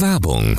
Werbung 0.00 0.58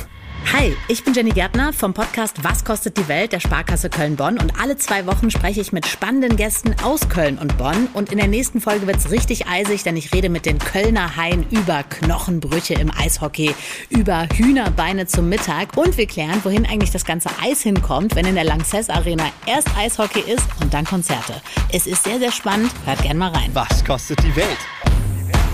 Hi, 0.52 0.76
ich 0.88 1.04
bin 1.04 1.14
Jenny 1.14 1.30
Gärtner 1.30 1.72
vom 1.72 1.94
Podcast 1.94 2.42
Was 2.42 2.64
kostet 2.64 2.96
die 2.98 3.08
Welt 3.08 3.32
der 3.32 3.40
Sparkasse 3.40 3.88
Köln-Bonn 3.88 4.38
und 4.38 4.60
alle 4.60 4.76
zwei 4.76 5.06
Wochen 5.06 5.30
spreche 5.30 5.60
ich 5.60 5.72
mit 5.72 5.86
spannenden 5.86 6.36
Gästen 6.36 6.74
aus 6.82 7.08
Köln 7.08 7.38
und 7.38 7.56
Bonn 7.56 7.88
und 7.94 8.12
in 8.12 8.18
der 8.18 8.26
nächsten 8.26 8.60
Folge 8.60 8.86
wird 8.86 8.96
es 8.96 9.10
richtig 9.10 9.46
eisig, 9.46 9.82
denn 9.84 9.96
ich 9.96 10.12
rede 10.12 10.28
mit 10.28 10.44
den 10.44 10.58
Kölner 10.58 11.16
Haien 11.16 11.46
über 11.50 11.84
Knochenbrüche 11.84 12.74
im 12.74 12.90
Eishockey, 12.90 13.54
über 13.88 14.26
Hühnerbeine 14.34 15.06
zum 15.06 15.28
Mittag 15.28 15.76
und 15.76 15.96
wir 15.96 16.06
klären, 16.06 16.40
wohin 16.42 16.66
eigentlich 16.66 16.90
das 16.90 17.04
ganze 17.04 17.30
Eis 17.42 17.62
hinkommt, 17.62 18.16
wenn 18.16 18.26
in 18.26 18.34
der 18.34 18.44
Lanxess 18.44 18.90
Arena 18.90 19.24
erst 19.46 19.68
Eishockey 19.76 20.20
ist 20.20 20.46
und 20.60 20.74
dann 20.74 20.84
Konzerte. 20.84 21.34
Es 21.72 21.86
ist 21.86 22.04
sehr, 22.04 22.18
sehr 22.18 22.32
spannend, 22.32 22.72
hört 22.84 23.02
gern 23.02 23.16
mal 23.16 23.30
rein. 23.30 23.50
Was 23.54 23.84
kostet 23.84 24.22
die 24.22 24.36
Welt? 24.36 24.58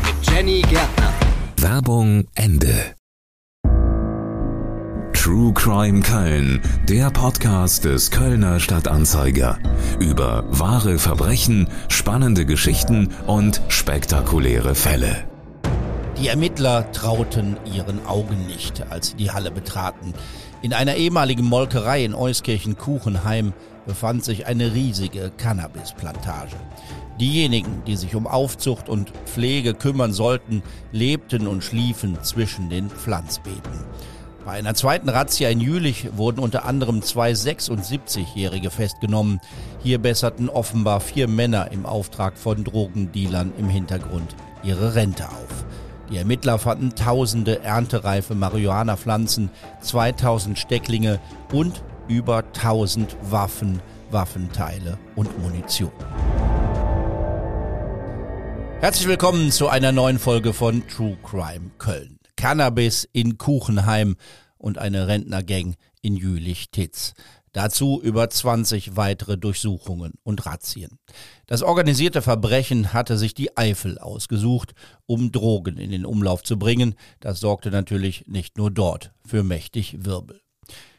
Mit 0.02 0.28
Jenny 0.28 0.62
Gärtner. 0.62 1.12
Werbung 1.58 2.26
Ende 2.34 2.95
True 5.16 5.52
Crime 5.54 6.02
Köln, 6.02 6.60
der 6.88 7.10
Podcast 7.10 7.84
des 7.84 8.12
Kölner 8.12 8.60
Stadtanzeiger. 8.60 9.58
Über 9.98 10.44
wahre 10.50 10.98
Verbrechen, 10.98 11.68
spannende 11.88 12.46
Geschichten 12.46 13.08
und 13.26 13.60
spektakuläre 13.68 14.76
Fälle. 14.76 15.24
Die 16.20 16.28
Ermittler 16.28 16.92
trauten 16.92 17.56
ihren 17.74 18.06
Augen 18.06 18.46
nicht, 18.46 18.84
als 18.90 19.08
sie 19.08 19.16
die 19.16 19.32
Halle 19.32 19.50
betraten. 19.50 20.14
In 20.62 20.72
einer 20.72 20.94
ehemaligen 20.94 21.44
Molkerei 21.44 22.04
in 22.04 22.14
Euskirchen-Kuchenheim 22.14 23.52
befand 23.84 24.24
sich 24.24 24.46
eine 24.46 24.74
riesige 24.74 25.32
Cannabisplantage. 25.36 26.56
Diejenigen, 27.18 27.82
die 27.86 27.96
sich 27.96 28.14
um 28.14 28.26
Aufzucht 28.28 28.88
und 28.88 29.12
Pflege 29.24 29.74
kümmern 29.74 30.12
sollten, 30.12 30.62
lebten 30.92 31.48
und 31.48 31.64
schliefen 31.64 32.18
zwischen 32.22 32.68
den 32.70 32.90
Pflanzbeeten. 32.90 33.84
Bei 34.46 34.52
einer 34.52 34.74
zweiten 34.74 35.08
Razzia 35.08 35.48
in 35.48 35.60
Jülich 35.60 36.16
wurden 36.16 36.38
unter 36.38 36.66
anderem 36.66 37.02
zwei 37.02 37.32
76-Jährige 37.32 38.70
festgenommen. 38.70 39.40
Hier 39.82 39.98
besserten 39.98 40.48
offenbar 40.48 41.00
vier 41.00 41.26
Männer 41.26 41.72
im 41.72 41.84
Auftrag 41.84 42.38
von 42.38 42.62
Drogendealern 42.62 43.52
im 43.58 43.68
Hintergrund 43.68 44.36
ihre 44.62 44.94
Rente 44.94 45.24
auf. 45.24 45.64
Die 46.12 46.18
Ermittler 46.18 46.60
fanden 46.60 46.94
tausende 46.94 47.64
erntereife 47.64 48.36
Marihuana-Pflanzen, 48.36 49.50
2000 49.80 50.56
Stecklinge 50.56 51.18
und 51.52 51.82
über 52.06 52.44
1000 52.54 53.16
Waffen, 53.22 53.82
Waffenteile 54.12 54.96
und 55.16 55.36
Munition. 55.42 55.90
Herzlich 58.78 59.08
willkommen 59.08 59.50
zu 59.50 59.66
einer 59.66 59.90
neuen 59.90 60.20
Folge 60.20 60.52
von 60.52 60.86
True 60.86 61.16
Crime 61.24 61.72
Köln. 61.78 62.15
Cannabis 62.36 63.08
in 63.12 63.38
Kuchenheim 63.38 64.16
und 64.58 64.78
eine 64.78 65.08
Rentnergang 65.08 65.74
in 66.02 66.16
Jülich-Titz. 66.16 67.14
Dazu 67.52 68.02
über 68.02 68.28
20 68.28 68.96
weitere 68.96 69.38
Durchsuchungen 69.38 70.12
und 70.22 70.44
Razzien. 70.44 70.98
Das 71.46 71.62
organisierte 71.62 72.20
Verbrechen 72.20 72.92
hatte 72.92 73.16
sich 73.16 73.32
die 73.32 73.56
Eifel 73.56 73.98
ausgesucht, 73.98 74.74
um 75.06 75.32
Drogen 75.32 75.78
in 75.78 75.90
den 75.90 76.04
Umlauf 76.04 76.42
zu 76.42 76.58
bringen. 76.58 76.94
Das 77.18 77.40
sorgte 77.40 77.70
natürlich 77.70 78.26
nicht 78.26 78.58
nur 78.58 78.70
dort 78.70 79.12
für 79.24 79.42
mächtig 79.42 80.04
Wirbel. 80.04 80.42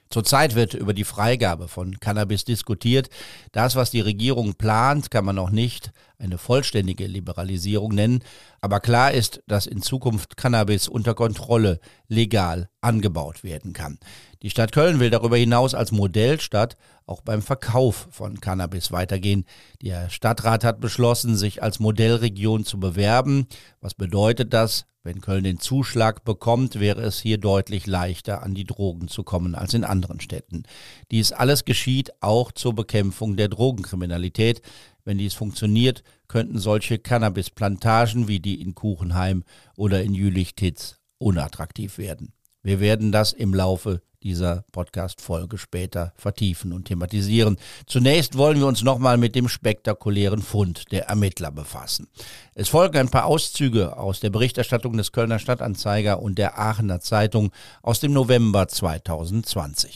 Zurzeit 0.09 0.55
wird 0.55 0.73
über 0.73 0.93
die 0.93 1.03
Freigabe 1.03 1.67
von 1.67 1.99
Cannabis 1.99 2.43
diskutiert. 2.43 3.09
Das, 3.51 3.75
was 3.75 3.91
die 3.91 4.01
Regierung 4.01 4.55
plant, 4.55 5.11
kann 5.11 5.25
man 5.25 5.35
noch 5.35 5.51
nicht 5.51 5.91
eine 6.19 6.37
vollständige 6.37 7.07
Liberalisierung 7.07 7.93
nennen. 7.93 8.23
Aber 8.61 8.79
klar 8.79 9.11
ist, 9.11 9.43
dass 9.47 9.67
in 9.67 9.81
Zukunft 9.81 10.37
Cannabis 10.37 10.87
unter 10.87 11.13
Kontrolle 11.13 11.79
legal 12.07 12.69
angebaut 12.81 13.43
werden 13.43 13.73
kann. 13.73 13.99
Die 14.41 14.49
Stadt 14.49 14.71
Köln 14.71 14.99
will 14.99 15.09
darüber 15.09 15.37
hinaus 15.37 15.73
als 15.73 15.91
Modellstadt 15.91 16.77
auch 17.05 17.21
beim 17.21 17.41
Verkauf 17.41 18.07
von 18.11 18.39
Cannabis 18.39 18.91
weitergehen. 18.91 19.45
Der 19.81 20.09
Stadtrat 20.09 20.63
hat 20.63 20.79
beschlossen, 20.79 21.35
sich 21.35 21.63
als 21.63 21.79
Modellregion 21.79 22.65
zu 22.65 22.79
bewerben. 22.79 23.47
Was 23.81 23.93
bedeutet 23.93 24.53
das? 24.53 24.85
Wenn 25.03 25.21
Köln 25.21 25.45
den 25.45 25.59
Zuschlag 25.59 26.25
bekommt, 26.25 26.81
wäre 26.81 27.01
es 27.01 27.17
hier 27.19 27.37
deutlich 27.37 27.87
leichter, 27.87 28.43
an 28.43 28.53
die 28.53 28.65
Drogen 28.65 29.07
zu 29.07 29.23
kommen 29.23 29.55
als 29.55 29.73
in 29.73 29.85
anderen 29.85 30.19
Städten. 30.19 30.63
Dies 31.11 31.31
alles 31.31 31.63
geschieht 31.63 32.11
auch 32.21 32.51
zur 32.51 32.75
Bekämpfung 32.75 33.37
der 33.37 33.47
Drogenkriminalität. 33.47 34.61
Wenn 35.07 35.19
dies 35.19 35.35
funktioniert, 35.35 36.03
könnten 36.27 36.59
solche 36.59 36.99
Cannabisplantagen 36.99 38.27
wie 38.27 38.41
die 38.41 38.61
in 38.61 38.75
Kuchenheim 38.75 39.45
oder 39.77 40.03
in 40.03 40.13
Jülich-Titz 40.13 40.97
unattraktiv 41.17 41.97
werden. 41.97 42.33
Wir 42.61 42.81
werden 42.81 43.13
das 43.13 43.31
im 43.31 43.53
Laufe 43.53 44.01
dieser 44.21 44.65
Podcast-Folge 44.73 45.57
später 45.57 46.11
vertiefen 46.17 46.73
und 46.73 46.89
thematisieren. 46.89 47.55
Zunächst 47.85 48.37
wollen 48.37 48.59
wir 48.59 48.67
uns 48.67 48.83
nochmal 48.83 49.15
mit 49.15 49.33
dem 49.33 49.47
spektakulären 49.47 50.41
Fund 50.41 50.91
der 50.91 51.05
Ermittler 51.05 51.51
befassen. 51.51 52.09
Es 52.53 52.67
folgen 52.67 52.97
ein 52.97 53.09
paar 53.09 53.27
Auszüge 53.27 53.95
aus 53.95 54.19
der 54.19 54.31
Berichterstattung 54.31 54.97
des 54.97 55.13
Kölner 55.13 55.39
Stadtanzeiger 55.39 56.21
und 56.21 56.37
der 56.37 56.59
Aachener 56.59 56.99
Zeitung 56.99 57.53
aus 57.81 58.01
dem 58.01 58.11
November 58.11 58.67
2020. 58.67 59.95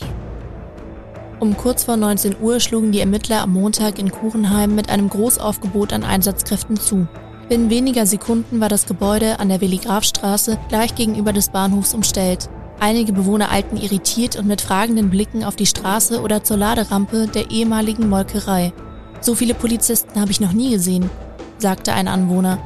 Um 1.41 1.57
kurz 1.57 1.85
vor 1.85 1.97
19 1.97 2.35
Uhr 2.39 2.59
schlugen 2.59 2.91
die 2.91 2.99
Ermittler 2.99 3.41
am 3.41 3.53
Montag 3.53 3.97
in 3.97 4.11
Kuchenheim 4.11 4.75
mit 4.75 4.91
einem 4.91 5.09
Großaufgebot 5.09 5.91
an 5.91 6.03
Einsatzkräften 6.03 6.77
zu. 6.79 7.07
Binnen 7.49 7.71
weniger 7.71 8.05
Sekunden 8.05 8.59
war 8.61 8.69
das 8.69 8.85
Gebäude 8.85 9.39
an 9.39 9.49
der 9.49 9.59
Willi-Graf-Straße 9.59 10.59
gleich 10.69 10.93
gegenüber 10.93 11.33
des 11.33 11.49
Bahnhofs 11.49 11.95
umstellt. 11.95 12.47
Einige 12.79 13.11
Bewohner 13.11 13.51
eilten 13.51 13.77
irritiert 13.77 14.35
und 14.35 14.45
mit 14.45 14.61
fragenden 14.61 15.09
Blicken 15.09 15.43
auf 15.43 15.55
die 15.55 15.65
Straße 15.65 16.21
oder 16.21 16.43
zur 16.43 16.57
Laderampe 16.57 17.25
der 17.25 17.49
ehemaligen 17.49 18.07
Molkerei. 18.07 18.71
So 19.19 19.33
viele 19.33 19.55
Polizisten 19.55 20.21
habe 20.21 20.29
ich 20.29 20.41
noch 20.41 20.53
nie 20.53 20.69
gesehen, 20.69 21.09
sagte 21.57 21.93
ein 21.93 22.07
Anwohner. 22.07 22.59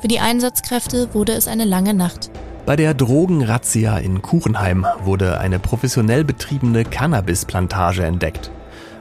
Für 0.00 0.08
die 0.08 0.20
Einsatzkräfte 0.20 1.12
wurde 1.14 1.32
es 1.32 1.48
eine 1.48 1.64
lange 1.64 1.94
Nacht. 1.94 2.30
Bei 2.70 2.76
der 2.76 2.94
Drogenrazzia 2.94 3.98
in 3.98 4.22
Kuchenheim 4.22 4.86
wurde 5.02 5.40
eine 5.40 5.58
professionell 5.58 6.22
betriebene 6.22 6.84
Cannabisplantage 6.84 8.04
entdeckt. 8.04 8.52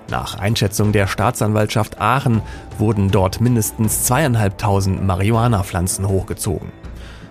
Nach 0.10 0.40
Einschätzung 0.40 0.92
der 0.92 1.06
Staatsanwaltschaft 1.06 2.02
Aachen 2.02 2.42
wurden 2.80 3.12
dort 3.12 3.42
mindestens 3.42 4.06
zweieinhalbtausend 4.06 5.06
Marihuana-Pflanzen 5.06 6.08
hochgezogen. 6.08 6.72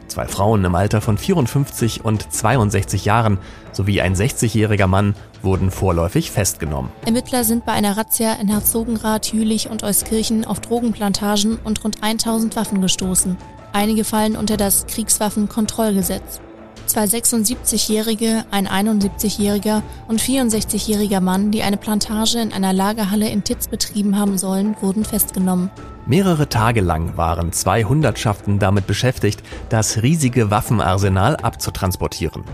Zwei 0.06 0.28
Frauen 0.28 0.65
im 0.65 0.76
Alter 0.76 1.00
von 1.00 1.19
54 1.19 2.04
und 2.04 2.32
62 2.32 3.05
Jahren 3.05 3.38
sowie 3.72 4.00
ein 4.00 4.15
60-jähriger 4.15 4.87
Mann 4.87 5.16
wurden 5.43 5.72
vorläufig 5.72 6.31
festgenommen. 6.31 6.93
Ermittler 7.05 7.43
sind 7.43 7.66
bei 7.66 7.72
einer 7.72 7.97
Razzia 7.97 8.34
in 8.34 8.47
Herzogenrath, 8.47 9.32
Jülich 9.32 9.70
und 9.70 9.82
Euskirchen 9.82 10.44
auf 10.44 10.60
Drogenplantagen 10.60 11.59
und 11.65 11.82
rund 11.82 12.05
1000 12.05 12.55
Waffen 12.55 12.81
gestoßen. 12.81 13.37
Einige 13.73 14.05
fallen 14.05 14.37
unter 14.37 14.56
das 14.56 14.87
Kriegswaffenkontrollgesetz. 14.87 16.41
Zwei 16.87 17.05
76-Jährige, 17.05 18.47
ein 18.51 18.67
71-Jähriger 18.67 19.83
und 20.09 20.23
64-jähriger 20.23 21.21
Mann, 21.21 21.51
die 21.51 21.62
eine 21.62 21.77
Plantage 21.77 22.41
in 22.41 22.53
einer 22.53 22.73
Lagerhalle 22.73 23.29
in 23.29 23.45
Titz 23.45 23.69
betrieben 23.69 24.19
haben 24.19 24.39
sollen, 24.39 24.75
wurden 24.81 25.05
festgenommen. 25.05 25.71
Mehrere 26.06 26.49
Tage 26.49 26.81
lang 26.81 27.19
waren 27.19 27.53
zwei 27.53 27.84
Hundertschaften 27.84 28.59
damit 28.59 28.87
beschäftigt, 28.87 29.43
das 29.69 30.03
riesige 30.03 30.50
Waffenarsenal 30.50 31.37
abzutransportieren. 31.37 32.45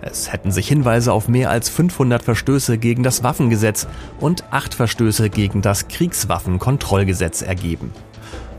Es 0.00 0.32
hätten 0.32 0.52
sich 0.52 0.68
Hinweise 0.68 1.12
auf 1.12 1.26
mehr 1.26 1.50
als 1.50 1.68
500 1.68 2.22
Verstöße 2.22 2.78
gegen 2.78 3.02
das 3.02 3.24
Waffengesetz 3.24 3.88
und 4.20 4.44
acht 4.52 4.74
Verstöße 4.74 5.30
gegen 5.30 5.62
das 5.62 5.88
Kriegswaffenkontrollgesetz 5.88 7.42
ergeben. 7.42 7.90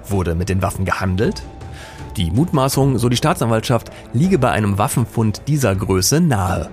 Wurde 0.10 0.36
mit 0.36 0.50
den 0.50 0.62
Waffen 0.62 0.84
gehandelt? 0.84 1.44
Die 2.18 2.32
Mutmaßung, 2.32 2.98
so 2.98 3.10
die 3.10 3.18
Staatsanwaltschaft, 3.18 3.90
liege 4.14 4.40
bei 4.40 4.52
einem 4.52 4.78
Waffenfund 4.78 5.42
dieser 5.48 5.76
Größe 5.76 6.22
nahe. 6.22 6.70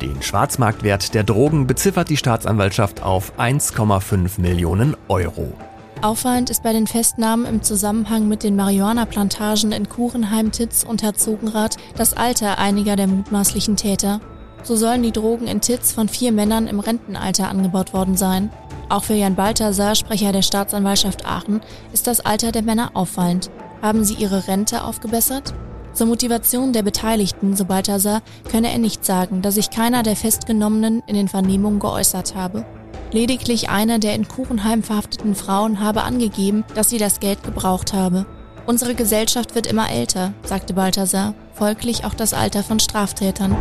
Den 0.00 0.22
Schwarzmarktwert 0.22 1.14
der 1.14 1.24
Drogen 1.24 1.66
beziffert 1.66 2.08
die 2.08 2.16
Staatsanwaltschaft 2.16 3.02
auf 3.02 3.32
1,5 3.38 4.40
Millionen 4.40 4.96
Euro. 5.08 5.52
Auffallend 6.00 6.48
ist 6.48 6.62
bei 6.62 6.72
den 6.72 6.86
Festnahmen 6.86 7.44
im 7.44 7.62
Zusammenhang 7.62 8.28
mit 8.28 8.44
den 8.44 8.54
Marihuana-Plantagen 8.54 9.72
in 9.72 9.88
Kurenheim, 9.88 10.52
Titz 10.52 10.84
und 10.84 11.02
Herzogenrath 11.02 11.76
das 11.96 12.16
Alter 12.16 12.58
einiger 12.58 12.94
der 12.94 13.08
mutmaßlichen 13.08 13.74
Täter. 13.74 14.20
So 14.62 14.76
sollen 14.76 15.02
die 15.02 15.12
Drogen 15.12 15.48
in 15.48 15.60
Titz 15.60 15.92
von 15.92 16.08
vier 16.08 16.30
Männern 16.30 16.68
im 16.68 16.78
Rentenalter 16.78 17.48
angebaut 17.48 17.92
worden 17.94 18.16
sein. 18.16 18.50
Auch 18.88 19.04
für 19.04 19.14
Jan 19.14 19.34
Balthasar, 19.34 19.96
Sprecher 19.96 20.30
der 20.30 20.42
Staatsanwaltschaft 20.42 21.26
Aachen, 21.26 21.60
ist 21.92 22.06
das 22.06 22.20
Alter 22.20 22.52
der 22.52 22.62
Männer 22.62 22.90
auffallend. 22.94 23.50
Haben 23.80 24.04
sie 24.04 24.14
ihre 24.14 24.48
Rente 24.48 24.82
aufgebessert? 24.82 25.54
Zur 25.92 26.08
Motivation 26.08 26.72
der 26.72 26.82
Beteiligten, 26.82 27.56
so 27.56 27.64
Balthasar, 27.64 28.22
könne 28.50 28.72
er 28.72 28.78
nicht 28.78 29.04
sagen, 29.04 29.40
da 29.40 29.50
sich 29.50 29.70
keiner 29.70 30.02
der 30.02 30.16
Festgenommenen 30.16 31.02
in 31.06 31.14
den 31.14 31.28
Vernehmungen 31.28 31.78
geäußert 31.78 32.34
habe. 32.34 32.64
Lediglich 33.12 33.70
eine 33.70 34.00
der 34.00 34.14
in 34.14 34.28
Kuchenheim 34.28 34.82
verhafteten 34.82 35.34
Frauen 35.34 35.80
habe 35.80 36.02
angegeben, 36.02 36.64
dass 36.74 36.90
sie 36.90 36.98
das 36.98 37.20
Geld 37.20 37.42
gebraucht 37.42 37.92
habe. 37.92 38.26
Unsere 38.66 38.94
Gesellschaft 38.94 39.54
wird 39.54 39.66
immer 39.66 39.90
älter, 39.90 40.34
sagte 40.42 40.74
Balthasar, 40.74 41.34
folglich 41.54 42.04
auch 42.04 42.14
das 42.14 42.34
Alter 42.34 42.62
von 42.62 42.80
Straftätern. 42.80 43.56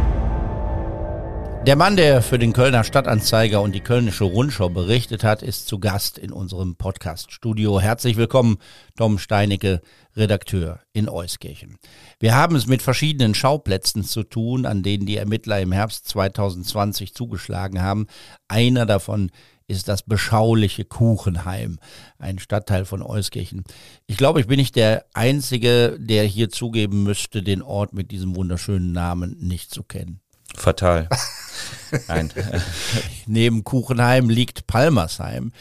Der 1.67 1.75
Mann, 1.75 1.97
der 1.97 2.21
für 2.21 2.39
den 2.39 2.53
Kölner 2.53 2.85
Stadtanzeiger 2.85 3.61
und 3.61 3.75
die 3.75 3.81
Kölnische 3.81 4.23
Rundschau 4.23 4.69
berichtet 4.69 5.25
hat, 5.25 5.43
ist 5.43 5.67
zu 5.67 5.79
Gast 5.79 6.17
in 6.17 6.31
unserem 6.31 6.77
Podcast-Studio. 6.77 7.81
Herzlich 7.81 8.15
willkommen, 8.15 8.57
Tom 8.95 9.17
Steinecke, 9.17 9.81
Redakteur 10.17 10.79
in 10.93 11.07
Euskirchen. 11.07 11.77
Wir 12.19 12.35
haben 12.35 12.55
es 12.55 12.67
mit 12.67 12.81
verschiedenen 12.81 13.35
Schauplätzen 13.35 14.03
zu 14.03 14.23
tun, 14.23 14.65
an 14.65 14.83
denen 14.83 15.05
die 15.05 15.17
Ermittler 15.17 15.61
im 15.61 15.71
Herbst 15.71 16.07
2020 16.07 17.13
zugeschlagen 17.13 17.81
haben. 17.81 18.07
Einer 18.47 18.85
davon 18.85 19.31
ist 19.67 19.87
das 19.89 20.01
beschauliche 20.01 20.85
Kuchenheim, 20.85 21.77
ein 22.17 22.39
Stadtteil 22.39 22.85
von 22.85 23.01
Euskirchen. 23.01 23.63
Ich 24.07 24.17
glaube, 24.17 24.39
ich 24.39 24.47
bin 24.47 24.57
nicht 24.57 24.75
der 24.75 25.05
Einzige, 25.13 25.97
der 25.99 26.23
hier 26.23 26.49
zugeben 26.49 27.03
müsste, 27.03 27.43
den 27.43 27.61
Ort 27.61 27.93
mit 27.93 28.11
diesem 28.11 28.35
wunderschönen 28.35 28.93
Namen 28.93 29.37
nicht 29.39 29.71
zu 29.71 29.83
kennen. 29.83 30.21
Fatal. 30.55 31.09
Nein. 32.07 32.31
Neben 33.25 33.63
Kuchenheim 33.63 34.29
liegt 34.29 34.67
Palmersheim. 34.67 35.51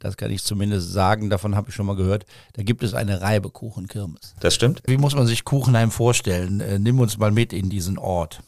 Das 0.00 0.16
kann 0.16 0.30
ich 0.30 0.42
zumindest 0.42 0.92
sagen, 0.92 1.28
davon 1.30 1.54
habe 1.54 1.68
ich 1.68 1.74
schon 1.74 1.86
mal 1.86 1.94
gehört. 1.94 2.24
Da 2.54 2.62
gibt 2.62 2.82
es 2.82 2.94
eine 2.94 3.20
Reibekuchenkirmes. 3.20 4.34
Das 4.40 4.54
stimmt. 4.54 4.82
Wie 4.86 4.96
muss 4.96 5.14
man 5.14 5.26
sich 5.26 5.44
Kuchenheim 5.44 5.90
vorstellen? 5.90 6.60
Äh, 6.60 6.78
nimm 6.78 6.98
uns 6.98 7.18
mal 7.18 7.30
mit 7.30 7.52
in 7.52 7.68
diesen 7.68 7.98
Ort. 7.98 8.40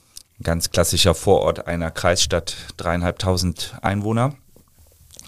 Ganz 0.43 0.71
klassischer 0.71 1.15
Vorort 1.15 1.67
einer 1.67 1.91
Kreisstadt, 1.91 2.57
dreieinhalbtausend 2.79 3.77
Einwohner. 3.83 4.35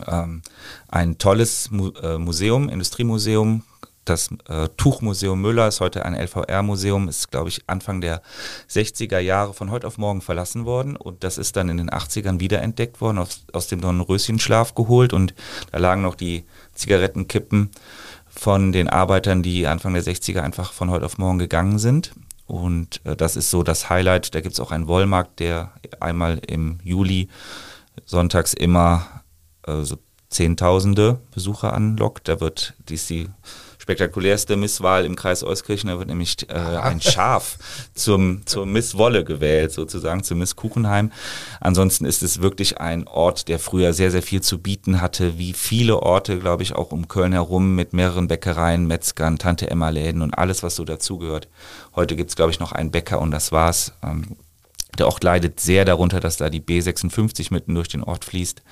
Ähm, 0.07 0.43
ein 0.89 1.19
tolles 1.19 1.71
Mu 1.71 1.91
äh, 2.03 2.19
Museum, 2.19 2.71
Industriemuseum, 2.71 3.63
das 4.05 4.31
äh, 4.49 4.69
Tuchmuseum 4.77 5.41
Müller 5.41 5.69
ist 5.69 5.81
heute 5.81 6.05
ein 6.05 6.15
LVR-Museum, 6.15 7.09
ist, 7.09 7.31
glaube 7.31 7.49
ich, 7.49 7.63
Anfang 7.67 8.01
der 8.01 8.23
60er 8.71 9.19
Jahre 9.19 9.55
von 9.55 9.71
heute 9.71 9.87
auf 9.87 9.99
morgen 9.99 10.21
verlassen 10.21 10.65
worden. 10.65 10.97
Und 10.97 11.25
das 11.25 11.39
ist 11.39 11.57
dann 11.57 11.69
in 11.69 11.79
den 11.79 11.91
80ern 11.91 12.41
wiederentdeckt 12.41 13.01
worden, 13.01 13.19
aus, 13.19 13.45
aus 13.53 13.69
dem 13.69 13.81
Dornröschenschlaf 13.81 14.75
geholt. 14.75 15.13
Und 15.13 15.35
da 15.73 15.79
lagen 15.79 16.03
noch 16.03 16.15
die 16.15 16.45
Zigarettenkippen 16.75 17.71
von 18.27 18.73
den 18.73 18.89
Arbeitern, 18.89 19.43
die 19.43 19.67
Anfang 19.67 19.95
der 19.95 20.03
60er 20.03 20.41
einfach 20.41 20.73
von 20.73 20.91
heute 20.91 21.07
auf 21.07 21.19
morgen 21.19 21.39
gegangen 21.39 21.79
sind. 21.79 22.13
Und 22.47 23.01
äh, 23.05 23.17
das 23.17 23.37
ist 23.37 23.51
so 23.51 23.63
das 23.63 23.89
Highlight. 23.91 24.35
Da 24.35 24.41
gibt 24.41 24.55
es 24.55 24.61
auch 24.61 24.71
einen 24.71 24.89
Wollmarkt, 24.89 25.41
der 25.41 25.73
einmal 26.01 26.41
im 26.47 26.79
Juli 26.83 27.29
sonntags 28.05 28.55
immer 28.55 29.23
äh, 29.67 29.83
so 29.83 29.97
Zehntausende 30.35 31.21
Besucher 31.33 31.73
anlockt. 31.73 32.27
Da 32.27 32.41
wird 32.41 32.75
dies 32.89 33.07
die 33.07 33.29
spektakulärste 33.85 34.57
Misswahl 34.57 35.05
im 35.05 35.15
Kreis 35.15 35.45
Euskirchen. 35.45 35.91
Da 35.91 35.99
wird 35.99 36.09
nämlich 36.09 36.49
äh, 36.49 36.55
ein 36.55 37.01
Schaf 37.03 37.59
zum, 37.93 38.47
zur 38.47 38.65
Miss 38.65 38.97
Wolle 38.97 39.25
gewählt, 39.25 39.73
sozusagen, 39.73 40.25
zur 40.25 40.39
Miss 40.39 40.57
Kuchenheim. 40.57 41.13
Ansonsten 41.61 42.07
ist 42.07 42.23
es 42.23 42.41
wirklich 42.41 42.81
ein 42.81 43.07
Ort, 43.07 43.47
der 43.49 43.59
früher 43.59 43.93
sehr, 43.93 44.11
sehr 44.11 44.23
viel 44.23 44.41
zu 44.41 44.59
bieten 44.59 45.03
hatte, 45.03 45.37
wie 45.37 45.53
viele 45.53 46.03
Orte, 46.03 46.39
glaube 46.39 46.63
ich, 46.63 46.75
auch 46.75 46.93
um 46.93 47.09
Köln 47.09 47.33
herum 47.33 47.75
mit 47.75 47.93
mehreren 47.93 48.27
Bäckereien, 48.27 48.87
Metzgern, 48.87 49.37
Tante-Emma-Läden 49.37 50.23
und 50.23 50.33
alles, 50.33 50.63
was 50.63 50.77
so 50.77 50.87
dazugehört. 50.87 51.49
Heute 51.95 52.17
gibt 52.17 52.31
es, 52.31 52.37
glaube 52.37 52.53
ich, 52.53 52.61
noch 52.61 52.73
einen 52.73 52.91
Bäcker 52.91 53.21
und 53.21 53.33
das 53.33 53.53
war's. 53.53 53.93
Ähm, 54.03 54.37
der 54.99 55.07
Ort 55.07 55.25
leidet 55.25 55.61
sehr 55.61 55.85
darunter, 55.85 56.21
dass 56.21 56.37
da 56.37 56.51
die 56.51 56.61
B56 56.61 57.53
mitten 57.53 57.75
durch 57.75 57.89
den 57.89 58.03
Ort 58.03 58.25
fließt 58.25 58.63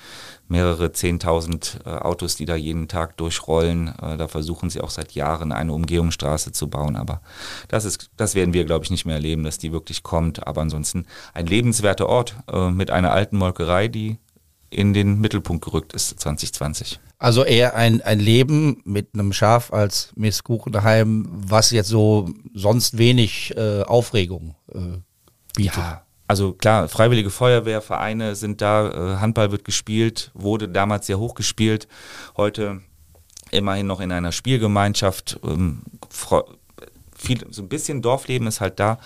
mehrere 0.47 0.91
Zehntausend 0.91 1.79
äh, 1.85 1.89
Autos, 1.89 2.35
die 2.35 2.45
da 2.45 2.55
jeden 2.55 2.87
Tag 2.87 3.17
durchrollen. 3.17 3.87
Äh, 4.01 4.17
da 4.17 4.27
versuchen 4.27 4.69
sie 4.69 4.81
auch 4.81 4.89
seit 4.89 5.13
Jahren 5.13 5.51
eine 5.51 5.73
Umgehungsstraße 5.73 6.51
zu 6.51 6.69
bauen. 6.69 6.95
Aber 6.95 7.21
das, 7.69 7.85
ist, 7.85 8.09
das 8.17 8.35
werden 8.35 8.53
wir, 8.53 8.65
glaube 8.65 8.85
ich, 8.85 8.91
nicht 8.91 9.05
mehr 9.05 9.15
erleben, 9.15 9.43
dass 9.43 9.57
die 9.57 9.71
wirklich 9.71 10.03
kommt. 10.03 10.45
Aber 10.45 10.61
ansonsten 10.61 11.05
ein 11.33 11.47
lebenswerter 11.47 12.07
Ort 12.07 12.35
äh, 12.51 12.69
mit 12.69 12.91
einer 12.91 13.11
alten 13.11 13.37
Molkerei, 13.37 13.87
die 13.87 14.17
in 14.69 14.93
den 14.93 15.19
Mittelpunkt 15.19 15.63
gerückt 15.63 15.93
ist 15.93 16.19
2020. 16.19 16.99
Also 17.19 17.45
eher 17.45 17.75
ein, 17.75 18.01
ein 18.01 18.19
Leben 18.19 18.81
mit 18.85 19.13
einem 19.13 19.31
Schaf 19.31 19.71
als 19.71 20.11
Miss 20.15 20.43
Kuchenheim, 20.43 21.27
was 21.31 21.71
jetzt 21.71 21.87
so 21.89 22.29
sonst 22.53 22.97
wenig 22.97 23.55
äh, 23.55 23.83
Aufregung 23.83 24.55
äh, 24.73 24.99
bietet. 25.55 25.77
Ja, 25.77 26.03
also 26.33 26.53
klar, 26.53 26.89
Freiwillige 26.89 27.29
Feuerwehrvereine 27.29 28.33
sind 28.35 28.59
da, 28.59 28.89
äh, 28.89 29.17
Handball 29.17 29.51
wird 29.51 29.65
gespielt, 29.65 30.31
wurde 30.33 30.67
damals 30.67 31.05
sehr 31.05 31.19
hoch 31.19 31.35
gespielt, 31.35 31.87
heute 32.35 32.81
immerhin 33.51 33.85
noch 33.85 33.99
in 33.99 34.11
einer 34.11 34.31
Spielgemeinschaft. 34.31 35.39
Ähm, 35.43 35.83
viel, 37.15 37.45
so 37.51 37.61
ein 37.61 37.69
bisschen 37.69 38.01
Dorfleben 38.01 38.47
ist 38.47 38.61
halt 38.61 38.79
da, 38.79 38.97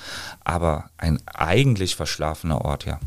aber 0.45 0.89
ein 0.95 1.19
eigentlich 1.25 1.97
verschlafener 1.97 2.63
Ort, 2.63 2.85
ja. 2.85 2.97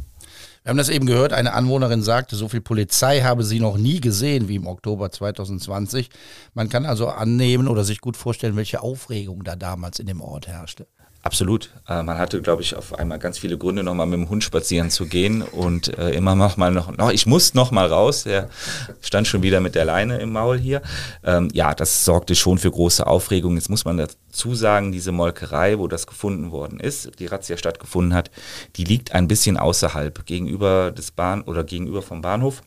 Wir 0.64 0.68
haben 0.68 0.76
das 0.76 0.90
eben 0.90 1.06
gehört, 1.06 1.32
eine 1.32 1.54
Anwohnerin 1.54 2.02
sagte, 2.02 2.36
so 2.36 2.46
viel 2.50 2.60
Polizei 2.60 3.22
habe 3.22 3.42
sie 3.42 3.58
noch 3.58 3.78
nie 3.78 4.02
gesehen 4.02 4.48
wie 4.48 4.56
im 4.56 4.66
Oktober 4.66 5.10
2020. 5.10 6.10
Man 6.52 6.68
kann 6.68 6.84
also 6.84 7.08
annehmen 7.08 7.68
oder 7.68 7.84
sich 7.84 8.02
gut 8.02 8.18
vorstellen, 8.18 8.56
welche 8.56 8.82
Aufregung 8.82 9.44
da 9.44 9.56
damals 9.56 9.98
in 9.98 10.06
dem 10.06 10.20
Ort 10.20 10.46
herrschte. 10.46 10.86
Absolut. 11.30 11.70
Äh, 11.86 12.02
man 12.02 12.18
hatte, 12.18 12.42
glaube 12.42 12.62
ich, 12.62 12.74
auf 12.74 12.98
einmal 12.98 13.20
ganz 13.20 13.38
viele 13.38 13.56
Gründe, 13.56 13.84
nochmal 13.84 14.06
mit 14.06 14.18
dem 14.18 14.28
Hund 14.30 14.42
spazieren 14.42 14.90
zu 14.90 15.06
gehen 15.06 15.42
und 15.42 15.96
äh, 15.96 16.10
immer 16.10 16.34
noch 16.34 16.56
mal 16.56 16.72
noch, 16.72 16.96
noch, 16.96 17.12
ich 17.12 17.24
muss 17.24 17.54
noch 17.54 17.70
mal 17.70 17.86
raus. 17.86 18.26
Er 18.26 18.50
stand 19.00 19.28
schon 19.28 19.44
wieder 19.44 19.60
mit 19.60 19.76
der 19.76 19.84
Leine 19.84 20.18
im 20.18 20.32
Maul 20.32 20.58
hier. 20.58 20.82
Ähm, 21.22 21.48
ja, 21.52 21.72
das 21.72 22.04
sorgte 22.04 22.34
schon 22.34 22.58
für 22.58 22.72
große 22.72 23.06
Aufregung. 23.06 23.54
Jetzt 23.54 23.70
muss 23.70 23.84
man 23.84 23.96
dazu 23.96 24.56
sagen, 24.56 24.90
diese 24.90 25.12
Molkerei, 25.12 25.78
wo 25.78 25.86
das 25.86 26.08
gefunden 26.08 26.50
worden 26.50 26.80
ist, 26.80 27.20
die 27.20 27.26
Razzia 27.26 27.56
stattgefunden 27.56 28.12
hat, 28.12 28.32
die 28.74 28.82
liegt 28.82 29.12
ein 29.12 29.28
bisschen 29.28 29.56
außerhalb, 29.56 30.26
gegenüber 30.26 30.90
des 30.90 31.12
Bahn 31.12 31.42
oder 31.42 31.62
gegenüber 31.62 32.02
vom 32.02 32.22
Bahnhof. 32.22 32.60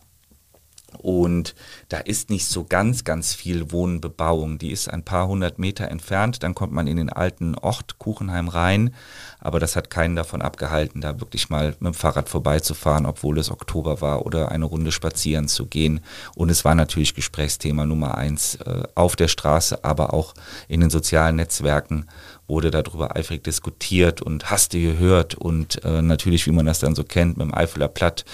Und 0.95 1.55
da 1.89 1.97
ist 1.97 2.29
nicht 2.29 2.45
so 2.45 2.63
ganz, 2.63 3.03
ganz 3.03 3.33
viel 3.33 3.71
Wohnbebauung. 3.71 4.57
Die 4.57 4.71
ist 4.71 4.89
ein 4.89 5.03
paar 5.03 5.27
hundert 5.27 5.59
Meter 5.59 5.89
entfernt. 5.89 6.43
Dann 6.43 6.55
kommt 6.55 6.73
man 6.73 6.87
in 6.87 6.97
den 6.97 7.09
alten 7.09 7.55
Ort 7.55 7.99
Kuchenheim 7.99 8.47
rein. 8.47 8.93
Aber 9.39 9.59
das 9.59 9.75
hat 9.75 9.89
keinen 9.89 10.15
davon 10.15 10.41
abgehalten, 10.41 11.01
da 11.01 11.19
wirklich 11.19 11.49
mal 11.49 11.75
mit 11.79 11.81
dem 11.81 11.93
Fahrrad 11.93 12.29
vorbeizufahren, 12.29 13.05
obwohl 13.05 13.37
es 13.37 13.51
Oktober 13.51 14.01
war 14.01 14.25
oder 14.25 14.51
eine 14.51 14.65
Runde 14.65 14.91
spazieren 14.91 15.47
zu 15.47 15.65
gehen. 15.65 15.99
Und 16.35 16.49
es 16.49 16.63
war 16.63 16.75
natürlich 16.75 17.13
Gesprächsthema 17.13 17.85
Nummer 17.85 18.17
eins 18.17 18.55
äh, 18.55 18.83
auf 18.95 19.15
der 19.15 19.27
Straße, 19.27 19.83
aber 19.83 20.13
auch 20.13 20.33
in 20.67 20.81
den 20.81 20.89
sozialen 20.89 21.35
Netzwerken 21.35 22.07
wurde 22.53 22.69
darüber 22.69 23.15
eifrig 23.15 23.43
diskutiert 23.43 24.21
und 24.21 24.51
hast 24.51 24.73
du 24.73 24.79
gehört 24.79 25.33
und 25.33 25.83
äh, 25.83 26.01
natürlich, 26.01 26.45
wie 26.45 26.51
man 26.51 26.67
das 26.67 26.79
dann 26.79 26.93
so 26.93 27.03
kennt, 27.03 27.37
mit 27.37 27.47
dem 27.47 27.53
Eifeler 27.53 27.87
Platt 27.87 28.25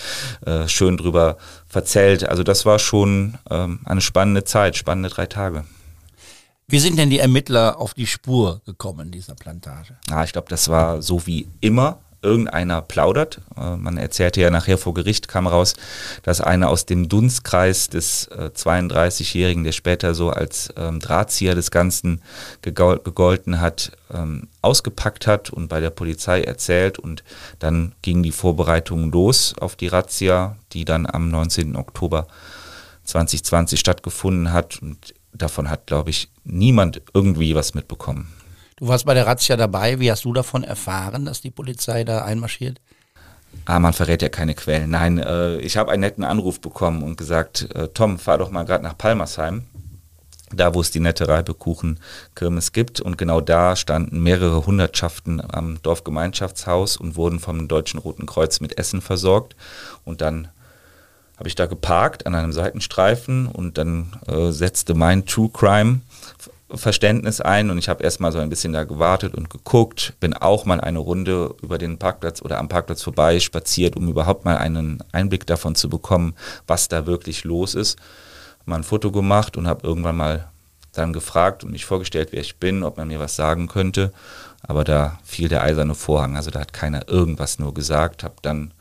äh, 0.45 0.67
schön 0.67 0.97
drüber 0.97 1.37
verzählt. 1.67 2.27
Also 2.27 2.43
das 2.43 2.65
war 2.65 2.79
schon 2.79 3.37
ähm, 3.49 3.79
eine 3.85 4.01
spannende 4.01 4.43
Zeit, 4.43 4.75
spannende 4.75 5.09
drei 5.09 5.25
Tage. 5.25 5.63
Wie 6.67 6.79
sind 6.79 6.99
denn 6.99 7.09
die 7.09 7.19
Ermittler 7.19 7.79
auf 7.79 7.93
die 7.93 8.05
Spur 8.05 8.61
gekommen 8.65 9.09
dieser 9.09 9.35
Plantage? 9.35 9.97
Ah, 10.11 10.23
ich 10.23 10.33
glaube, 10.33 10.49
das 10.49 10.67
war 10.67 11.01
so 11.01 11.25
wie 11.25 11.47
immer 11.61 11.99
irgendeiner 12.21 12.81
plaudert. 12.81 13.41
Äh, 13.57 13.75
man 13.75 13.97
erzählte 13.97 14.41
ja 14.41 14.49
nachher 14.49 14.77
vor 14.77 14.93
Gericht, 14.93 15.27
kam 15.27 15.47
raus, 15.47 15.75
dass 16.23 16.41
einer 16.41 16.69
aus 16.69 16.85
dem 16.85 17.09
Dunstkreis 17.09 17.89
des 17.89 18.27
äh, 18.27 18.51
32-Jährigen, 18.53 19.63
der 19.63 19.71
später 19.71 20.13
so 20.13 20.29
als 20.29 20.73
ähm, 20.77 20.99
Drahtzieher 20.99 21.55
des 21.55 21.71
Ganzen 21.71 22.21
gegolten 22.61 23.61
hat, 23.61 23.91
ähm, 24.13 24.47
ausgepackt 24.61 25.27
hat 25.27 25.49
und 25.49 25.67
bei 25.67 25.79
der 25.79 25.91
Polizei 25.91 26.41
erzählt. 26.41 26.99
Und 26.99 27.23
dann 27.59 27.93
gingen 28.01 28.23
die 28.23 28.31
Vorbereitungen 28.31 29.11
los 29.11 29.55
auf 29.59 29.75
die 29.75 29.87
Razzia, 29.87 30.57
die 30.73 30.85
dann 30.85 31.05
am 31.05 31.29
19. 31.29 31.75
Oktober 31.75 32.27
2020 33.05 33.79
stattgefunden 33.79 34.51
hat. 34.51 34.81
Und 34.81 35.13
davon 35.33 35.69
hat, 35.69 35.87
glaube 35.87 36.09
ich, 36.09 36.29
niemand 36.43 37.01
irgendwie 37.13 37.55
was 37.55 37.73
mitbekommen. 37.73 38.27
Du 38.79 38.87
warst 38.87 39.05
bei 39.05 39.13
der 39.13 39.27
Razzia 39.27 39.57
dabei. 39.57 39.99
Wie 39.99 40.09
hast 40.09 40.23
du 40.23 40.31
davon 40.31 40.63
erfahren, 40.63 41.25
dass 41.25 41.41
die 41.41 41.51
Polizei 41.51 42.05
da 42.05 42.23
einmarschiert? 42.23 42.79
Ah, 43.65 43.79
man 43.79 43.91
verrät 43.91 44.21
ja 44.21 44.29
keine 44.29 44.55
Quellen. 44.55 44.91
Nein, 44.91 45.17
äh, 45.17 45.57
ich 45.57 45.75
habe 45.75 45.91
einen 45.91 46.01
netten 46.01 46.23
Anruf 46.23 46.61
bekommen 46.61 47.03
und 47.03 47.17
gesagt, 47.17 47.67
äh, 47.75 47.89
Tom, 47.89 48.17
fahr 48.17 48.37
doch 48.37 48.51
mal 48.51 48.63
gerade 48.63 48.83
nach 48.85 48.97
Palmersheim, 48.97 49.65
da 50.53 50.73
wo 50.73 50.79
es 50.79 50.91
die 50.91 51.01
nette 51.01 51.27
Reibekuchenkirmes 51.27 52.71
gibt. 52.71 53.01
Und 53.01 53.17
genau 53.17 53.41
da 53.41 53.75
standen 53.75 54.23
mehrere 54.23 54.65
Hundertschaften 54.65 55.41
am 55.45 55.81
Dorfgemeinschaftshaus 55.81 56.95
und 56.95 57.17
wurden 57.17 57.39
vom 57.39 57.67
Deutschen 57.67 57.99
Roten 57.99 58.27
Kreuz 58.27 58.61
mit 58.61 58.77
Essen 58.77 59.01
versorgt. 59.01 59.57
Und 60.05 60.21
dann 60.21 60.47
habe 61.37 61.49
ich 61.49 61.55
da 61.55 61.65
geparkt 61.65 62.25
an 62.25 62.33
einem 62.33 62.53
Seitenstreifen 62.53 63.47
und 63.47 63.77
dann 63.77 64.13
äh, 64.27 64.51
setzte 64.51 64.93
mein 64.93 65.25
True 65.25 65.49
Crime 65.51 65.99
Verständnis 66.73 67.41
ein 67.41 67.69
und 67.71 67.77
ich 67.77 67.89
habe 67.89 68.03
erstmal 68.03 68.31
so 68.31 68.39
ein 68.39 68.49
bisschen 68.49 68.73
da 68.73 68.83
gewartet 68.83 69.33
und 69.33 69.49
geguckt, 69.49 70.13
bin 70.19 70.33
auch 70.33 70.65
mal 70.65 70.79
eine 70.79 70.99
Runde 70.99 71.55
über 71.61 71.77
den 71.77 71.97
Parkplatz 71.97 72.41
oder 72.41 72.59
am 72.59 72.69
Parkplatz 72.69 73.01
vorbei 73.01 73.39
spaziert, 73.39 73.95
um 73.95 74.07
überhaupt 74.07 74.45
mal 74.45 74.57
einen 74.57 74.99
Einblick 75.11 75.47
davon 75.47 75.75
zu 75.75 75.89
bekommen, 75.89 76.35
was 76.67 76.87
da 76.87 77.05
wirklich 77.05 77.43
los 77.43 77.73
ist. 77.73 77.97
Mal 78.65 78.77
ein 78.77 78.83
Foto 78.83 79.11
gemacht 79.11 79.57
und 79.57 79.67
habe 79.67 79.87
irgendwann 79.87 80.17
mal 80.17 80.49
dann 80.93 81.13
gefragt 81.13 81.63
und 81.63 81.71
mich 81.71 81.85
vorgestellt, 81.85 82.29
wer 82.31 82.41
ich 82.41 82.57
bin, 82.57 82.83
ob 82.83 82.97
man 82.97 83.07
mir 83.07 83.19
was 83.19 83.35
sagen 83.35 83.67
könnte. 83.67 84.11
Aber 84.61 84.83
da 84.83 85.19
fiel 85.23 85.47
der 85.47 85.63
eiserne 85.63 85.95
Vorhang, 85.95 86.35
also 86.35 86.51
da 86.51 86.59
hat 86.59 86.73
keiner 86.73 87.07
irgendwas 87.07 87.59
nur 87.59 87.73
gesagt, 87.73 88.23
habe 88.23 88.35
dann 88.41 88.73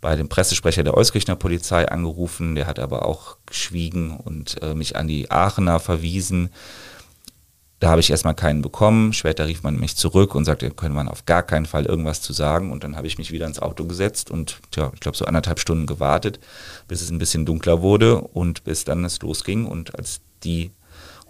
bei 0.00 0.14
dem 0.14 0.28
Pressesprecher 0.28 0.84
der 0.84 0.96
Euskirchner 0.96 1.36
Polizei 1.36 1.88
angerufen, 1.88 2.54
der 2.54 2.66
hat 2.66 2.78
aber 2.78 3.06
auch 3.06 3.36
geschwiegen 3.46 4.16
und 4.16 4.62
äh, 4.62 4.74
mich 4.74 4.96
an 4.96 5.08
die 5.08 5.30
Aachener 5.30 5.80
verwiesen. 5.80 6.50
Da 7.78 7.90
habe 7.90 8.00
ich 8.00 8.10
erstmal 8.10 8.34
keinen 8.34 8.62
bekommen. 8.62 9.12
Später 9.12 9.46
rief 9.46 9.62
man 9.62 9.78
mich 9.78 9.96
zurück 9.96 10.34
und 10.34 10.46
sagte, 10.46 10.70
können 10.70 10.94
man 10.94 11.08
auf 11.08 11.26
gar 11.26 11.42
keinen 11.42 11.66
Fall 11.66 11.84
irgendwas 11.84 12.22
zu 12.22 12.32
sagen. 12.32 12.72
Und 12.72 12.84
dann 12.84 12.96
habe 12.96 13.06
ich 13.06 13.18
mich 13.18 13.32
wieder 13.32 13.46
ins 13.46 13.58
Auto 13.58 13.84
gesetzt 13.84 14.30
und 14.30 14.60
tja, 14.70 14.90
ich 14.94 15.00
glaube 15.00 15.16
so 15.16 15.26
anderthalb 15.26 15.60
Stunden 15.60 15.86
gewartet, 15.86 16.40
bis 16.88 17.02
es 17.02 17.10
ein 17.10 17.18
bisschen 17.18 17.44
dunkler 17.44 17.82
wurde 17.82 18.20
und 18.20 18.64
bis 18.64 18.84
dann 18.84 19.04
es 19.04 19.20
losging. 19.20 19.66
Und 19.66 19.94
als 19.98 20.20
die 20.42 20.70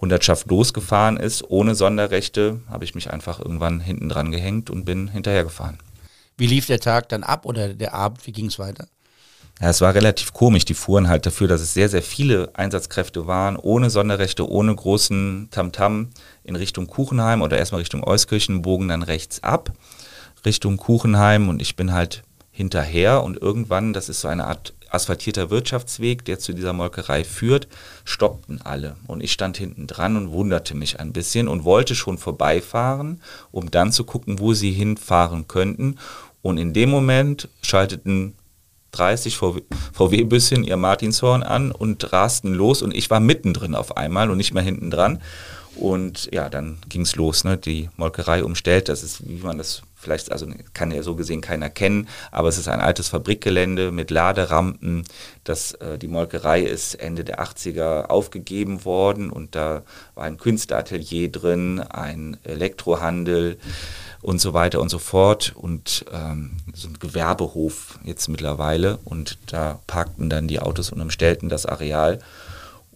Hundertschaft 0.00 0.46
losgefahren 0.48 1.16
ist, 1.16 1.42
ohne 1.48 1.74
Sonderrechte, 1.74 2.60
habe 2.68 2.84
ich 2.84 2.94
mich 2.94 3.10
einfach 3.10 3.40
irgendwann 3.40 3.80
hinten 3.80 4.08
dran 4.08 4.30
gehängt 4.30 4.70
und 4.70 4.84
bin 4.84 5.08
hinterhergefahren. 5.08 5.78
Wie 6.36 6.46
lief 6.46 6.66
der 6.66 6.80
Tag 6.80 7.08
dann 7.08 7.24
ab 7.24 7.46
oder 7.46 7.74
der 7.74 7.94
Abend? 7.94 8.24
Wie 8.26 8.32
ging 8.32 8.46
es 8.46 8.58
weiter? 8.58 8.86
Ja, 9.60 9.70
es 9.70 9.80
war 9.80 9.94
relativ 9.94 10.34
komisch. 10.34 10.66
Die 10.66 10.74
fuhren 10.74 11.08
halt 11.08 11.24
dafür, 11.24 11.48
dass 11.48 11.62
es 11.62 11.72
sehr, 11.72 11.88
sehr 11.88 12.02
viele 12.02 12.50
Einsatzkräfte 12.54 13.26
waren, 13.26 13.56
ohne 13.56 13.88
Sonderrechte, 13.88 14.46
ohne 14.46 14.74
großen 14.74 15.48
Tamtam 15.50 16.10
in 16.46 16.56
Richtung 16.56 16.86
Kuchenheim 16.86 17.42
oder 17.42 17.58
erstmal 17.58 17.80
Richtung 17.80 18.04
Euskirchen, 18.04 18.62
bogen 18.62 18.88
dann 18.88 19.02
rechts 19.02 19.42
ab 19.42 19.72
Richtung 20.44 20.76
Kuchenheim 20.76 21.48
und 21.48 21.60
ich 21.60 21.76
bin 21.76 21.92
halt 21.92 22.22
hinterher 22.52 23.22
und 23.22 23.36
irgendwann, 23.36 23.92
das 23.92 24.08
ist 24.08 24.20
so 24.20 24.28
eine 24.28 24.46
Art 24.46 24.72
asphaltierter 24.88 25.50
Wirtschaftsweg, 25.50 26.24
der 26.24 26.38
zu 26.38 26.52
dieser 26.52 26.72
Molkerei 26.72 27.24
führt, 27.24 27.68
stoppten 28.04 28.62
alle. 28.62 28.96
Und 29.08 29.22
ich 29.22 29.32
stand 29.32 29.56
hinten 29.56 29.86
dran 29.86 30.16
und 30.16 30.30
wunderte 30.30 30.74
mich 30.74 31.00
ein 31.00 31.12
bisschen 31.12 31.48
und 31.48 31.64
wollte 31.64 31.94
schon 31.94 32.16
vorbeifahren, 32.16 33.20
um 33.50 33.70
dann 33.70 33.92
zu 33.92 34.04
gucken, 34.04 34.38
wo 34.38 34.54
sie 34.54 34.70
hinfahren 34.70 35.48
könnten. 35.48 35.96
Und 36.40 36.56
in 36.58 36.72
dem 36.72 36.88
Moment 36.88 37.48
schalteten 37.62 38.34
30 38.92 39.36
VW-Büsschen 39.36 40.64
ihr 40.64 40.76
Martinshorn 40.76 41.42
an 41.42 41.72
und 41.72 42.12
rasten 42.12 42.54
los 42.54 42.80
und 42.80 42.94
ich 42.94 43.10
war 43.10 43.20
mittendrin 43.20 43.74
auf 43.74 43.96
einmal 43.96 44.30
und 44.30 44.38
nicht 44.38 44.54
mehr 44.54 44.62
hinten 44.62 44.90
dran. 44.90 45.20
Und 45.78 46.28
ja, 46.32 46.48
dann 46.48 46.78
ging 46.88 47.02
es 47.02 47.16
los, 47.16 47.44
ne? 47.44 47.58
die 47.58 47.90
Molkerei 47.96 48.42
umstellt, 48.42 48.88
das 48.88 49.02
ist, 49.02 49.28
wie 49.28 49.36
man 49.36 49.58
das 49.58 49.82
vielleicht, 49.94 50.30
also 50.32 50.46
kann 50.72 50.90
ja 50.90 51.02
so 51.02 51.16
gesehen 51.16 51.40
keiner 51.40 51.68
kennen, 51.68 52.08
aber 52.30 52.48
es 52.48 52.58
ist 52.58 52.68
ein 52.68 52.80
altes 52.80 53.08
Fabrikgelände 53.08 53.90
mit 53.90 54.10
Laderampen. 54.10 55.04
Das, 55.44 55.72
äh, 55.72 55.98
die 55.98 56.08
Molkerei 56.08 56.62
ist 56.62 56.94
Ende 56.94 57.24
der 57.24 57.40
80er 57.40 58.06
aufgegeben 58.06 58.84
worden 58.84 59.30
und 59.30 59.54
da 59.54 59.82
war 60.14 60.24
ein 60.24 60.38
Künsteratelier 60.38 61.30
drin, 61.30 61.80
ein 61.80 62.38
Elektrohandel 62.44 63.58
und 64.22 64.40
so 64.40 64.54
weiter 64.54 64.80
und 64.80 64.88
so 64.88 64.98
fort 64.98 65.52
und 65.54 66.04
ähm, 66.12 66.52
so 66.74 66.88
ein 66.88 66.98
Gewerbehof 66.98 67.98
jetzt 68.04 68.28
mittlerweile 68.28 68.98
und 69.04 69.38
da 69.46 69.80
parkten 69.86 70.30
dann 70.30 70.48
die 70.48 70.60
Autos 70.60 70.90
und 70.90 71.00
umstellten 71.00 71.48
das 71.48 71.66
Areal. 71.66 72.20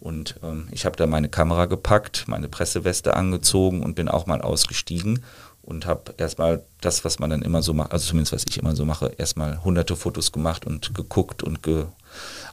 Und 0.01 0.35
ähm, 0.41 0.67
ich 0.71 0.85
habe 0.85 0.97
da 0.97 1.05
meine 1.05 1.29
Kamera 1.29 1.67
gepackt, 1.67 2.27
meine 2.27 2.49
Presseweste 2.49 3.15
angezogen 3.15 3.83
und 3.83 3.95
bin 3.95 4.09
auch 4.09 4.25
mal 4.25 4.41
ausgestiegen 4.41 5.23
und 5.61 5.85
habe 5.85 6.15
erstmal 6.17 6.63
das, 6.81 7.05
was 7.05 7.19
man 7.19 7.29
dann 7.29 7.43
immer 7.43 7.61
so 7.61 7.73
macht, 7.73 7.91
also 7.91 8.07
zumindest 8.07 8.33
was 8.33 8.45
ich 8.49 8.57
immer 8.57 8.75
so 8.75 8.83
mache, 8.83 9.13
erstmal 9.17 9.63
hunderte 9.63 9.95
Fotos 9.95 10.31
gemacht 10.31 10.65
und 10.65 10.95
geguckt 10.95 11.43
und 11.43 11.61
ge 11.61 11.85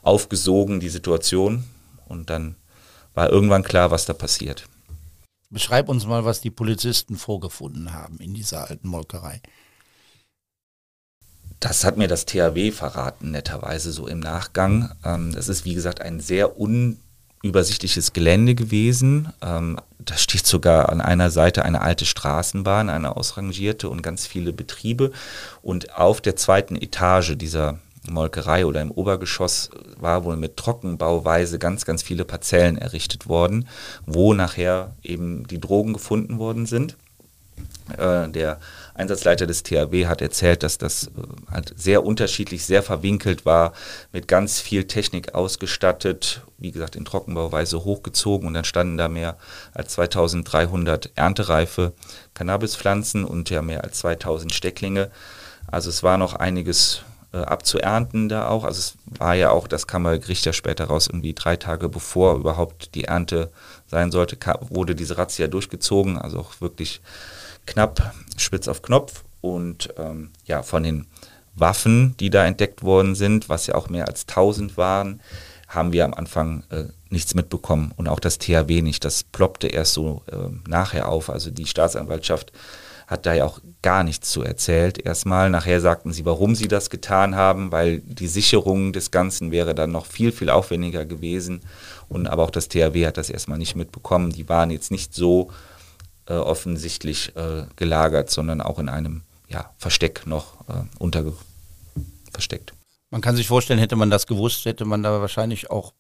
aufgesogen 0.03 0.79
die 0.79 0.91
Situation 0.91 1.65
und 2.07 2.31
dann 2.31 2.55
war 3.15 3.31
irgendwann 3.31 3.65
klar, 3.65 3.91
was 3.91 4.05
da 4.05 4.13
passiert. 4.13 4.69
Beschreib 5.51 5.89
uns 5.89 6.07
mal, 6.07 6.27
was 6.27 6.43
die 6.43 6.51
Polizisten 6.51 7.17
vorgefunden 7.17 7.95
haben 7.95 8.19
in 8.19 8.35
dieser 8.35 8.69
alten 8.69 8.89
Molkerei. 8.89 9.41
Das 11.61 11.85
hat 11.85 11.97
mir 11.97 12.07
das 12.07 12.27
THW 12.27 12.71
verraten, 12.71 13.31
netterweise 13.31 13.91
so 13.91 14.07
im 14.07 14.21
Nachgang. 14.21 14.95
Ähm, 15.03 15.33
das 15.33 15.49
ist, 15.49 15.65
wie 15.65 15.75
gesagt, 15.75 16.03
ein 16.03 16.21
sehr 16.21 16.61
un 16.61 16.99
übersichtliches 17.43 18.13
Gelände 18.13 18.55
gewesen. 18.55 19.33
Ähm, 19.43 19.79
da 19.99 20.17
steht 20.17 20.47
sogar 20.47 20.89
an 20.89 21.01
einer 21.01 21.31
Seite 21.31 21.65
eine 21.65 21.81
alte 21.81 22.05
Straßenbahn, 22.05 22.89
eine 22.89 23.17
ausrangierte 23.17 23.89
und 23.89 24.03
ganz 24.03 24.27
viele 24.27 24.53
Betriebe. 24.53 25.13
Und 25.63 25.95
auf 25.95 26.21
der 26.21 26.37
zweiten 26.37 26.77
Etage 26.77 27.37
dieser 27.37 27.79
Molkerei 28.09 28.65
oder 28.65 28.81
im 28.81 28.91
Obergeschoss 28.91 29.71
war 29.99 30.25
wohl 30.25 30.37
mit 30.37 30.57
Trockenbauweise 30.57 31.59
ganz, 31.59 31.85
ganz 31.85 32.03
viele 32.03 32.25
Parzellen 32.25 32.79
errichtet 32.79 33.29
worden, 33.29 33.69
wo 34.07 34.35
nachher 34.35 34.93
eben 35.03 35.47
die 35.47 35.61
Drogen 35.61 35.93
gefunden 35.93 36.39
worden 36.39 36.67
sind. 36.67 36.97
Äh, 37.97 38.29
der 38.29 38.61
Einsatzleiter 38.99 39.47
des 39.47 39.63
THW 39.63 40.07
hat 40.07 40.21
erzählt, 40.21 40.63
dass 40.63 40.77
das 40.77 41.11
halt 41.51 41.73
sehr 41.77 42.05
unterschiedlich, 42.05 42.67
sehr 42.67 42.83
verwinkelt 42.83 43.47
war, 43.47 43.73
mit 44.13 44.29
ganz 44.29 44.61
viel 44.61 44.85
Technik 44.85 45.35
ausgestattet, 45.35 46.43
wie 46.59 46.73
gesagt 46.73 46.97
in 46.97 47.05
Trockenbauweise 47.05 47.85
hochgezogen 47.85 48.49
und 48.49 48.55
dann 48.55 48.65
standen 48.65 48.97
da 48.97 49.09
mehr 49.09 49.37
als 49.73 49.93
2300 49.93 51.13
erntereife 51.15 51.93
Cannabispflanzen 52.35 53.25
und 53.25 53.51
ja 53.51 53.63
mehr 53.63 53.85
als 53.85 53.99
2000 53.99 54.53
Stecklinge. 54.53 55.11
Also 55.67 55.91
es 55.91 56.03
war 56.03 56.19
noch 56.19 56.35
einiges 56.35 57.03
äh, 57.33 57.39
abzuernten 57.39 58.29
da 58.29 58.49
auch. 58.49 58.65
Also 58.65 58.79
es 58.79 58.95
war 59.19 59.35
ja 59.35 59.51
auch, 59.51 59.69
das 59.69 59.87
Kammergericht 59.87 60.47
ja 60.47 60.53
später 60.53 60.87
raus, 60.87 61.09
irgendwie 61.09 61.35
drei 61.35 61.57
Tage 61.57 61.89
bevor 61.89 62.37
überhaupt 62.37 62.95
die 62.95 63.05
Ernte 63.05 63.51
sein 63.87 64.11
sollte, 64.11 64.37
wurde 64.71 64.95
diese 64.95 65.19
Razzia 65.19 65.47
durchgezogen, 65.47 66.19
also 66.19 66.39
auch 66.39 66.61
wirklich 66.61 67.01
knapp 67.67 68.15
spitz 68.39 68.69
auf 68.69 68.83
Knopf 68.83 69.25
und 69.41 69.95
ähm, 69.97 70.31
ja, 70.45 70.63
von 70.63 70.83
den 70.83 71.07
Waffen, 71.55 72.17
die 72.19 72.31
da 72.31 72.47
entdeckt 72.47 72.83
worden 72.83 73.15
sind, 73.15 73.49
was 73.49 73.67
ja 73.67 73.75
auch 73.75 73.89
mehr 73.89 74.09
als 74.09 74.27
1000 74.29 74.77
waren, 74.77 75.21
haben 75.67 75.93
wir 75.93 76.05
am 76.05 76.15
Anfang 76.15 76.65
äh, 76.71 76.85
nichts 77.11 77.35
mitbekommen 77.35 77.93
und 77.97 78.09
auch 78.09 78.21
das 78.21 78.39
THW 78.39 78.83
nicht. 78.83 79.05
Das 79.05 79.23
ploppte 79.23 79.69
erst 79.69 79.95
so 79.95 80.23
äh, 80.31 80.37
nachher 80.69 81.09
auf. 81.09 81.31
Also 81.31 81.51
die 81.51 81.67
Staatsanwaltschaft 81.67 82.53
hat 83.07 83.25
da 83.25 83.33
ja 83.33 83.47
auch 83.47 83.61
gar 83.83 84.05
nichts 84.05 84.31
zu 84.31 84.43
erzählt. 84.43 84.99
Erstmal, 84.99 85.49
nachher 85.49 85.81
sagten 85.81 86.13
sie, 86.13 86.27
warum 86.27 86.55
sie 86.55 86.69
das 86.69 86.91
getan 86.91 87.35
haben, 87.37 87.73
weil 87.73 88.01
die 88.01 88.29
Sicherung 88.29 88.93
des 88.93 89.11
Ganzen 89.11 89.51
wäre 89.51 89.75
dann 89.75 89.93
noch 89.93 90.05
viel, 90.05 90.31
viel 90.31 90.51
aufwendiger 90.51 91.07
gewesen. 91.07 91.63
Und 92.09 92.27
aber 92.27 92.45
auch 92.45 92.51
das 92.51 92.69
THW 92.69 93.07
hat 93.07 93.17
das 93.17 93.31
erstmal 93.31 93.59
nicht 93.59 93.77
mitbekommen. 93.77 94.31
Die 94.31 94.49
waren 94.49 94.71
jetzt 94.71 94.91
nicht 94.91 95.15
so 95.15 95.51
äh, 96.29 96.35
offensichtlich 96.35 97.35
äh, 97.37 97.65
gelagert, 97.77 98.31
sondern 98.31 98.61
auch 98.61 98.79
in 98.79 98.89
einem 98.89 99.23
ja, 99.49 99.71
Versteck 99.79 100.27
noch 100.27 100.69
äh, 100.69 100.83
unter 100.99 101.25
versteckt. 102.33 102.75
Man 103.11 103.23
kann 103.23 103.37
sich 103.37 103.47
vorstellen, 103.47 103.79
hätte 103.79 103.97
man 103.97 104.11
das 104.11 104.27
gewusst, 104.27 104.67
hätte 104.67 104.85
man 104.85 105.03
da 105.03 105.23
wahrscheinlich 105.23 105.71
auch 105.71 105.95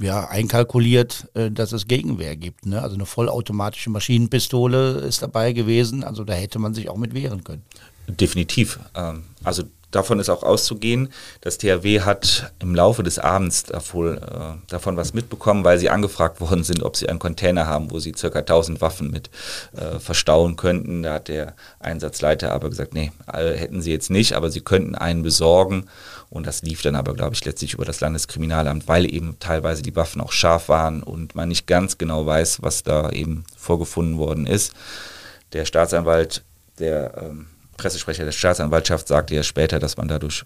ja, 0.00 0.28
einkalkuliert, 0.28 1.28
äh, 1.34 1.52
dass 1.52 1.70
es 1.72 1.86
Gegenwehr 1.86 2.36
gibt. 2.36 2.66
Ne? 2.66 2.82
Also 2.82 2.96
eine 2.96 3.06
vollautomatische 3.06 3.90
Maschinenpistole 3.90 4.98
ist 4.98 5.22
dabei 5.22 5.52
gewesen, 5.52 6.02
also 6.02 6.24
da 6.24 6.32
hätte 6.34 6.58
man 6.58 6.74
sich 6.74 6.88
auch 6.88 6.96
mit 6.96 7.14
wehren 7.14 7.44
können. 7.44 7.62
Definitiv. 8.08 8.80
Ähm, 8.96 9.24
also 9.44 9.64
davon 9.90 10.20
ist 10.20 10.28
auch 10.28 10.42
auszugehen. 10.42 11.10
Das 11.40 11.58
THW 11.58 12.00
hat 12.02 12.52
im 12.60 12.74
Laufe 12.74 13.02
des 13.02 13.18
Abends 13.18 13.64
davon, 13.64 14.18
äh, 14.18 14.20
davon 14.68 14.96
was 14.96 15.14
mitbekommen, 15.14 15.64
weil 15.64 15.78
sie 15.78 15.90
angefragt 15.90 16.40
worden 16.40 16.64
sind, 16.64 16.82
ob 16.82 16.96
sie 16.96 17.08
einen 17.08 17.18
Container 17.18 17.66
haben, 17.66 17.90
wo 17.90 17.98
sie 17.98 18.12
ca. 18.12 18.28
1000 18.28 18.80
Waffen 18.80 19.10
mit 19.10 19.30
äh, 19.76 19.98
verstauen 19.98 20.56
könnten. 20.56 21.02
Da 21.02 21.14
hat 21.14 21.28
der 21.28 21.54
Einsatzleiter 21.80 22.52
aber 22.52 22.70
gesagt, 22.70 22.94
nee, 22.94 23.12
hätten 23.26 23.82
sie 23.82 23.92
jetzt 23.92 24.10
nicht, 24.10 24.34
aber 24.34 24.50
sie 24.50 24.60
könnten 24.60 24.94
einen 24.94 25.22
besorgen. 25.22 25.86
Und 26.30 26.46
das 26.46 26.62
lief 26.62 26.82
dann 26.82 26.94
aber, 26.94 27.14
glaube 27.14 27.34
ich, 27.34 27.44
letztlich 27.44 27.74
über 27.74 27.86
das 27.86 28.00
Landeskriminalamt, 28.00 28.86
weil 28.86 29.12
eben 29.12 29.36
teilweise 29.40 29.82
die 29.82 29.96
Waffen 29.96 30.20
auch 30.20 30.32
scharf 30.32 30.68
waren 30.68 31.02
und 31.02 31.34
man 31.34 31.48
nicht 31.48 31.66
ganz 31.66 31.96
genau 31.96 32.26
weiß, 32.26 32.62
was 32.62 32.82
da 32.82 33.10
eben 33.10 33.44
vorgefunden 33.56 34.18
worden 34.18 34.46
ist. 34.46 34.74
Der 35.54 35.64
Staatsanwalt, 35.64 36.42
der 36.78 37.14
ähm, 37.22 37.46
Pressesprecher 37.78 38.26
der 38.26 38.32
Staatsanwaltschaft 38.32 39.08
sagte 39.08 39.34
ja 39.34 39.42
später, 39.42 39.78
dass 39.78 39.96
man 39.96 40.08
dadurch 40.08 40.44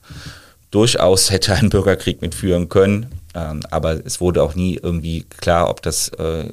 durchaus 0.70 1.30
hätte 1.30 1.54
einen 1.54 1.70
Bürgerkrieg 1.70 2.22
mitführen 2.22 2.68
können. 2.68 3.06
Ähm, 3.34 3.62
aber 3.70 4.04
es 4.06 4.20
wurde 4.20 4.42
auch 4.42 4.54
nie 4.54 4.78
irgendwie 4.80 5.24
klar, 5.24 5.68
ob 5.68 5.82
das 5.82 6.08
äh, 6.10 6.52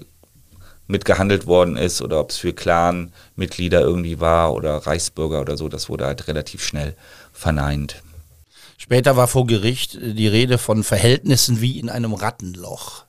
mitgehandelt 0.88 1.46
worden 1.46 1.78
ist 1.78 2.02
oder 2.02 2.20
ob 2.20 2.32
es 2.32 2.38
für 2.38 2.54
Clan-Mitglieder 2.54 3.82
irgendwie 3.82 4.20
war 4.20 4.54
oder 4.54 4.78
Reichsbürger 4.78 5.42
oder 5.42 5.56
so. 5.56 5.70
Das 5.70 5.88
wurde 5.88 6.06
halt 6.06 6.28
relativ 6.28 6.64
schnell 6.64 6.96
verneint. 7.32 8.02
Später 8.78 9.16
war 9.16 9.28
vor 9.28 9.46
Gericht 9.46 10.00
die 10.02 10.28
Rede 10.28 10.58
von 10.58 10.84
Verhältnissen 10.84 11.62
wie 11.62 11.80
in 11.80 11.90
einem 11.90 12.14
Rattenloch. 12.14 13.06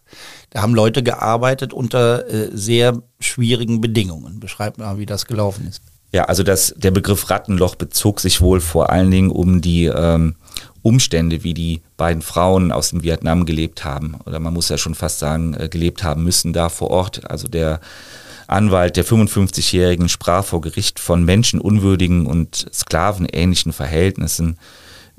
Da 0.51 0.63
haben 0.63 0.75
Leute 0.75 1.03
gearbeitet 1.03 1.73
unter 1.73 2.29
äh, 2.29 2.51
sehr 2.53 3.01
schwierigen 3.21 3.81
Bedingungen. 3.81 4.41
Beschreib 4.41 4.79
mal, 4.79 4.99
wie 4.99 5.07
das 5.07 5.27
gelaufen 5.27 5.67
ist. 5.67 5.81
Ja, 6.13 6.25
also 6.25 6.43
das, 6.43 6.75
der 6.77 6.91
Begriff 6.91 7.31
Rattenloch 7.31 7.77
bezog 7.77 8.21
sich 8.21 8.41
wohl 8.41 8.61
vor 8.61 8.91
allen 8.91 9.11
Dingen 9.11 9.31
um 9.31 9.61
die 9.61 9.87
ähm, 9.87 10.35
Umstände, 10.83 11.45
wie 11.45 11.55
die 11.55 11.83
beiden 11.97 12.23
Frauen 12.23 12.73
aus 12.73 12.91
dem 12.91 13.03
Vietnam 13.03 13.47
gelebt 13.47 13.85
haben. 13.85 14.17
Oder 14.27 14.41
man 14.41 14.53
muss 14.53 14.69
ja 14.69 14.79
schon 14.79 14.95
fast 14.95 15.21
sagen, 15.21 15.55
äh, 15.55 15.69
gelebt 15.69 16.03
haben 16.03 16.25
müssen 16.25 16.53
da 16.53 16.69
vor 16.69 16.91
Ort. 16.91 17.31
Also 17.31 17.47
der 17.47 17.81
Anwalt 18.49 18.97
der 18.97 19.05
55-Jährigen 19.05 20.09
sprach 20.09 20.45
vor 20.45 20.61
Gericht 20.61 20.99
von 20.99 21.25
menschenunwürdigen 21.25 22.27
und 22.27 22.67
sklavenähnlichen 22.73 23.73
Verhältnissen 23.73 24.59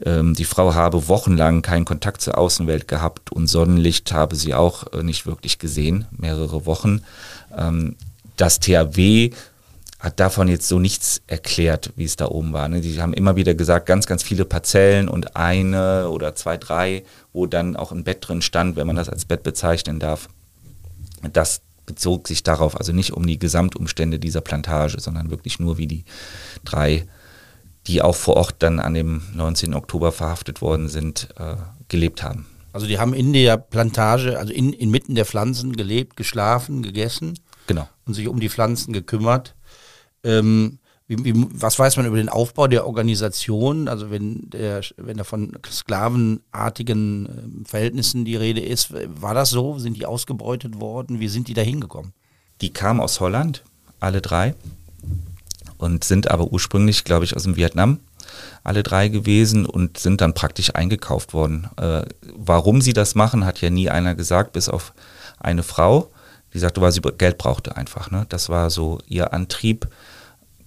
Ähm, 0.04 0.34
die 0.34 0.46
Frau 0.46 0.74
habe 0.74 1.08
wochenlang 1.08 1.62
keinen 1.62 1.86
Kontakt 1.86 2.22
zur 2.22 2.38
Außenwelt 2.38 2.88
gehabt 2.88 3.32
und 3.32 3.48
Sonnenlicht 3.48 4.12
habe 4.12 4.36
sie 4.36 4.54
auch 4.54 4.92
äh, 4.94 5.04
nicht 5.04 5.26
wirklich 5.26 5.60
gesehen, 5.60 6.06
mehrere 6.12 6.66
Wochen. 6.66 7.04
Ähm, 7.56 7.96
das 8.36 8.60
THW 8.60 9.30
hat 10.02 10.20
davon 10.20 10.48
jetzt 10.48 10.68
so 10.68 10.80
nichts 10.80 11.22
erklärt, 11.28 11.94
wie 11.96 12.06
es 12.06 12.16
da 12.16 12.28
oben 12.28 12.54
war. 12.54 12.68
Ne? 12.68 12.82
Die 12.82 13.00
haben 13.00 13.14
immer 13.14 13.36
wieder 13.36 13.54
gesagt, 13.54 13.86
ganz, 13.86 14.08
ganz 14.08 14.24
viele 14.24 14.46
Parzellen 14.46 15.08
und 15.08 15.36
eine 15.36 16.10
oder 16.10 16.34
zwei, 16.34 16.58
drei, 16.58 17.04
wo 17.34 17.46
dann 17.46 17.76
auch 17.76 17.92
ein 17.92 18.04
Bett 18.04 18.28
drin 18.28 18.42
stand, 18.42 18.76
wenn 18.76 18.88
man 18.88 18.96
das 18.96 19.10
als 19.10 19.26
Bett 19.26 19.44
bezeichnen 19.44 20.00
darf. 20.00 20.28
Das 21.34 21.62
bezog 21.86 22.28
sich 22.28 22.42
darauf, 22.42 22.76
also 22.76 22.94
nicht 22.94 23.14
um 23.14 23.28
die 23.28 23.38
Gesamtumstände 23.38 24.18
dieser 24.18 24.42
Plantage, 24.42 25.00
sondern 25.00 25.30
wirklich 25.30 25.60
nur 25.60 25.78
wie 25.78 25.88
die 25.88 26.04
drei, 26.66 27.06
die 27.86 28.02
auch 28.02 28.16
vor 28.16 28.38
Ort 28.38 28.56
dann 28.60 28.80
an 28.80 28.96
dem 28.96 29.22
19. 29.36 29.76
Oktober 29.76 30.12
verhaftet 30.12 30.64
worden 30.64 30.90
sind, 30.90 31.30
äh, 31.38 31.58
gelebt 31.90 32.24
haben. 32.24 32.48
Also 32.74 32.88
die 32.88 32.98
haben 32.98 33.14
in 33.14 33.34
der 33.34 33.58
Plantage, 33.58 34.40
also 34.40 34.52
in, 34.52 34.74
inmitten 34.74 35.14
der 35.14 35.26
Pflanzen 35.26 35.76
gelebt, 35.76 36.16
geschlafen, 36.16 36.82
gegessen. 36.82 37.38
Genau. 37.68 37.88
Und 38.06 38.16
sich 38.16 38.28
um 38.28 38.40
die 38.40 38.50
Pflanzen 38.50 38.94
gekümmert. 38.94 39.54
Ähm, 40.24 40.80
wie, 41.08 41.26
wie, 41.26 41.46
was 41.54 41.78
weiß 41.78 41.98
man 41.98 42.06
über 42.06 42.18
den 42.18 42.30
Aufbau 42.30 42.68
der 42.68 42.88
Organisation? 42.88 43.88
Also 43.88 44.12
wenn 44.12 44.50
der, 44.50 44.82
wenn 44.98 45.18
da 45.18 45.24
von 45.24 45.58
sklavenartigen 45.70 47.26
ähm, 47.26 47.66
Verhältnissen 47.66 48.24
die 48.24 48.38
Rede 48.38 48.62
ist, 48.62 48.94
war 49.20 49.34
das 49.34 49.50
so? 49.50 49.78
Sind 49.78 49.98
die 49.98 50.06
ausgebeutet 50.06 50.80
worden? 50.80 51.20
Wie 51.20 51.28
sind 51.28 51.48
die 51.48 51.54
da 51.54 51.62
hingekommen? 51.62 52.14
Die 52.62 52.72
kamen 52.72 53.00
aus 53.00 53.20
Holland, 53.20 53.64
alle 54.00 54.22
drei, 54.22 54.56
und 55.78 56.04
sind 56.04 56.30
aber 56.30 56.54
ursprünglich, 56.54 57.04
glaube 57.04 57.26
ich, 57.26 57.36
aus 57.36 57.44
dem 57.44 57.56
Vietnam 57.56 58.00
alle 58.64 58.84
drei 58.84 59.08
gewesen 59.08 59.66
und 59.66 59.98
sind 59.98 60.22
dann 60.22 60.34
praktisch 60.34 60.76
eingekauft 60.76 61.34
worden. 61.34 61.68
Äh, 61.78 62.04
warum 62.36 62.82
sie 62.82 62.94
das 62.94 63.16
machen, 63.16 63.46
hat 63.46 63.62
ja 63.62 63.70
nie 63.70 63.90
einer 63.90 64.16
gesagt, 64.16 64.54
bis 64.54 64.70
auf 64.70 64.94
eine 65.40 65.64
Frau, 65.64 66.10
die 66.54 66.60
sagte, 66.60 66.82
weil 66.82 66.92
sie 66.92 67.02
Geld 67.18 67.38
brauchte 67.38 67.76
einfach. 67.78 68.12
Ne? 68.12 68.26
Das 68.30 68.50
war 68.50 68.70
so 68.70 69.00
ihr 69.08 69.34
Antrieb, 69.34 69.88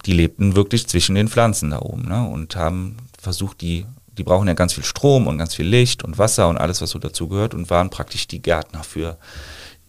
die 0.05 0.13
lebten 0.13 0.55
wirklich 0.55 0.87
zwischen 0.87 1.15
den 1.15 1.27
Pflanzen 1.27 1.71
da 1.71 1.79
oben 1.79 2.03
ne? 2.03 2.27
und 2.27 2.55
haben 2.55 2.97
versucht, 3.19 3.61
die, 3.61 3.85
die 4.17 4.23
brauchen 4.23 4.47
ja 4.47 4.53
ganz 4.53 4.73
viel 4.73 4.83
Strom 4.83 5.27
und 5.27 5.37
ganz 5.37 5.55
viel 5.55 5.67
Licht 5.67 6.03
und 6.03 6.17
Wasser 6.17 6.47
und 6.47 6.57
alles, 6.57 6.81
was 6.81 6.91
so 6.91 6.99
dazu 6.99 7.27
gehört 7.27 7.53
und 7.53 7.69
waren 7.69 7.89
praktisch 7.89 8.27
die 8.27 8.41
Gärtner 8.41 8.83
für 8.83 9.17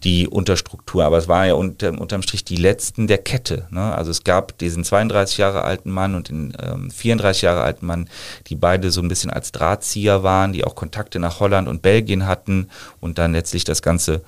die 0.03 0.27
Unterstruktur. 0.27 1.05
Aber 1.05 1.17
es 1.17 1.27
war 1.27 1.47
ja 1.47 1.53
unter, 1.53 1.99
unterm 1.99 2.21
Strich 2.21 2.43
die 2.43 2.55
letzten 2.55 3.07
der 3.07 3.17
Kette. 3.17 3.67
Ne? 3.71 3.95
Also 3.95 4.11
es 4.11 4.23
gab 4.23 4.57
diesen 4.59 4.83
32 4.83 5.37
Jahre 5.37 5.63
alten 5.63 5.91
Mann 5.91 6.13
und 6.13 6.29
den 6.29 6.55
ähm, 6.61 6.91
34 6.91 7.41
Jahre 7.41 7.61
alten 7.61 7.85
Mann, 7.85 8.09
die 8.47 8.55
beide 8.55 8.91
so 8.91 9.01
ein 9.01 9.07
bisschen 9.07 9.31
als 9.31 9.51
Drahtzieher 9.51 10.21
waren, 10.23 10.53
die 10.53 10.63
auch 10.63 10.75
Kontakte 10.75 11.19
nach 11.19 11.39
Holland 11.39 11.67
und 11.67 11.81
Belgien 11.81 12.27
hatten 12.27 12.69
und 12.99 13.17
dann 13.17 13.33
letztlich 13.33 13.63
das 13.63 13.81
Ganze 13.81 14.21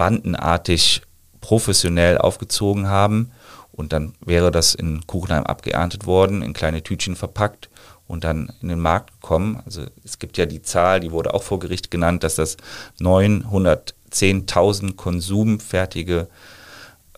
bandenartig 0.00 1.02
professionell 1.42 2.16
aufgezogen 2.16 2.88
haben 2.88 3.32
und 3.70 3.92
dann 3.92 4.14
wäre 4.24 4.50
das 4.50 4.74
in 4.74 5.06
Kuchenheim 5.06 5.44
abgeerntet 5.44 6.06
worden, 6.06 6.40
in 6.40 6.54
kleine 6.54 6.82
Tütchen 6.82 7.16
verpackt 7.16 7.68
und 8.06 8.24
dann 8.24 8.50
in 8.62 8.68
den 8.68 8.80
Markt 8.80 9.20
gekommen. 9.20 9.60
Also 9.66 9.82
es 10.02 10.18
gibt 10.18 10.38
ja 10.38 10.46
die 10.46 10.62
Zahl, 10.62 11.00
die 11.00 11.12
wurde 11.12 11.34
auch 11.34 11.42
vor 11.42 11.58
Gericht 11.58 11.90
genannt, 11.90 12.24
dass 12.24 12.36
das 12.36 12.56
910.000 12.98 14.96
konsumfertige 14.96 16.28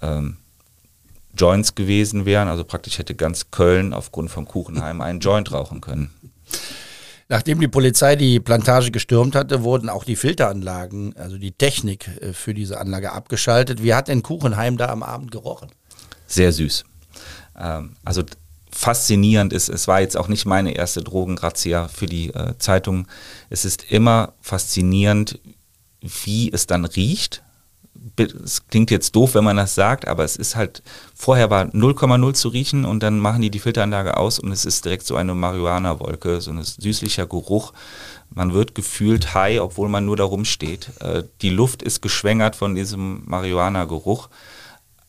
ähm, 0.00 0.38
Joints 1.36 1.76
gewesen 1.76 2.26
wären. 2.26 2.48
Also 2.48 2.64
praktisch 2.64 2.98
hätte 2.98 3.14
ganz 3.14 3.52
Köln 3.52 3.94
aufgrund 3.94 4.32
von 4.32 4.44
Kuchenheim 4.44 5.02
einen 5.02 5.20
Joint 5.20 5.52
rauchen 5.52 5.80
können. 5.80 6.10
Nachdem 7.32 7.60
die 7.60 7.68
Polizei 7.68 8.14
die 8.14 8.40
Plantage 8.40 8.90
gestürmt 8.90 9.34
hatte, 9.34 9.62
wurden 9.62 9.88
auch 9.88 10.04
die 10.04 10.16
Filteranlagen, 10.16 11.16
also 11.16 11.38
die 11.38 11.52
Technik 11.52 12.06
äh, 12.20 12.34
für 12.34 12.52
diese 12.52 12.78
Anlage 12.78 13.12
abgeschaltet. 13.12 13.82
Wie 13.82 13.94
hat 13.94 14.08
denn 14.08 14.22
Kuchenheim 14.22 14.76
da 14.76 14.90
am 14.90 15.02
Abend 15.02 15.30
gerochen? 15.30 15.70
sehr 16.26 16.52
süß. 16.52 16.84
Ähm, 17.58 17.94
also 18.04 18.22
faszinierend 18.70 19.54
ist, 19.54 19.70
es 19.70 19.88
war 19.88 20.02
jetzt 20.02 20.16
auch 20.16 20.28
nicht 20.28 20.44
meine 20.44 20.74
erste 20.74 21.02
Drogengrazia 21.02 21.88
für 21.88 22.06
die 22.06 22.28
äh, 22.34 22.58
Zeitung. 22.58 23.08
Es 23.48 23.64
ist 23.64 23.90
immer 23.90 24.34
faszinierend, 24.42 25.40
wie 26.02 26.52
es 26.52 26.66
dann 26.66 26.84
riecht. 26.84 27.42
Es 28.44 28.66
klingt 28.66 28.90
jetzt 28.90 29.14
doof, 29.14 29.34
wenn 29.34 29.44
man 29.44 29.56
das 29.56 29.74
sagt, 29.74 30.08
aber 30.08 30.24
es 30.24 30.36
ist 30.36 30.56
halt, 30.56 30.82
vorher 31.14 31.50
war 31.50 31.64
0,0 31.66 32.34
zu 32.34 32.48
riechen 32.48 32.84
und 32.84 33.02
dann 33.02 33.18
machen 33.18 33.42
die 33.42 33.50
die 33.50 33.58
Filteranlage 33.58 34.16
aus 34.16 34.38
und 34.38 34.50
es 34.52 34.64
ist 34.64 34.84
direkt 34.84 35.06
so 35.06 35.16
eine 35.16 35.34
Marihuana-Wolke, 35.34 36.40
so 36.40 36.50
ein 36.50 36.62
süßlicher 36.62 37.26
Geruch. 37.26 37.72
Man 38.30 38.54
wird 38.54 38.74
gefühlt 38.74 39.34
high, 39.34 39.60
obwohl 39.60 39.88
man 39.88 40.04
nur 40.04 40.16
da 40.16 40.24
rumsteht. 40.24 40.90
Äh, 41.00 41.24
die 41.42 41.50
Luft 41.50 41.82
ist 41.82 42.02
geschwängert 42.02 42.56
von 42.56 42.74
diesem 42.74 43.22
Marihuana-Geruch. 43.26 44.28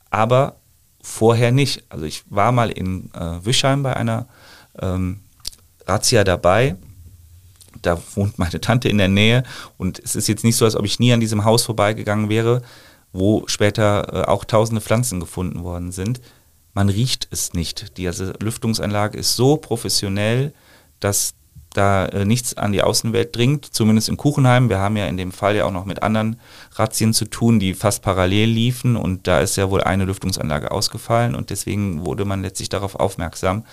Aber 0.10 0.58
vorher 1.02 1.52
nicht. 1.52 1.84
Also 1.90 2.06
ich 2.06 2.24
war 2.30 2.52
mal 2.52 2.70
in 2.70 3.12
äh, 3.14 3.46
Wischheim 3.46 3.84
bei 3.84 3.96
einer 3.96 4.28
ähm, 4.80 5.22
Razzia 5.86 6.24
dabei. 6.24 6.76
Da 7.86 8.02
wohnt 8.16 8.40
meine 8.40 8.60
Tante 8.60 8.90
in 8.90 8.98
der 8.98 9.08
Nähe 9.08 9.44
und 9.78 10.00
es 10.00 10.16
ist 10.16 10.28
jetzt 10.28 10.44
nicht 10.44 10.56
so, 10.56 10.66
als 10.66 10.76
ob 10.76 10.86
ich 10.86 11.00
nie 11.00 11.14
an 11.14 11.20
diesem 11.20 11.46
Haus 11.46 11.64
vorbeigegangen 11.64 12.30
wäre, 12.30 12.62
wo 13.12 13.44
später 13.48 14.26
äh, 14.26 14.28
auch 14.28 14.44
tausende 14.44 14.82
Pflanzen 14.82 15.20
gefunden 15.20 15.64
worden 15.64 15.92
sind. 15.92 16.20
Man 16.74 16.90
riecht 16.90 17.28
es 17.30 17.54
nicht. 17.54 17.98
Diese 17.98 18.34
Lüftungsanlage 18.42 19.18
ist 19.18 19.36
so 19.36 19.58
professionell, 19.58 20.54
dass 21.00 21.36
da 21.74 22.06
äh, 22.06 22.26
nichts 22.26 22.56
an 22.56 22.72
die 22.72 22.82
Außenwelt 22.82 23.36
dringt, 23.36 23.66
zumindest 23.66 24.10
in 24.10 24.18
Kuchenheim. 24.18 24.70
Wir 24.70 24.80
haben 24.80 24.98
ja 24.98 25.06
in 25.06 25.18
dem 25.18 25.32
Fall 25.32 25.56
ja 25.56 25.66
auch 25.66 25.72
noch 25.72 25.86
mit 25.86 26.04
anderen 26.04 26.40
Razzien 26.74 27.14
zu 27.14 27.26
tun, 27.26 27.60
die 27.60 27.74
fast 27.74 28.02
parallel 28.02 28.50
liefen 28.50 28.96
und 28.96 29.28
da 29.28 29.40
ist 29.40 29.56
ja 29.56 29.70
wohl 29.70 29.82
eine 29.82 30.06
Lüftungsanlage 30.06 30.72
ausgefallen 30.72 31.36
und 31.36 31.50
deswegen 31.50 32.06
wurde 32.06 32.26
man 32.26 32.42
letztlich 32.42 32.70
darauf 32.70 32.96
aufmerksam. 32.96 33.66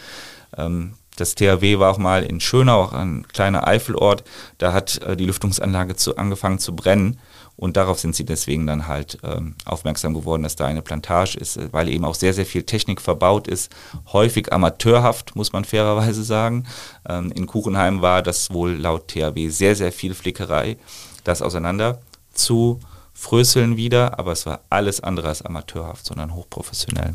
Ähm, 0.56 0.94
das 1.20 1.34
THW 1.34 1.78
war 1.78 1.92
auch 1.92 1.98
mal 1.98 2.22
in 2.22 2.40
Schönau, 2.40 2.82
auch 2.82 2.92
ein 2.92 3.26
kleiner 3.28 3.66
Eifelort, 3.66 4.24
da 4.58 4.72
hat 4.72 5.02
äh, 5.02 5.16
die 5.16 5.26
Lüftungsanlage 5.26 5.96
zu, 5.96 6.16
angefangen 6.16 6.58
zu 6.58 6.74
brennen 6.74 7.18
und 7.60 7.76
darauf 7.76 7.98
sind 8.00 8.16
sie 8.16 8.24
deswegen 8.24 8.66
dann 8.66 8.88
halt 8.88 9.18
ähm, 9.22 9.54
aufmerksam 9.66 10.14
geworden, 10.14 10.44
dass 10.44 10.56
da 10.56 10.64
eine 10.64 10.80
Plantage 10.80 11.36
ist, 11.36 11.58
äh, 11.58 11.68
weil 11.72 11.90
eben 11.90 12.06
auch 12.06 12.14
sehr, 12.14 12.32
sehr 12.32 12.46
viel 12.46 12.62
Technik 12.62 13.02
verbaut 13.02 13.48
ist. 13.48 13.70
Häufig 14.14 14.50
amateurhaft, 14.50 15.36
muss 15.36 15.52
man 15.52 15.66
fairerweise 15.66 16.24
sagen. 16.24 16.64
Ähm, 17.06 17.30
in 17.32 17.46
Kuchenheim 17.46 18.00
war 18.00 18.22
das 18.22 18.50
wohl 18.50 18.72
laut 18.72 19.08
THW 19.08 19.50
sehr, 19.50 19.76
sehr 19.76 19.92
viel 19.92 20.14
Flickerei, 20.14 20.78
das 21.24 21.42
auseinander 21.42 22.00
zu 22.32 22.80
fröseln 23.12 23.76
wieder, 23.76 24.18
aber 24.18 24.32
es 24.32 24.46
war 24.46 24.60
alles 24.70 25.02
andere 25.02 25.28
als 25.28 25.42
amateurhaft, 25.42 26.06
sondern 26.06 26.34
hochprofessionell. 26.34 27.14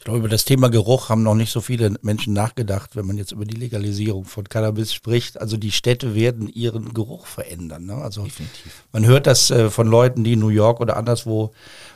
Ich 0.00 0.04
glaube, 0.04 0.20
über 0.20 0.30
das 0.30 0.46
Thema 0.46 0.70
Geruch 0.70 1.10
haben 1.10 1.22
noch 1.22 1.34
nicht 1.34 1.52
so 1.52 1.60
viele 1.60 1.94
Menschen 2.00 2.32
nachgedacht, 2.32 2.96
wenn 2.96 3.06
man 3.06 3.18
jetzt 3.18 3.32
über 3.32 3.44
die 3.44 3.58
Legalisierung 3.58 4.24
von 4.24 4.48
Cannabis 4.48 4.94
spricht. 4.94 5.38
Also 5.38 5.58
die 5.58 5.72
Städte 5.72 6.14
werden 6.14 6.48
ihren 6.48 6.94
Geruch 6.94 7.26
verändern. 7.26 7.84
Ne? 7.84 7.96
Also 7.96 8.22
Definitiv. 8.22 8.84
man 8.92 9.04
hört 9.04 9.26
das 9.26 9.50
äh, 9.50 9.68
von 9.68 9.86
Leuten, 9.86 10.24
die 10.24 10.32
in 10.32 10.38
New 10.38 10.48
York 10.48 10.80
oder 10.80 10.96
anderswo 10.96 11.52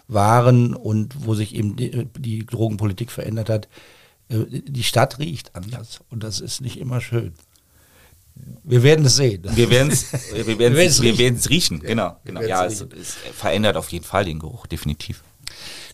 waren 0.07 0.75
und 0.75 1.25
wo 1.25 1.35
sich 1.35 1.55
eben 1.55 1.77
die, 1.77 2.07
die 2.19 2.45
Drogenpolitik 2.45 3.11
verändert 3.11 3.49
hat. 3.49 3.69
Äh, 4.29 4.45
die 4.51 4.85
Stadt 4.85 5.19
riecht 5.19 5.57
anders 5.57 6.01
und 6.11 6.23
das 6.25 6.40
ist 6.40 6.61
nicht 6.61 6.79
immer 6.79 7.01
schön. 7.01 7.33
Wir 8.64 8.83
werden 8.83 9.07
es 9.07 9.17
sehen. 9.17 9.45
Wir 9.55 9.71
werden 9.71 9.90
es 9.90 10.12
wir 10.35 10.59
werden 10.59 10.77
es 10.77 11.01
wir 11.01 11.19
riechen. 11.19 11.40
riechen. 11.49 11.81
Genau, 11.81 12.19
genau. 12.23 12.43
Ja, 12.43 12.67
es, 12.67 12.83
es 12.83 13.14
verändert 13.33 13.79
auf 13.79 13.88
jeden 13.88 14.05
Fall 14.05 14.27
den 14.27 14.40
Geruch, 14.40 14.67
definitiv. 14.67 15.23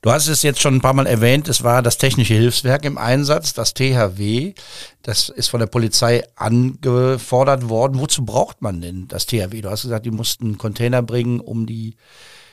Du 0.02 0.10
hast 0.10 0.28
es 0.28 0.42
jetzt 0.42 0.62
schon 0.62 0.76
ein 0.76 0.80
paar 0.80 0.94
Mal 0.94 1.06
erwähnt, 1.06 1.46
es 1.48 1.62
war 1.62 1.82
das 1.82 1.98
technische 1.98 2.32
Hilfswerk 2.32 2.86
im 2.86 2.96
Einsatz, 2.96 3.52
das 3.52 3.74
THW. 3.74 4.54
Das 5.02 5.28
ist 5.28 5.48
von 5.48 5.60
der 5.60 5.66
Polizei 5.66 6.22
angefordert 6.36 7.68
worden. 7.68 8.00
Wozu 8.00 8.24
braucht 8.24 8.62
man 8.62 8.80
denn 8.80 9.08
das 9.08 9.26
THW? 9.26 9.60
Du 9.60 9.68
hast 9.68 9.82
gesagt, 9.82 10.06
die 10.06 10.10
mussten 10.10 10.56
Container 10.56 11.02
bringen, 11.02 11.38
um 11.38 11.66
die, 11.66 11.96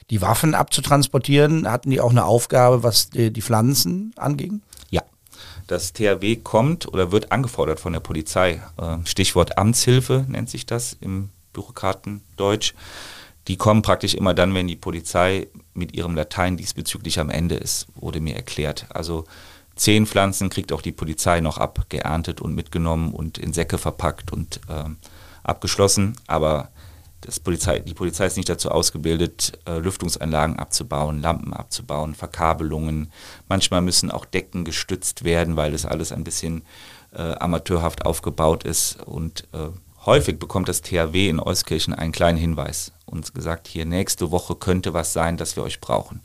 die 0.10 0.22
Waffen 0.22 0.56
abzutransportieren. 0.56 1.72
Hatten 1.72 1.90
die 1.90 2.02
auch 2.02 2.12
eine 2.12 2.26
Aufgabe, 2.26 2.84
was 2.84 3.12
die, 3.12 3.32
die 3.32 3.42
Pflanzen 3.42 4.14
anging? 4.18 4.62
Ja. 4.90 5.04
Das 5.68 5.94
THW 5.94 6.36
kommt 6.36 6.86
oder 6.86 7.14
wird 7.14 7.32
angefordert 7.32 7.80
von 7.80 7.94
der 7.94 8.02
Polizei. 8.02 8.62
Ähm, 8.78 9.06
Stichwort 9.06 9.58
Amtshilfe 9.58 10.26
nennt 10.28 10.50
sich 10.50 10.66
das 10.66 10.98
im 11.00 11.30
Bürokratendeutsch 11.54 12.74
die 13.48 13.58
kommen 13.58 13.82
praktisch 13.82 14.14
immer 14.14 14.34
dann, 14.34 14.54
wenn 14.54 14.68
die 14.68 14.76
Polizei 14.76 15.48
mit 15.74 15.94
ihrem 15.96 16.16
Latein 16.16 16.58
diesbezüglich 16.58 17.20
am 17.20 17.30
Ende 17.30 17.56
ist, 17.56 17.88
wurde 17.96 18.20
mir 18.20 18.36
erklärt. 18.36 18.88
Also 18.90 19.26
zehn 19.76 20.06
Pflanzen 20.06 20.50
kriegt 20.50 20.74
auch 20.74 20.82
die 20.82 20.92
Polizei 20.92 21.40
noch 21.40 21.58
abgeerntet 21.58 22.42
und 22.42 22.56
mitgenommen 22.56 23.14
und 23.14 23.38
in 23.38 23.54
Säcke 23.54 23.78
verpackt 23.78 24.34
und 24.34 24.60
ähm, 24.70 24.98
abgeschlossen. 25.44 26.18
Aber 26.28 26.70
Polizei, 27.44 27.80
die 27.80 27.94
Polizei 27.94 28.26
ist 28.26 28.38
nicht 28.38 28.50
dazu 28.50 28.70
ausgebildet, 28.70 29.60
äh, 29.66 29.80
Lüftungsanlagen 29.80 30.60
abzubauen, 30.60 31.22
Lampen 31.22 31.54
abzubauen, 31.54 32.16
Verkabelungen. 32.16 33.12
Manchmal 33.48 33.82
müssen 33.82 34.12
auch 34.12 34.26
Decken 34.26 34.66
gestützt 34.66 35.24
werden, 35.24 35.56
weil 35.56 35.72
das 35.72 35.86
alles 35.86 36.12
ein 36.12 36.24
bisschen 36.24 36.64
äh, 37.14 37.34
amateurhaft 37.34 38.06
aufgebaut 38.06 38.64
ist 38.66 39.02
und 39.06 39.48
äh, 39.54 39.70
häufig 40.06 40.38
bekommt 40.38 40.70
das 40.70 40.82
THW 40.82 41.30
in 41.30 41.40
Euskirchen 41.40 41.94
einen 41.94 42.12
kleinen 42.12 42.38
Hinweis 42.38 42.92
und 43.08 43.34
gesagt, 43.34 43.68
hier 43.68 43.86
nächste 43.86 44.32
Woche 44.32 44.56
könnte 44.56 44.94
was 44.94 45.14
sein, 45.14 45.38
dass 45.38 45.56
wir 45.56 45.64
euch 45.64 45.82
brauchen. 45.82 46.22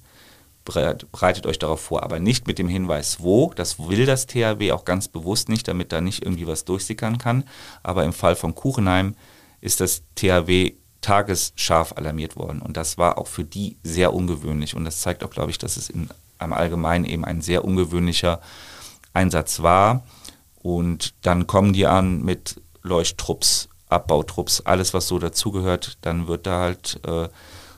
Bereitet 0.65 1.47
euch 1.47 1.59
darauf 1.59 1.81
vor, 1.81 2.03
aber 2.05 2.21
nicht 2.21 2.47
mit 2.47 2.59
dem 2.59 2.69
Hinweis, 2.69 3.21
wo. 3.21 3.53
Das 3.55 3.79
will 3.81 4.07
das 4.07 4.27
THW 4.27 4.73
auch 4.73 4.85
ganz 4.85 5.09
bewusst 5.09 5.49
nicht, 5.49 5.67
damit 5.67 5.91
da 5.91 6.01
nicht 6.01 6.23
irgendwie 6.23 6.47
was 6.47 6.65
durchsickern 6.65 7.19
kann. 7.19 7.45
Aber 7.83 8.05
im 8.05 8.13
Fall 8.13 8.37
von 8.37 8.55
Kuchenheim 8.55 9.17
ist 9.61 9.81
das 9.81 10.03
THW 10.15 10.75
tagesscharf 11.01 11.95
alarmiert 11.97 12.37
worden. 12.37 12.63
Und 12.63 12.77
das 12.77 12.97
war 12.97 13.19
auch 13.19 13.27
für 13.27 13.45
die 13.45 13.77
sehr 13.83 14.15
ungewöhnlich. 14.15 14.77
Und 14.77 14.85
das 14.85 15.01
zeigt 15.01 15.25
auch, 15.25 15.31
glaube 15.31 15.51
ich, 15.51 15.59
dass 15.59 15.77
es 15.77 15.91
in, 15.91 16.09
im 16.41 16.53
Allgemeinen 16.53 17.05
eben 17.05 17.25
ein 17.25 17.43
sehr 17.43 17.65
ungewöhnlicher 17.65 18.41
Einsatz 19.13 19.63
war. 19.63 20.05
Und 20.63 21.15
dann 21.23 21.49
kommen 21.49 21.73
die 21.73 21.87
an 21.87 22.23
mit 22.23 22.61
Leuchttrupps, 22.83 23.69
Abbautrupps, 23.93 24.63
alles 24.63 24.95
was 24.95 25.09
so 25.09 25.19
dazugehört. 25.19 25.99
Dann 26.03 26.29
wird 26.29 26.47
da 26.47 26.61
halt 26.61 27.01
äh, 27.07 27.29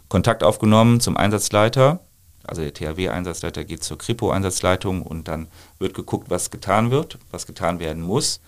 Kontakt 0.09 0.42
aufgenommen 0.42 1.00
zum 1.00 1.16
Einsatzleiter. 1.16 2.00
Also 2.46 2.62
der 2.62 2.74
THW-Einsatzleiter 2.74 3.64
geht 3.64 3.83
zur 3.83 3.98
Kripo-Einsatzleitung 3.98 5.03
und 5.03 5.29
dann 5.29 5.48
wird 5.79 5.94
geguckt, 5.94 6.29
was 6.31 6.50
getan 6.50 6.90
wird, 6.90 7.18
was 7.31 7.46
getan 7.46 7.81
werden 7.81 8.03
muss. 8.03 8.40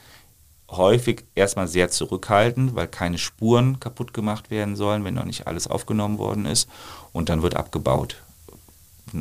Häufig 0.70 1.24
erstmal 1.34 1.68
sehr 1.68 1.90
zurückhaltend, 1.90 2.74
weil 2.74 2.88
keine 2.88 3.18
Spuren 3.18 3.80
kaputt 3.80 4.12
gemacht 4.12 4.50
werden 4.50 4.76
sollen, 4.76 5.04
wenn 5.04 5.14
noch 5.14 5.24
nicht 5.24 5.46
alles 5.46 5.66
aufgenommen 5.66 6.18
worden 6.18 6.44
ist. 6.44 6.68
Und 7.12 7.28
dann 7.28 7.42
wird 7.42 7.56
abgebaut 7.56 8.16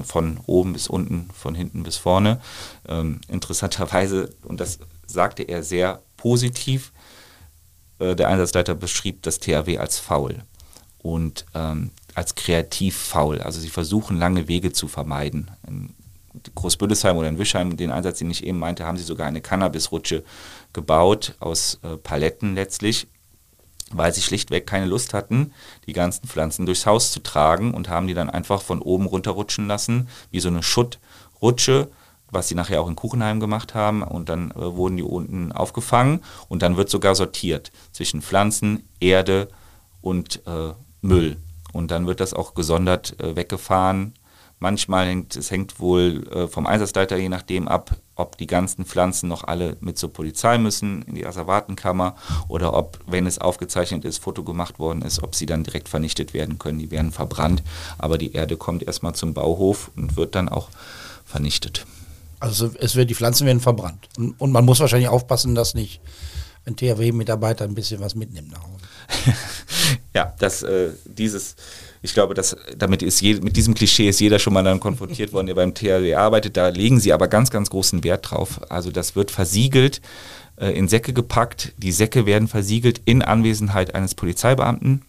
von 0.03 0.39
oben 0.47 0.73
bis 0.73 0.87
unten, 0.87 1.29
von 1.33 1.55
hinten 1.55 1.83
bis 1.83 1.97
vorne. 1.97 2.41
Ähm, 2.87 3.21
interessanterweise, 3.27 4.33
und 4.43 4.59
das 4.59 4.79
sagte 5.05 5.43
er 5.43 5.63
sehr 5.63 6.01
positiv, 6.17 6.91
äh, 7.99 8.15
der 8.15 8.27
Einsatzleiter 8.29 8.75
beschrieb 8.75 9.21
das 9.23 9.39
THW 9.39 9.77
als 9.77 9.99
faul 9.99 10.43
und 10.99 11.45
ähm, 11.53 11.91
als 12.13 12.35
kreativ 12.35 12.97
faul. 12.97 13.41
Also 13.41 13.59
sie 13.59 13.69
versuchen 13.69 14.17
lange 14.17 14.47
Wege 14.47 14.71
zu 14.71 14.87
vermeiden. 14.87 15.51
In 15.67 15.93
Großbündesheim 16.55 17.17
oder 17.17 17.29
in 17.29 17.37
Wischheim, 17.37 17.77
den 17.77 17.91
Einsatz, 17.91 18.19
den 18.19 18.31
ich 18.31 18.43
eben 18.45 18.59
meinte, 18.59 18.85
haben 18.85 18.97
sie 18.97 19.03
sogar 19.03 19.27
eine 19.27 19.41
Cannabisrutsche 19.41 20.23
gebaut 20.73 21.35
aus 21.39 21.79
äh, 21.83 21.97
Paletten 21.97 22.55
letztlich, 22.55 23.07
weil 23.91 24.13
sie 24.13 24.21
schlichtweg 24.21 24.67
keine 24.67 24.85
Lust 24.85 25.13
hatten, 25.13 25.53
die 25.87 25.93
ganzen 25.93 26.27
Pflanzen 26.27 26.65
durchs 26.65 26.85
Haus 26.85 27.11
zu 27.11 27.21
tragen 27.21 27.73
und 27.73 27.89
haben 27.89 28.07
die 28.07 28.13
dann 28.13 28.29
einfach 28.29 28.61
von 28.61 28.81
oben 28.81 29.05
runterrutschen 29.05 29.67
lassen, 29.67 30.09
wie 30.31 30.39
so 30.39 30.49
eine 30.49 30.63
Schuttrutsche 30.63 31.89
was 32.35 32.47
sie 32.47 32.55
nachher 32.55 32.81
auch 32.81 32.87
in 32.87 32.95
Kuchenheim 32.95 33.39
gemacht 33.39 33.73
haben. 33.73 34.03
Und 34.03 34.29
dann 34.29 34.51
äh, 34.51 34.75
wurden 34.75 34.97
die 34.97 35.03
unten 35.03 35.51
aufgefangen 35.51 36.21
und 36.47 36.61
dann 36.61 36.77
wird 36.77 36.89
sogar 36.89 37.15
sortiert 37.15 37.71
zwischen 37.91 38.21
Pflanzen, 38.21 38.87
Erde 38.99 39.47
und 40.01 40.45
äh, 40.45 40.73
Müll. 41.01 41.37
Und 41.73 41.91
dann 41.91 42.05
wird 42.05 42.19
das 42.19 42.33
auch 42.33 42.53
gesondert 42.53 43.19
äh, 43.19 43.35
weggefahren. 43.35 44.13
Manchmal 44.59 45.07
hängt 45.07 45.35
es 45.35 45.51
hängt 45.51 45.79
wohl 45.79 46.25
äh, 46.31 46.47
vom 46.47 46.65
Einsatzleiter 46.65 47.17
je 47.17 47.27
nachdem 47.27 47.67
ab, 47.67 47.97
ob 48.15 48.37
die 48.37 48.47
ganzen 48.47 48.85
Pflanzen 48.85 49.27
noch 49.27 49.43
alle 49.43 49.75
mit 49.81 49.97
zur 49.97 50.13
Polizei 50.13 50.57
müssen, 50.57 51.01
in 51.03 51.15
die 51.15 51.25
Asservatenkammer, 51.25 52.15
oder 52.47 52.73
ob, 52.73 52.99
wenn 53.05 53.27
es 53.27 53.39
aufgezeichnet 53.39 54.05
ist, 54.05 54.19
Foto 54.19 54.43
gemacht 54.43 54.79
worden 54.79 55.01
ist, 55.01 55.21
ob 55.21 55.35
sie 55.35 55.45
dann 55.45 55.63
direkt 55.63 55.89
vernichtet 55.89 56.33
werden 56.33 56.57
können. 56.57 56.79
Die 56.79 56.91
werden 56.91 57.11
verbrannt, 57.11 57.63
aber 57.97 58.17
die 58.17 58.31
Erde 58.31 58.55
kommt 58.55 58.83
erstmal 58.83 59.13
zum 59.13 59.33
Bauhof 59.33 59.91
und 59.97 60.15
wird 60.15 60.35
dann 60.35 60.47
auch 60.47 60.69
vernichtet. 61.25 61.85
Also 62.39 62.71
es 62.79 62.95
wird, 62.95 63.09
die 63.09 63.15
Pflanzen 63.15 63.45
werden 63.47 63.59
verbrannt. 63.59 64.07
Und, 64.17 64.39
und 64.39 64.51
man 64.51 64.65
muss 64.65 64.79
wahrscheinlich 64.79 65.09
aufpassen, 65.09 65.55
dass 65.55 65.73
nicht 65.73 66.01
ein 66.65 66.75
THW-Mitarbeiter 66.75 67.63
ein 67.63 67.75
bisschen 67.75 67.99
was 67.99 68.15
mitnimmt 68.15 68.51
nach 68.51 68.63
Hause. 68.63 69.37
ja, 70.15 70.33
das, 70.39 70.63
äh, 70.63 70.89
dieses, 71.05 71.55
ich 72.01 72.13
glaube, 72.13 72.33
dass 72.33 72.55
damit 72.77 73.03
ist 73.03 73.21
je, 73.21 73.35
mit 73.35 73.55
diesem 73.55 73.75
Klischee 73.75 74.09
ist 74.09 74.19
jeder 74.19 74.39
schon 74.39 74.53
mal 74.53 74.63
dann 74.63 74.79
konfrontiert 74.79 75.31
worden, 75.31 75.47
der 75.47 75.55
beim 75.55 75.73
THW 75.73 76.15
arbeitet. 76.15 76.57
Da 76.57 76.69
legen 76.69 76.99
sie 76.99 77.13
aber 77.13 77.27
ganz, 77.27 77.51
ganz 77.51 77.69
großen 77.69 78.03
Wert 78.03 78.31
drauf. 78.31 78.59
Also 78.69 78.91
das 78.91 79.15
wird 79.15 79.31
versiegelt, 79.31 80.01
äh, 80.57 80.71
in 80.71 80.87
Säcke 80.87 81.13
gepackt. 81.13 81.73
Die 81.77 81.91
Säcke 81.91 82.25
werden 82.25 82.47
versiegelt 82.47 83.01
in 83.05 83.21
Anwesenheit 83.21 83.93
eines 83.93 84.15
Polizeibeamten. 84.15 85.03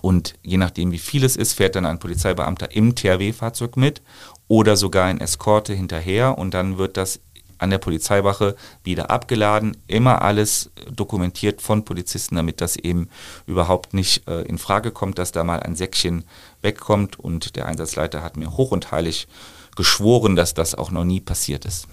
Und 0.00 0.34
je 0.42 0.56
nachdem, 0.56 0.90
wie 0.90 0.98
viel 0.98 1.24
es 1.24 1.36
ist, 1.36 1.52
fährt 1.52 1.76
dann 1.76 1.86
ein 1.86 1.98
Polizeibeamter 1.98 2.74
im 2.74 2.94
THW-Fahrzeug 2.94 3.76
mit 3.76 4.02
oder 4.48 4.76
sogar 4.76 5.10
in 5.10 5.20
Eskorte 5.20 5.74
hinterher 5.74 6.38
und 6.38 6.54
dann 6.54 6.78
wird 6.78 6.96
das 6.96 7.20
an 7.62 7.70
der 7.70 7.78
Polizeiwache 7.78 8.56
wieder 8.82 9.10
abgeladen. 9.10 9.76
Immer 9.86 10.22
alles 10.22 10.70
dokumentiert 10.90 11.62
von 11.62 11.84
Polizisten, 11.84 12.34
damit 12.34 12.60
das 12.60 12.76
eben 12.76 13.08
überhaupt 13.46 13.94
nicht 13.94 14.26
äh, 14.28 14.42
in 14.42 14.58
Frage 14.58 14.90
kommt, 14.90 15.18
dass 15.18 15.30
da 15.30 15.44
mal 15.44 15.60
ein 15.60 15.76
Säckchen 15.76 16.24
wegkommt. 16.60 17.20
Und 17.20 17.54
der 17.54 17.66
Einsatzleiter 17.66 18.22
hat 18.22 18.36
mir 18.36 18.56
hoch 18.56 18.72
und 18.72 18.90
heilig 18.90 19.28
geschworen, 19.76 20.34
dass 20.34 20.54
das 20.54 20.74
auch 20.74 20.90
noch 20.90 21.04
nie 21.04 21.20
passiert 21.20 21.64
ist. 21.64 21.86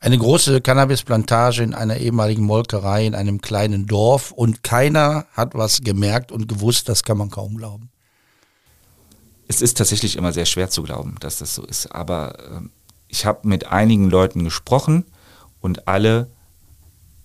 Eine 0.00 0.18
große 0.18 0.60
Cannabisplantage 0.60 1.62
in 1.62 1.74
einer 1.74 1.98
ehemaligen 1.98 2.44
Molkerei 2.44 3.06
in 3.06 3.14
einem 3.14 3.40
kleinen 3.40 3.86
Dorf 3.86 4.32
und 4.32 4.62
keiner 4.62 5.26
hat 5.32 5.54
was 5.54 5.82
gemerkt 5.82 6.32
und 6.32 6.48
gewusst, 6.48 6.88
das 6.88 7.02
kann 7.02 7.18
man 7.18 7.30
kaum 7.30 7.56
glauben 7.56 7.90
es 9.50 9.60
ist 9.62 9.78
tatsächlich 9.78 10.14
immer 10.14 10.32
sehr 10.32 10.46
schwer 10.46 10.70
zu 10.70 10.84
glauben, 10.84 11.16
dass 11.18 11.38
das 11.38 11.56
so 11.56 11.64
ist. 11.64 11.88
Aber 11.88 12.38
äh, 12.38 12.60
ich 13.08 13.26
habe 13.26 13.48
mit 13.48 13.66
einigen 13.66 14.08
Leuten 14.08 14.44
gesprochen 14.44 15.04
und 15.60 15.88
alle 15.88 16.30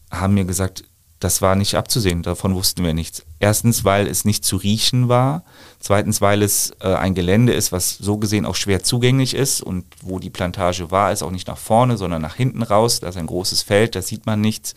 haben 0.09 0.33
mir 0.33 0.45
gesagt, 0.45 0.85
das 1.19 1.41
war 1.41 1.55
nicht 1.55 1.75
abzusehen, 1.75 2.23
davon 2.23 2.55
wussten 2.55 2.83
wir 2.83 2.93
nichts. 2.93 3.23
Erstens, 3.39 3.85
weil 3.85 4.07
es 4.07 4.25
nicht 4.25 4.43
zu 4.43 4.57
riechen 4.57 5.07
war. 5.07 5.43
Zweitens, 5.79 6.19
weil 6.19 6.41
es 6.43 6.71
äh, 6.81 6.93
ein 6.93 7.15
Gelände 7.15 7.53
ist, 7.53 7.71
was 7.71 7.97
so 7.97 8.17
gesehen 8.17 8.45
auch 8.45 8.55
schwer 8.55 8.83
zugänglich 8.83 9.33
ist 9.33 9.61
und 9.61 9.85
wo 10.01 10.19
die 10.19 10.29
Plantage 10.29 10.91
war, 10.91 11.11
ist 11.11 11.23
auch 11.23 11.31
nicht 11.31 11.47
nach 11.47 11.57
vorne, 11.57 11.97
sondern 11.97 12.21
nach 12.21 12.35
hinten 12.35 12.63
raus. 12.63 12.99
Da 12.99 13.07
ist 13.07 13.17
ein 13.17 13.27
großes 13.27 13.61
Feld, 13.61 13.95
da 13.95 14.01
sieht 14.01 14.25
man 14.25 14.41
nichts. 14.41 14.75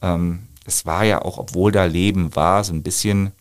Ähm, 0.00 0.46
es 0.64 0.86
war 0.86 1.04
ja 1.04 1.22
auch, 1.22 1.38
obwohl 1.38 1.72
da 1.72 1.84
Leben 1.84 2.34
war, 2.34 2.64
so 2.64 2.72
ein 2.72 2.82
bisschen 2.82 3.32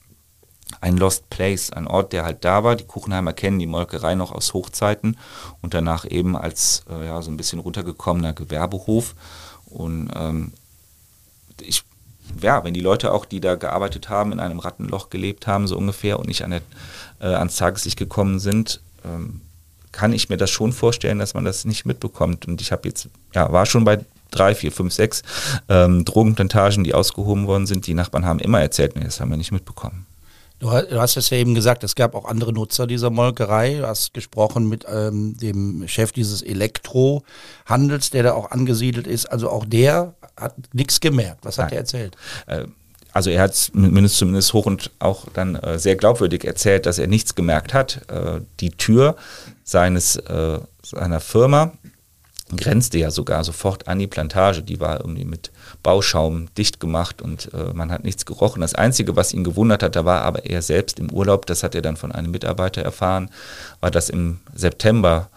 ein 0.82 0.98
Lost 0.98 1.30
Place, 1.30 1.72
ein 1.72 1.88
Ort, 1.88 2.14
der 2.14 2.26
halt 2.26 2.46
da 2.46 2.64
war. 2.64 2.76
Die 2.76 2.86
Kuchenheimer 2.86 3.34
kennen 3.34 3.60
die 3.60 3.68
Molkerei 3.68 4.16
noch 4.16 4.32
aus 4.32 4.54
Hochzeiten 4.54 5.18
und 5.62 5.74
danach 5.74 6.06
eben 6.10 6.36
als 6.36 6.84
äh, 6.90 7.06
ja, 7.06 7.22
so 7.22 7.32
ein 7.32 7.38
bisschen 7.38 7.60
runtergekommener 7.60 8.34
Gewerbehof. 8.34 9.16
Und 9.66 10.12
ähm, 10.16 10.54
ich, 11.62 11.84
ja, 12.42 12.64
wenn 12.64 12.74
die 12.74 12.82
Leute 12.82 13.12
auch, 13.12 13.26
die 13.26 13.40
da 13.40 13.56
gearbeitet 13.56 14.10
haben, 14.10 14.32
in 14.32 14.40
einem 14.40 14.60
Rattenloch 14.60 15.10
gelebt 15.10 15.48
haben, 15.48 15.68
so 15.68 15.78
ungefähr, 15.78 16.20
und 16.20 16.28
nicht 16.28 16.44
an 16.44 16.52
der, 16.52 16.62
äh, 17.20 17.34
ans 17.34 17.58
Tageslicht 17.58 17.98
gekommen 17.98 18.40
sind, 18.40 18.82
ähm, 19.06 19.42
kann 19.92 20.14
ich 20.14 20.30
mir 20.30 20.38
das 20.38 20.50
schon 20.50 20.72
vorstellen, 20.72 21.20
dass 21.20 21.34
man 21.34 21.46
das 21.46 21.66
nicht 21.66 21.86
mitbekommt. 21.86 22.48
Und 22.48 22.62
ich 22.62 22.72
habe 22.72 22.88
jetzt, 22.88 23.10
ja, 23.34 23.52
war 23.52 23.66
schon 23.66 23.84
bei 23.84 24.00
drei, 24.32 24.54
vier, 24.54 24.72
fünf, 24.72 24.94
sechs 24.94 25.24
ähm, 25.68 26.06
Drogenplantagen, 26.06 26.84
die 26.84 26.94
ausgehoben 26.94 27.48
worden 27.48 27.66
sind. 27.66 27.88
Die 27.88 27.94
Nachbarn 27.94 28.26
haben 28.26 28.40
immer 28.40 28.62
erzählt, 28.62 28.96
nee, 28.96 29.04
das 29.04 29.20
haben 29.20 29.30
wir 29.30 29.38
nicht 29.38 29.52
mitbekommen. 29.52 30.06
Du 30.60 30.72
hast 30.72 31.16
es 31.16 31.30
ja 31.30 31.38
eben 31.38 31.56
gesagt, 31.56 31.86
es 31.86 31.96
gab 31.96 32.16
auch 32.16 32.26
andere 32.26 32.52
Nutzer 32.52 32.86
dieser 32.86 33.10
Molkerei. 33.10 33.76
Du 33.76 33.88
hast 33.88 34.14
gesprochen 34.14 34.68
mit 34.68 34.86
ähm, 34.94 35.38
dem 35.38 35.88
Chef 35.88 36.12
dieses 36.12 36.42
Elektrohandels, 36.42 38.10
der 38.10 38.24
da 38.24 38.34
auch 38.34 38.52
angesiedelt 38.52 39.08
ist. 39.08 39.26
Also 39.28 39.50
auch 39.50 39.64
der 39.66 40.16
hat 40.36 40.56
nichts 40.74 41.00
gemerkt. 41.00 41.46
Was 41.46 41.58
hat 41.58 41.68
Nein. 41.68 41.74
er 41.74 41.80
erzählt? 41.80 42.18
Äh, 42.48 42.66
also 43.14 43.30
er 43.30 43.42
hat 43.42 43.56
zumindest, 43.56 44.18
zumindest 44.18 44.54
hoch 44.54 44.66
und 44.66 44.92
auch 45.00 45.28
dann 45.34 45.56
äh, 45.56 45.80
sehr 45.80 45.96
glaubwürdig 45.96 46.44
erzählt, 46.44 46.86
dass 46.86 47.00
er 47.00 47.08
nichts 47.08 47.36
gemerkt 47.36 47.74
hat. 47.74 48.02
Äh, 48.10 48.42
die 48.60 48.72
Tür 48.72 49.16
seines, 49.64 50.18
äh, 50.18 50.60
seiner 50.84 51.20
Firma 51.20 51.72
grenzte 52.58 52.98
ja 52.98 53.12
sogar 53.12 53.44
sofort 53.44 53.88
an 53.88 54.00
die 54.00 54.08
Plantage. 54.08 54.64
Die 54.64 54.80
war 54.80 55.00
irgendwie 55.00 55.26
mit 55.26 55.52
Bauschaum 55.84 56.54
dicht 56.56 56.80
gemacht 56.80 57.22
und 57.22 57.54
äh, 57.54 57.74
man 57.74 57.92
hat 57.92 58.04
nichts 58.04 58.26
gerochen. 58.26 58.62
Das 58.62 58.76
Einzige, 58.76 59.16
was 59.16 59.34
ihn 59.34 59.44
gewundert 59.44 59.84
hat, 59.84 59.96
da 59.96 60.06
war 60.06 60.22
aber 60.22 60.46
er 60.46 60.62
selbst 60.62 61.00
im 61.00 61.12
Urlaub, 61.12 61.46
das 61.46 61.64
hat 61.64 61.76
er 61.76 61.82
dann 61.82 61.98
von 61.98 62.12
einem 62.12 62.32
Mitarbeiter 62.32 62.82
erfahren, 62.82 63.30
war, 63.80 63.92
dass 63.92 64.10
im 64.10 64.40
September 64.54 65.30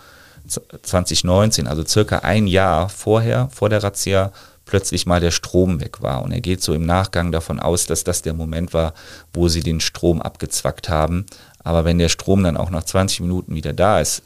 2019, 0.82 1.66
also 1.66 1.84
circa 1.84 2.18
ein 2.18 2.46
Jahr 2.46 2.88
vorher, 2.88 3.48
vor 3.52 3.68
der 3.68 3.82
Razzia, 3.82 4.32
plötzlich 4.64 5.06
mal 5.06 5.20
der 5.20 5.30
Strom 5.30 5.80
weg 5.80 6.02
war. 6.02 6.22
Und 6.22 6.32
er 6.32 6.40
geht 6.40 6.62
so 6.62 6.72
im 6.72 6.86
Nachgang 6.86 7.32
davon 7.32 7.60
aus, 7.60 7.86
dass 7.86 8.04
das 8.04 8.22
der 8.22 8.34
Moment 8.34 8.72
war, 8.72 8.94
wo 9.32 9.48
sie 9.48 9.60
den 9.60 9.80
Strom 9.80 10.22
abgezwackt 10.22 10.88
haben. 10.88 11.26
Aber 11.64 11.84
wenn 11.84 11.98
der 11.98 12.08
Strom 12.08 12.42
dann 12.42 12.56
auch 12.56 12.70
nach 12.70 12.84
20 12.84 13.20
Minuten 13.20 13.54
wieder 13.54 13.72
da 13.72 14.00
ist, 14.00 14.22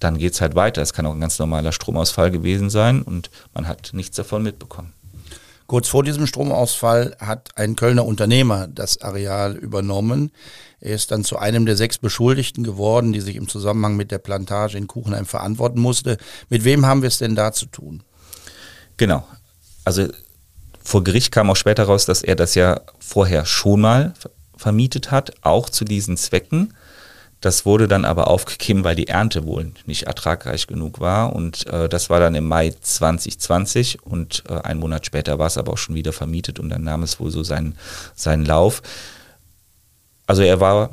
dann 0.00 0.18
geht 0.18 0.34
es 0.34 0.40
halt 0.40 0.54
weiter. 0.54 0.82
Es 0.82 0.92
kann 0.92 1.06
auch 1.06 1.12
ein 1.12 1.20
ganz 1.20 1.38
normaler 1.38 1.72
Stromausfall 1.72 2.30
gewesen 2.30 2.70
sein 2.70 3.02
und 3.02 3.30
man 3.54 3.68
hat 3.68 3.90
nichts 3.92 4.16
davon 4.16 4.42
mitbekommen. 4.42 4.92
Kurz 5.66 5.88
vor 5.88 6.04
diesem 6.04 6.26
Stromausfall 6.26 7.16
hat 7.18 7.56
ein 7.56 7.74
Kölner 7.74 8.04
Unternehmer 8.04 8.66
das 8.66 9.00
Areal 9.00 9.56
übernommen. 9.56 10.30
Er 10.80 10.94
ist 10.94 11.10
dann 11.10 11.24
zu 11.24 11.38
einem 11.38 11.64
der 11.64 11.76
sechs 11.76 11.96
Beschuldigten 11.96 12.64
geworden, 12.64 13.14
die 13.14 13.20
sich 13.20 13.36
im 13.36 13.48
Zusammenhang 13.48 13.96
mit 13.96 14.10
der 14.10 14.18
Plantage 14.18 14.76
in 14.76 14.86
Kuchenheim 14.86 15.24
verantworten 15.24 15.80
musste. 15.80 16.18
Mit 16.50 16.64
wem 16.64 16.84
haben 16.84 17.00
wir 17.00 17.08
es 17.08 17.16
denn 17.16 17.34
da 17.34 17.52
zu 17.52 17.64
tun? 17.64 18.02
Genau. 18.98 19.26
Also 19.86 20.08
Vor 20.82 21.02
Gericht 21.02 21.32
kam 21.32 21.48
auch 21.48 21.56
später 21.56 21.84
raus, 21.84 22.04
dass 22.04 22.22
er 22.22 22.36
das 22.36 22.54
ja 22.54 22.82
vorher 22.98 23.46
schon 23.46 23.80
mal 23.80 24.12
vermietet 24.56 25.10
hat, 25.10 25.32
auch 25.40 25.70
zu 25.70 25.86
diesen 25.86 26.18
Zwecken. 26.18 26.74
Das 27.44 27.66
wurde 27.66 27.88
dann 27.88 28.06
aber 28.06 28.28
aufgegeben, 28.28 28.84
weil 28.84 28.96
die 28.96 29.08
Ernte 29.08 29.44
wohl 29.44 29.70
nicht 29.84 30.04
ertragreich 30.04 30.66
genug 30.66 30.98
war. 30.98 31.36
Und 31.36 31.66
äh, 31.66 31.90
das 31.90 32.08
war 32.08 32.18
dann 32.18 32.34
im 32.34 32.48
Mai 32.48 32.70
2020 32.70 34.02
und 34.02 34.44
äh, 34.48 34.54
einen 34.60 34.80
Monat 34.80 35.04
später 35.04 35.38
war 35.38 35.48
es 35.48 35.58
aber 35.58 35.74
auch 35.74 35.78
schon 35.78 35.94
wieder 35.94 36.14
vermietet 36.14 36.58
und 36.58 36.70
dann 36.70 36.84
nahm 36.84 37.02
es 37.02 37.20
wohl 37.20 37.30
so 37.30 37.42
seinen, 37.42 37.76
seinen 38.14 38.46
Lauf. 38.46 38.80
Also 40.26 40.40
er 40.40 40.58
war, 40.60 40.88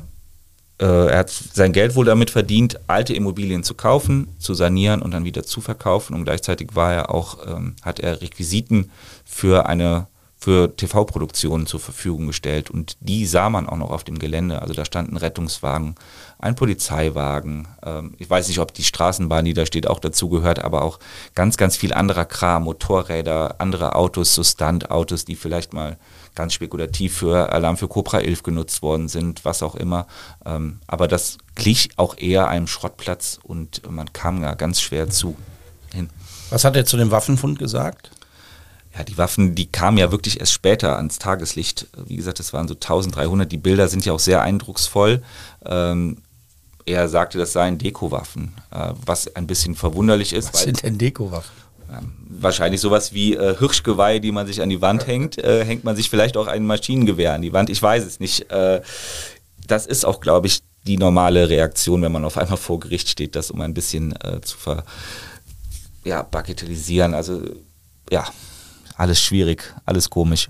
äh, 0.78 0.84
er 0.84 1.20
hat 1.20 1.30
sein 1.30 1.72
Geld 1.72 1.94
wohl 1.94 2.04
damit 2.04 2.28
verdient, 2.28 2.78
alte 2.86 3.14
Immobilien 3.14 3.64
zu 3.64 3.72
kaufen, 3.72 4.28
zu 4.38 4.52
sanieren 4.52 5.00
und 5.00 5.12
dann 5.12 5.24
wieder 5.24 5.44
zu 5.44 5.62
verkaufen. 5.62 6.14
Und 6.14 6.24
gleichzeitig 6.24 6.74
war 6.74 6.92
er 6.92 7.14
auch, 7.14 7.46
ähm, 7.46 7.76
hat 7.80 7.98
er 7.98 8.20
Requisiten 8.20 8.90
für 9.24 9.64
eine 9.64 10.06
für 10.42 10.74
TV-Produktionen 10.74 11.68
zur 11.68 11.78
Verfügung 11.78 12.26
gestellt 12.26 12.68
und 12.68 12.96
die 12.98 13.26
sah 13.26 13.48
man 13.48 13.68
auch 13.68 13.76
noch 13.76 13.92
auf 13.92 14.02
dem 14.02 14.18
Gelände. 14.18 14.60
Also 14.60 14.74
da 14.74 14.84
standen 14.84 15.16
Rettungswagen, 15.16 15.94
ein 16.40 16.56
Polizeiwagen. 16.56 17.68
Ähm, 17.86 18.14
ich 18.18 18.28
weiß 18.28 18.48
nicht, 18.48 18.58
ob 18.58 18.74
die 18.74 18.82
Straßenbahn, 18.82 19.44
die 19.44 19.54
da 19.54 19.66
steht, 19.66 19.86
auch 19.86 20.00
dazu 20.00 20.28
gehört, 20.28 20.58
aber 20.64 20.82
auch 20.82 20.98
ganz, 21.36 21.56
ganz 21.56 21.76
viel 21.76 21.94
anderer 21.94 22.24
Kram, 22.24 22.64
Motorräder, 22.64 23.60
andere 23.60 23.94
Autos, 23.94 24.34
so 24.34 24.42
Stunt-Autos, 24.42 25.24
die 25.24 25.36
vielleicht 25.36 25.74
mal 25.74 25.96
ganz 26.34 26.54
spekulativ 26.54 27.18
für 27.18 27.52
Alarm 27.52 27.76
für 27.76 27.86
Cobra 27.86 28.18
11 28.18 28.42
genutzt 28.42 28.82
worden 28.82 29.06
sind, 29.06 29.44
was 29.44 29.62
auch 29.62 29.76
immer. 29.76 30.08
Ähm, 30.44 30.80
aber 30.88 31.06
das 31.06 31.38
glich 31.54 31.90
auch 31.98 32.18
eher 32.18 32.48
einem 32.48 32.66
Schrottplatz 32.66 33.38
und 33.44 33.88
man 33.88 34.12
kam 34.12 34.42
da 34.42 34.54
ganz 34.54 34.80
schwer 34.80 35.08
zu 35.08 35.36
hin. 35.94 36.10
Was 36.50 36.64
hat 36.64 36.74
er 36.74 36.84
zu 36.84 36.96
dem 36.96 37.12
Waffenfund 37.12 37.60
gesagt? 37.60 38.10
Ja, 38.96 39.04
die 39.04 39.16
Waffen, 39.16 39.54
die 39.54 39.66
kamen 39.66 39.98
ja 39.98 40.12
wirklich 40.12 40.40
erst 40.40 40.52
später 40.52 40.96
ans 40.96 41.18
Tageslicht. 41.18 41.86
Wie 42.06 42.16
gesagt, 42.16 42.38
das 42.38 42.52
waren 42.52 42.68
so 42.68 42.74
1300. 42.74 43.50
Die 43.50 43.56
Bilder 43.56 43.88
sind 43.88 44.04
ja 44.04 44.12
auch 44.12 44.18
sehr 44.18 44.42
eindrucksvoll. 44.42 45.22
Ähm, 45.64 46.18
er 46.84 47.08
sagte, 47.08 47.38
das 47.38 47.52
seien 47.52 47.78
Dekowaffen, 47.78 48.54
äh, 48.70 48.92
was 49.06 49.34
ein 49.34 49.46
bisschen 49.46 49.76
verwunderlich 49.76 50.32
ist. 50.32 50.52
Was 50.52 50.62
sind 50.62 50.82
denn 50.82 50.98
Dekowaffen? 50.98 51.62
Wahrscheinlich 52.28 52.80
sowas 52.80 53.12
wie 53.12 53.34
äh, 53.34 53.56
Hirschgeweih, 53.58 54.18
die 54.18 54.32
man 54.32 54.46
sich 54.46 54.62
an 54.62 54.70
die 54.70 54.80
Wand 54.80 55.06
hängt. 55.06 55.36
Äh, 55.38 55.64
hängt 55.64 55.84
man 55.84 55.94
sich 55.94 56.08
vielleicht 56.08 56.36
auch 56.36 56.46
ein 56.46 56.64
Maschinengewehr 56.66 57.34
an 57.34 57.42
die 57.42 57.52
Wand. 57.52 57.68
Ich 57.70 57.82
weiß 57.82 58.04
es 58.04 58.18
nicht. 58.18 58.50
Äh, 58.50 58.80
das 59.66 59.86
ist 59.86 60.04
auch, 60.04 60.20
glaube 60.20 60.46
ich, 60.46 60.60
die 60.86 60.96
normale 60.96 61.48
Reaktion, 61.48 62.02
wenn 62.02 62.12
man 62.12 62.24
auf 62.24 62.38
einmal 62.38 62.56
vor 62.56 62.80
Gericht 62.80 63.08
steht, 63.08 63.36
das 63.36 63.50
um 63.50 63.60
ein 63.60 63.74
bisschen 63.74 64.12
äh, 64.22 64.40
zu 64.40 64.56
ver, 64.56 64.84
ja, 66.04 66.22
bagatellisieren. 66.22 67.14
Also 67.14 67.42
ja, 68.10 68.26
alles 68.96 69.20
schwierig, 69.20 69.74
alles 69.84 70.10
komisch. 70.10 70.48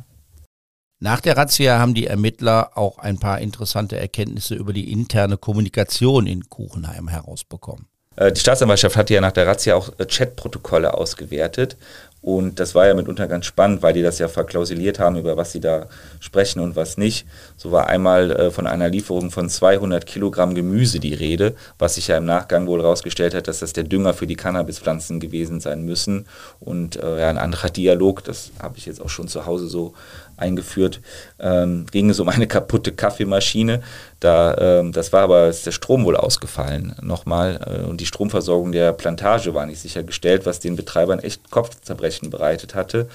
Nach 1.01 1.21
der 1.21 1.37
Razzia 1.37 1.79
haben 1.79 1.95
die 1.95 2.07
Ermittler 2.07 2.79
auch 2.79 2.99
ein 2.99 3.19
paar 3.19 3.41
interessante 3.41 3.99
Erkenntnisse 3.99 4.55
über 4.55 4.73
die 4.73 4.93
interne 4.93 5.37
Kommunikation 5.37 6.29
in 6.29 6.49
Kuchenheim 6.49 7.09
herausbekommen. 7.09 7.87
Äh, 8.17 8.33
die 8.33 8.41
Staatsanwaltschaft 8.41 8.97
hatte 8.97 9.15
ja 9.15 9.21
nach 9.21 9.33
der 9.33 9.47
Razzia 9.47 9.75
auch 9.75 9.91
äh, 9.99 10.07
Chatprotokolle 10.07 10.95
ausgewertet 10.95 11.77
und 12.23 12.61
das 12.61 12.77
war 12.77 12.87
ja 12.87 12.95
mitunter 12.95 13.27
ganz 13.27 13.47
spannend, 13.47 13.83
weil 13.83 13.95
die 13.95 14.03
das 14.03 14.21
ja 14.21 14.29
verklausuliert 14.29 15.01
haben, 15.01 15.17
über 15.17 15.37
was 15.37 15.51
sie 15.51 15.59
da 15.59 15.89
sprechen 16.21 16.61
und 16.61 16.77
was 16.77 16.97
nicht. 16.97 17.27
So 17.57 17.73
war 17.73 17.89
einmal 17.89 18.31
äh, 18.31 18.51
von 18.53 18.69
einer 18.69 18.89
Lieferung 18.89 19.33
von 19.33 19.49
200 19.49 20.07
Kilogramm 20.07 20.55
Gemüse 20.55 21.01
die 21.01 21.15
Rede, 21.15 21.57
was 21.81 21.97
sich 21.97 22.07
ja 22.07 22.17
im 22.17 22.25
Nachgang 22.25 22.69
wohl 22.69 22.81
herausgestellt 22.81 23.35
hat, 23.35 23.49
dass 23.49 23.59
das 23.59 23.73
der 23.73 23.83
Dünger 23.83 24.15
für 24.15 24.29
die 24.29 24.37
Cannabispflanzen 24.37 25.19
gewesen 25.19 25.61
sein 25.61 25.85
müssen. 25.85 26.27
Und 26.61 26.95
äh, 26.95 27.21
ja, 27.21 27.29
ein 27.29 27.39
anderer 27.39 27.71
Dialog, 27.71 28.23
das 28.23 28.53
habe 28.63 28.79
ich 28.79 28.87
jetzt 28.87 29.03
auch 29.03 29.09
schon 29.09 29.27
zu 29.27 29.45
Hause 29.45 29.67
so 29.67 29.93
eingeführt, 30.43 31.01
ähm, 31.41 31.87
ging 31.91 32.11
es 32.11 32.21
um 32.21 32.29
eine 32.29 32.47
kaputte 32.47 32.93
Kaffeemaschine. 32.93 33.83
Da, 34.21 34.57
ähm, 34.59 34.93
das 34.93 35.13
war 35.13 35.23
aber 35.23 35.49
ist 35.49 35.65
der 35.65 35.73
Strom 35.73 36.05
wohl 36.05 36.17
ausgefallen 36.17 36.95
nochmal 37.01 37.61
äh, 37.67 37.89
und 37.89 38.01
die 38.01 38.07
Stromversorgung 38.07 38.73
der 38.73 38.93
Plantage 38.93 39.55
war 39.55 39.65
nicht 39.67 39.81
sichergestellt, 39.81 40.45
was 40.45 40.61
den 40.61 40.77
Betreibern 40.77 41.21
echt 41.21 41.51
Kopfzerbrechen 41.51 42.31
bereitet 42.31 42.75
hatte. 42.75 43.09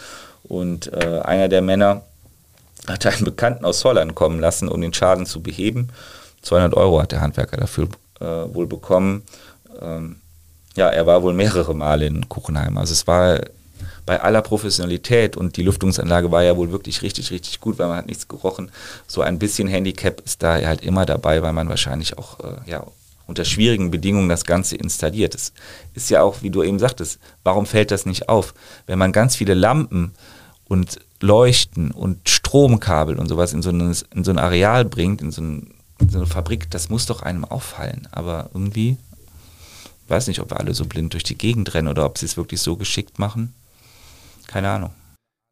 Und 0.43 0.91
äh, 0.93 1.19
einer 1.23 1.49
der 1.49 1.61
Männer 1.61 2.01
hatte 2.87 3.09
einen 3.09 3.25
Bekannten 3.25 3.65
aus 3.65 3.83
Holland 3.83 4.15
kommen 4.15 4.39
lassen, 4.39 4.69
um 4.69 4.81
den 4.81 4.93
Schaden 4.93 5.25
zu 5.25 5.41
beheben. 5.41 5.89
200 6.41 6.73
Euro 6.75 7.01
hat 7.01 7.11
der 7.11 7.21
Handwerker 7.21 7.57
dafür 7.57 7.89
äh, 8.19 8.25
wohl 8.25 8.67
bekommen. 8.67 9.23
Ähm, 9.81 10.17
ja, 10.75 10.89
er 10.89 11.05
war 11.07 11.23
wohl 11.23 11.33
mehrere 11.33 11.75
Male 11.75 12.05
in 12.05 12.29
Kuchenheim. 12.29 12.77
Also 12.77 12.93
es 12.93 13.07
war 13.07 13.39
bei 14.05 14.21
aller 14.21 14.41
Professionalität 14.41 15.37
und 15.37 15.57
die 15.57 15.63
Lüftungsanlage 15.63 16.31
war 16.31 16.43
ja 16.43 16.57
wohl 16.57 16.71
wirklich 16.71 17.01
richtig, 17.01 17.31
richtig 17.31 17.59
gut, 17.59 17.79
weil 17.79 17.87
man 17.87 17.97
hat 17.97 18.07
nichts 18.07 18.27
gerochen. 18.27 18.71
So 19.07 19.21
ein 19.21 19.39
bisschen 19.39 19.67
Handicap 19.67 20.21
ist 20.21 20.43
da 20.43 20.55
halt 20.55 20.81
immer 20.81 21.05
dabei, 21.05 21.41
weil 21.41 21.53
man 21.53 21.69
wahrscheinlich 21.69 22.17
auch 22.17 22.39
äh, 22.39 22.69
ja, 22.69 22.85
unter 23.27 23.45
schwierigen 23.45 23.91
Bedingungen 23.91 24.29
das 24.29 24.45
Ganze 24.45 24.77
installiert. 24.77 25.35
Es 25.35 25.53
ist 25.93 26.09
ja 26.09 26.21
auch, 26.21 26.41
wie 26.41 26.49
du 26.49 26.63
eben 26.63 26.79
sagtest, 26.79 27.19
warum 27.43 27.65
fällt 27.65 27.91
das 27.91 28.05
nicht 28.05 28.29
auf? 28.29 28.53
Wenn 28.87 28.97
man 28.97 29.11
ganz 29.11 29.35
viele 29.35 29.53
Lampen 29.53 30.13
und 30.65 30.99
Leuchten 31.19 31.91
und 31.91 32.29
Stromkabel 32.29 33.17
und 33.17 33.27
sowas 33.27 33.53
in 33.53 33.61
so, 33.61 33.69
ein, 33.69 33.95
in 34.13 34.23
so 34.23 34.31
ein 34.31 34.39
Areal 34.39 34.85
bringt, 34.85 35.21
in 35.21 35.31
so, 35.31 35.41
ein, 35.41 35.73
in 35.99 36.09
so 36.09 36.19
eine 36.19 36.27
Fabrik, 36.27 36.69
das 36.71 36.89
muss 36.89 37.05
doch 37.05 37.21
einem 37.21 37.43
auffallen. 37.43 38.07
Aber 38.11 38.49
irgendwie, 38.53 38.97
weiß 40.07 40.27
nicht, 40.27 40.39
ob 40.39 40.51
wir 40.51 40.59
alle 40.59 40.73
so 40.73 40.85
blind 40.85 41.13
durch 41.13 41.23
die 41.23 41.37
Gegend 41.37 41.73
rennen 41.73 41.87
oder 41.87 42.05
ob 42.05 42.17
sie 42.17 42.25
es 42.25 42.37
wirklich 42.37 42.61
so 42.61 42.77
geschickt 42.77 43.19
machen. 43.19 43.53
Keine 44.47 44.69
Ahnung. 44.69 44.91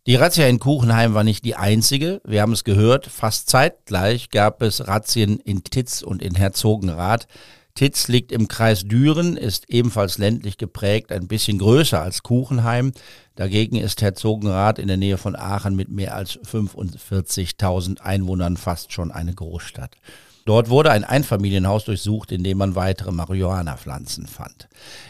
Die 0.08 0.16
Razzia 0.16 0.48
in 0.48 0.60
Kuchenheim 0.60 1.16
war 1.16 1.24
nicht 1.24 1.44
die 1.46 1.56
einzige. 1.56 2.22
Wir 2.24 2.42
haben 2.42 2.54
es 2.54 2.64
gehört, 2.64 3.08
fast 3.08 3.50
zeitgleich 3.50 4.30
gab 4.30 4.62
es 4.62 4.88
Razzien 4.88 5.40
in 5.40 5.64
Titz 5.64 6.04
und 6.04 6.22
in 6.22 6.36
Herzogenrath. 6.36 7.28
Titz 7.74 8.08
liegt 8.08 8.32
im 8.32 8.48
Kreis 8.48 8.84
Düren, 8.86 9.36
ist 9.36 9.70
ebenfalls 9.70 10.18
ländlich 10.18 10.58
geprägt, 10.58 11.12
ein 11.12 11.28
bisschen 11.28 11.58
größer 11.58 12.02
als 12.02 12.24
Kuchenheim. 12.24 12.94
Dagegen 13.36 13.76
ist 13.76 14.02
Herzogenrath 14.02 14.80
in 14.80 14.88
der 14.88 14.96
Nähe 14.96 15.18
von 15.18 15.36
Aachen 15.36 15.76
mit 15.76 15.90
mehr 15.90 16.16
als 16.16 16.40
45.000 16.40 18.00
Einwohnern 18.00 18.56
fast 18.56 18.94
schon 18.94 19.12
eine 19.12 19.34
Großstadt. 19.34 19.98
Dort 20.46 20.70
wurde 20.70 20.92
ein 20.92 21.04
Einfamilienhaus 21.04 21.86
durchsucht, 21.86 22.32
in 22.32 22.44
dem 22.44 22.60
man 22.60 22.76
weitere 22.76 23.12
Marihuana-Pflanzen 23.12 24.28
fand. 24.28 24.70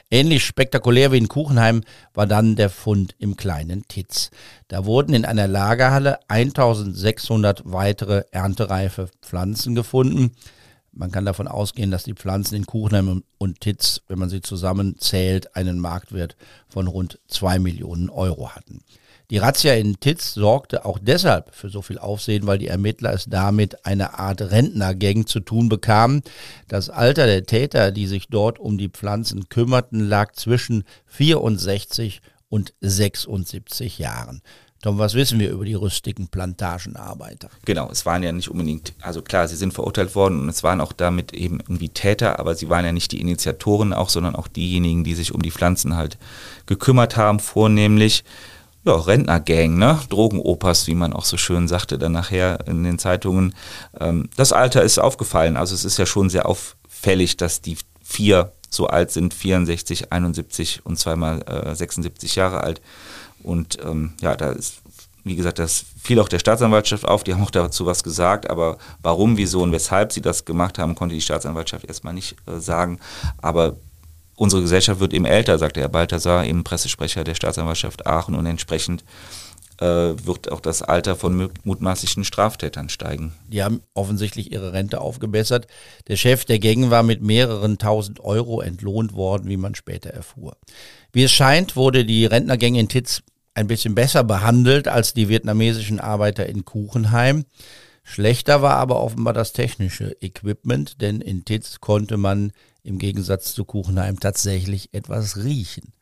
Ähnlich 0.10 0.45
spektakulär 0.45 1.12
wie 1.12 1.17
in 1.17 1.28
Kuchenheim 1.28 1.82
war 2.13 2.26
dann 2.26 2.56
der 2.56 2.69
Fund 2.69 3.15
im 3.19 3.36
kleinen 3.36 3.86
Titz. 3.89 4.32
Da 4.69 4.86
wurden 4.86 5.13
in 5.13 5.26
einer 5.26 5.48
Lagerhalle 5.48 6.19
1600 6.30 7.63
weitere 7.65 8.24
erntereife 8.32 9.10
Pflanzen 9.21 9.76
gefunden. 9.76 10.32
Man 10.93 11.12
kann 11.12 11.26
davon 11.26 11.50
ausgehen, 11.50 11.91
dass 11.91 12.06
die 12.06 12.13
Pflanzen 12.13 12.56
in 12.56 12.65
Kuchenheim 12.65 13.24
und 13.38 13.60
Titz, 13.60 14.02
wenn 14.08 14.17
man 14.17 14.30
sie 14.30 14.39
zusammenzählt, 14.39 15.54
einen 15.54 15.80
Marktwert 15.80 16.38
von 16.69 16.88
rund 16.88 17.19
zwei 17.28 17.60
Millionen 17.60 18.10
Euro 18.10 18.52
hatten. 18.52 18.80
Die 19.32 19.38
Razzia 19.38 19.74
in 19.74 20.00
Titz 20.00 20.36
sorgte 20.36 20.86
auch 20.86 21.00
deshalb 21.02 21.54
für 21.56 21.70
so 21.70 21.82
viel 21.82 21.98
Aufsehen, 21.98 22.46
weil 22.46 22.60
die 22.60 22.68
Ermittler 22.68 23.14
es 23.14 23.26
damit 23.26 23.86
eine 23.86 24.20
Art 24.20 24.42
Rentnergang 24.42 25.26
zu 25.26 25.40
tun 25.40 25.68
bekamen. 25.68 26.22
Das 26.68 26.90
Alter 26.90 27.26
der 27.26 27.46
Täter, 27.46 27.92
die 27.92 28.06
sich 28.06 28.28
dort 28.28 28.60
um 28.60 28.78
die 28.78 28.90
Pflanzen 28.90 29.50
kümmerten, 29.50 30.00
lag 30.00 30.34
zwischen 30.34 30.84
64 31.08 32.22
und 32.50 32.74
76 32.82 33.98
Jahren. 33.98 34.42
Tom, 34.86 35.00
was 35.00 35.16
wissen 35.16 35.40
wir 35.40 35.50
über 35.50 35.66
die 35.66 35.74
rüstigen 35.74 36.28
Plantagenarbeiter? 36.28 37.50
Genau, 37.66 37.90
es 37.90 38.06
waren 38.06 38.22
ja 38.22 38.32
nicht 38.32 38.50
unbedingt, 38.50 38.94
also 39.02 39.24
klar, 39.24 39.48
sie 39.48 39.56
sind 39.56 39.74
verurteilt 39.74 40.14
worden 40.14 40.42
und 40.42 40.50
es 40.50 40.62
waren 40.62 40.80
auch 40.80 40.94
damit 40.94 41.34
eben 41.34 41.60
irgendwie 41.60 41.90
Täter, 41.90 42.38
aber 42.40 42.54
sie 42.54 42.70
waren 42.70 42.86
ja 42.86 42.92
nicht 42.92 43.12
die 43.12 43.20
Initiatoren 43.20 43.94
auch, 43.94 44.10
sondern 44.10 44.36
auch 44.36 44.48
diejenigen, 44.48 45.04
die 45.04 45.16
sich 45.16 45.34
um 45.34 45.42
die 45.42 45.50
Pflanzen 45.50 45.96
halt 45.96 46.20
gekümmert 46.68 47.18
haben, 47.18 47.40
vornehmlich 47.40 48.24
ja, 48.86 48.95
Rentnergang, 48.95 49.78
ne? 49.78 50.00
Drogenopas, 50.10 50.88
wie 50.88 50.95
man 50.95 51.13
auch 51.13 51.26
so 51.26 51.38
schön 51.38 51.67
sagte 51.67 51.98
dann 51.98 52.12
nachher 52.12 52.67
in 52.67 52.84
den 52.84 53.00
Zeitungen. 53.00 53.56
Ähm, 54.00 54.30
das 54.38 54.54
Alter 54.54 54.84
ist 54.84 55.00
aufgefallen. 55.00 55.58
Also 55.58 55.74
es 55.74 55.86
ist 55.86 55.98
ja 55.98 56.06
schon 56.06 56.30
sehr 56.30 56.48
auffällig, 56.48 57.36
dass 57.38 57.62
die 57.62 57.78
vier 58.04 58.52
so 58.69 58.88
alt 58.88 59.10
sind, 59.12 59.34
64, 59.34 60.12
71 60.12 60.86
und 60.86 61.00
zweimal 61.00 61.41
äh, 61.48 61.74
76 61.74 62.36
Jahre 62.36 62.62
alt. 62.62 62.82
Und 63.41 63.80
ähm, 63.84 64.13
ja, 64.21 64.36
da 64.36 64.52
ist, 64.52 64.82
wie 65.24 65.36
gesagt, 65.36 65.58
das 65.58 65.86
fiel 66.02 66.19
auch 66.19 66.30
der 66.30 66.39
Staatsanwaltschaft 66.39 67.06
auf, 67.06 67.24
die 67.24 67.34
haben 67.34 67.43
auch 67.43 67.52
dazu 67.52 67.88
was 67.88 68.04
gesagt, 68.04 68.50
aber 68.50 68.78
warum, 69.02 69.38
wieso 69.38 69.63
und 69.63 69.71
weshalb 69.71 70.12
sie 70.12 70.21
das 70.21 70.45
gemacht 70.45 70.78
haben, 70.78 70.93
konnte 70.93 71.15
die 71.15 71.21
Staatsanwaltschaft 71.21 71.86
erstmal 71.86 72.13
nicht 72.13 72.36
äh, 72.45 72.60
sagen. 72.60 73.00
Aber 73.41 73.78
unsere 74.36 74.62
Gesellschaft 74.62 75.00
wird 75.00 75.13
eben 75.13 75.26
älter, 75.26 75.58
sagte 75.58 75.82
Herr 75.82 75.89
Balthasar, 75.89 76.45
eben 76.45 76.63
Pressesprecher 76.63 77.24
der 77.24 77.36
Staatsanwaltschaft 77.36 78.06
Aachen 78.06 78.36
und 78.36 78.45
entsprechend 78.45 79.04
äh, 79.80 79.86
wird 79.86 80.52
auch 80.52 80.62
das 80.62 80.82
Alter 80.82 81.15
von 81.15 81.50
mutmaßlichen 81.63 82.24
Straftätern 82.24 82.89
steigen. 82.89 83.34
Die 83.48 83.63
haben 83.63 83.82
offensichtlich 83.93 84.52
ihre 84.52 84.74
Rente 84.74 85.02
aufgebessert. 85.02 85.67
Der 86.08 86.15
Chef 86.15 86.45
der 86.45 86.60
Gänge 86.60 86.91
war 86.91 87.04
mit 87.04 87.21
mehreren 87.21 87.78
tausend 87.78 88.19
Euro 88.21 88.62
entlohnt 88.62 89.13
worden, 89.13 89.50
wie 89.50 89.58
man 89.58 89.76
später 89.76 90.12
erfuhr. 90.12 90.56
Wie 91.12 91.24
es 91.24 91.32
scheint, 91.32 91.76
wurde 91.76 92.06
die 92.06 92.26
Rentnergänge 92.26 92.80
in 92.80 92.89
Titz 92.89 93.21
ein 93.54 93.67
bisschen 93.67 93.95
besser 93.95 94.24
behandelt 94.24 94.88
als 94.88 95.13
die 95.13 95.30
vietnamesischen 95.30 96.00
Arbeiter 96.00 96.45
in 96.45 96.65
Kuchenheim. 96.65 97.45
Schlechter 98.04 98.62
war 98.62 98.76
aber 98.76 99.02
offenbar 99.02 99.34
das 99.34 99.52
technische 99.54 100.15
Equipment, 100.21 101.02
denn 101.02 101.21
in 101.21 101.43
Titz 101.43 101.80
konnte 101.80 102.17
man 102.17 102.52
im 102.86 103.00
Gegensatz 103.00 103.54
zu 103.54 103.65
Kuchenheim 103.65 104.19
tatsächlich 104.19 104.89
etwas 104.93 105.38
riechen. 105.38 105.93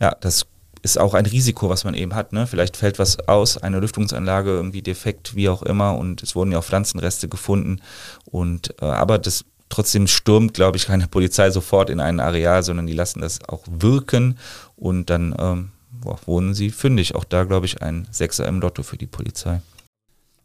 Ja, 0.00 0.16
das 0.20 0.46
ist 0.82 0.98
auch 0.98 1.14
ein 1.14 1.26
Risiko, 1.26 1.68
was 1.68 1.84
man 1.84 1.94
eben 1.94 2.14
hat. 2.14 2.32
Ne? 2.32 2.46
Vielleicht 2.46 2.76
fällt 2.76 2.98
was 2.98 3.28
aus, 3.28 3.56
eine 3.58 3.80
Lüftungsanlage 3.80 4.50
irgendwie 4.50 4.82
defekt, 4.82 5.34
wie 5.34 5.48
auch 5.48 5.62
immer, 5.62 5.96
und 5.96 6.22
es 6.22 6.34
wurden 6.34 6.52
ja 6.52 6.58
auch 6.58 6.64
Pflanzenreste 6.64 7.28
gefunden. 7.28 7.80
Und 8.24 8.74
äh, 8.80 8.86
aber 8.86 9.18
das 9.18 9.44
trotzdem 9.68 10.06
stürmt, 10.06 10.54
glaube 10.54 10.76
ich, 10.76 10.86
keine 10.86 11.08
Polizei 11.08 11.50
sofort 11.50 11.90
in 11.90 12.00
ein 12.00 12.20
Areal, 12.20 12.62
sondern 12.62 12.86
die 12.86 12.92
lassen 12.92 13.20
das 13.20 13.42
auch 13.48 13.64
wirken 13.66 14.38
und 14.76 15.10
dann 15.10 15.34
ähm, 15.38 15.70
wurden 16.26 16.54
sie 16.54 16.70
fündig. 16.70 17.14
Auch 17.14 17.24
da, 17.24 17.44
glaube 17.44 17.66
ich, 17.66 17.82
ein 17.82 18.06
Sechser 18.10 18.46
im 18.46 18.60
Lotto 18.60 18.82
für 18.82 18.98
die 18.98 19.06
Polizei. 19.06 19.62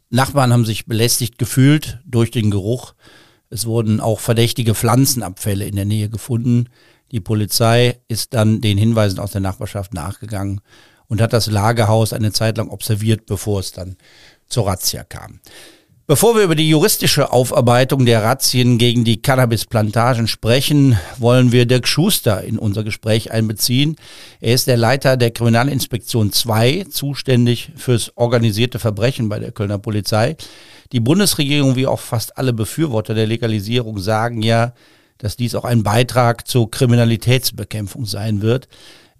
Nachbarn 0.10 0.54
haben 0.54 0.66
sich 0.66 0.86
belästigt 0.86 1.38
gefühlt 1.38 2.00
durch 2.06 2.32
den 2.32 2.50
Geruch. 2.50 2.94
Es 3.50 3.66
wurden 3.66 4.00
auch 4.00 4.20
verdächtige 4.20 4.76
Pflanzenabfälle 4.76 5.66
in 5.66 5.76
der 5.76 5.86
Nähe 5.86 6.10
gefunden. 6.10 6.70
Die 7.12 7.20
Polizei 7.20 8.00
ist 8.08 8.34
dann 8.34 8.62
den 8.62 8.78
Hinweisen 8.78 9.20
aus 9.20 9.32
der 9.32 9.42
Nachbarschaft 9.42 9.94
nachgegangen 9.94 10.62
und 11.08 11.22
hat 11.22 11.34
das 11.34 11.48
Lagerhaus 11.48 12.14
eine 12.14 12.32
Zeit 12.32 12.58
lang 12.58 12.70
observiert, 12.70 13.26
bevor 13.26 13.60
es 13.60 13.72
dann 13.72 13.98
zur 14.48 14.68
Razzia 14.68 15.04
kam. 15.04 15.40
Bevor 16.10 16.36
wir 16.36 16.42
über 16.42 16.56
die 16.56 16.68
juristische 16.68 17.32
Aufarbeitung 17.32 18.04
der 18.04 18.24
Razzien 18.24 18.80
gegen 18.80 19.04
die 19.04 19.22
Cannabisplantagen 19.22 20.26
sprechen, 20.26 20.98
wollen 21.20 21.52
wir 21.52 21.68
Dirk 21.68 21.88
Schuster 21.88 22.44
in 22.44 22.58
unser 22.58 22.84
Gespräch 22.84 23.32
einbeziehen. 23.32 23.96
Er 24.42 24.56
ist 24.56 24.66
der 24.66 24.76
Leiter 24.76 25.18
der 25.18 25.30
Kriminalinspektion 25.30 26.32
2, 26.32 26.88
zuständig 26.90 27.74
fürs 27.76 28.12
organisierte 28.16 28.80
Verbrechen 28.80 29.30
bei 29.30 29.38
der 29.38 29.52
Kölner 29.52 29.78
Polizei. 29.78 30.36
Die 30.94 31.00
Bundesregierung, 31.00 31.76
wie 31.76 31.86
auch 31.86 32.00
fast 32.00 32.40
alle 32.40 32.54
Befürworter 32.54 33.14
der 33.14 33.28
Legalisierung, 33.28 34.00
sagen 34.00 34.42
ja, 34.42 34.74
dass 35.20 35.36
dies 35.36 35.54
auch 35.54 35.66
ein 35.66 35.84
Beitrag 35.84 36.48
zur 36.48 36.72
Kriminalitätsbekämpfung 36.72 38.08
sein 38.08 38.42
wird. 38.42 38.68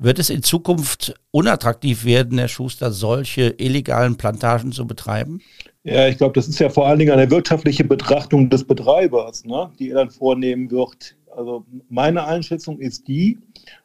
Wird 0.02 0.18
es 0.18 0.30
in 0.30 0.44
Zukunft 0.44 1.14
unattraktiv 1.32 2.06
werden, 2.06 2.38
Herr 2.38 2.48
Schuster, 2.48 2.94
solche 2.94 3.56
illegalen 3.58 4.16
Plantagen 4.16 4.72
zu 4.72 4.88
betreiben? 4.88 5.42
Ja, 5.84 6.08
ich 6.08 6.18
glaube, 6.18 6.34
das 6.36 6.48
ist 6.48 6.58
ja 6.58 6.70
vor 6.70 6.88
allen 6.88 7.00
Dingen 7.00 7.12
eine 7.12 7.30
wirtschaftliche 7.30 7.84
Betrachtung 7.84 8.50
des 8.50 8.64
Betreibers, 8.64 9.44
ne, 9.44 9.70
die 9.78 9.90
er 9.90 9.96
dann 9.96 10.10
vornehmen 10.10 10.72
wird. 10.72 11.18
Also 11.36 11.66
meine 11.90 12.24
Einschätzung 12.24 12.80
ist 12.80 13.10
die, 13.10 13.40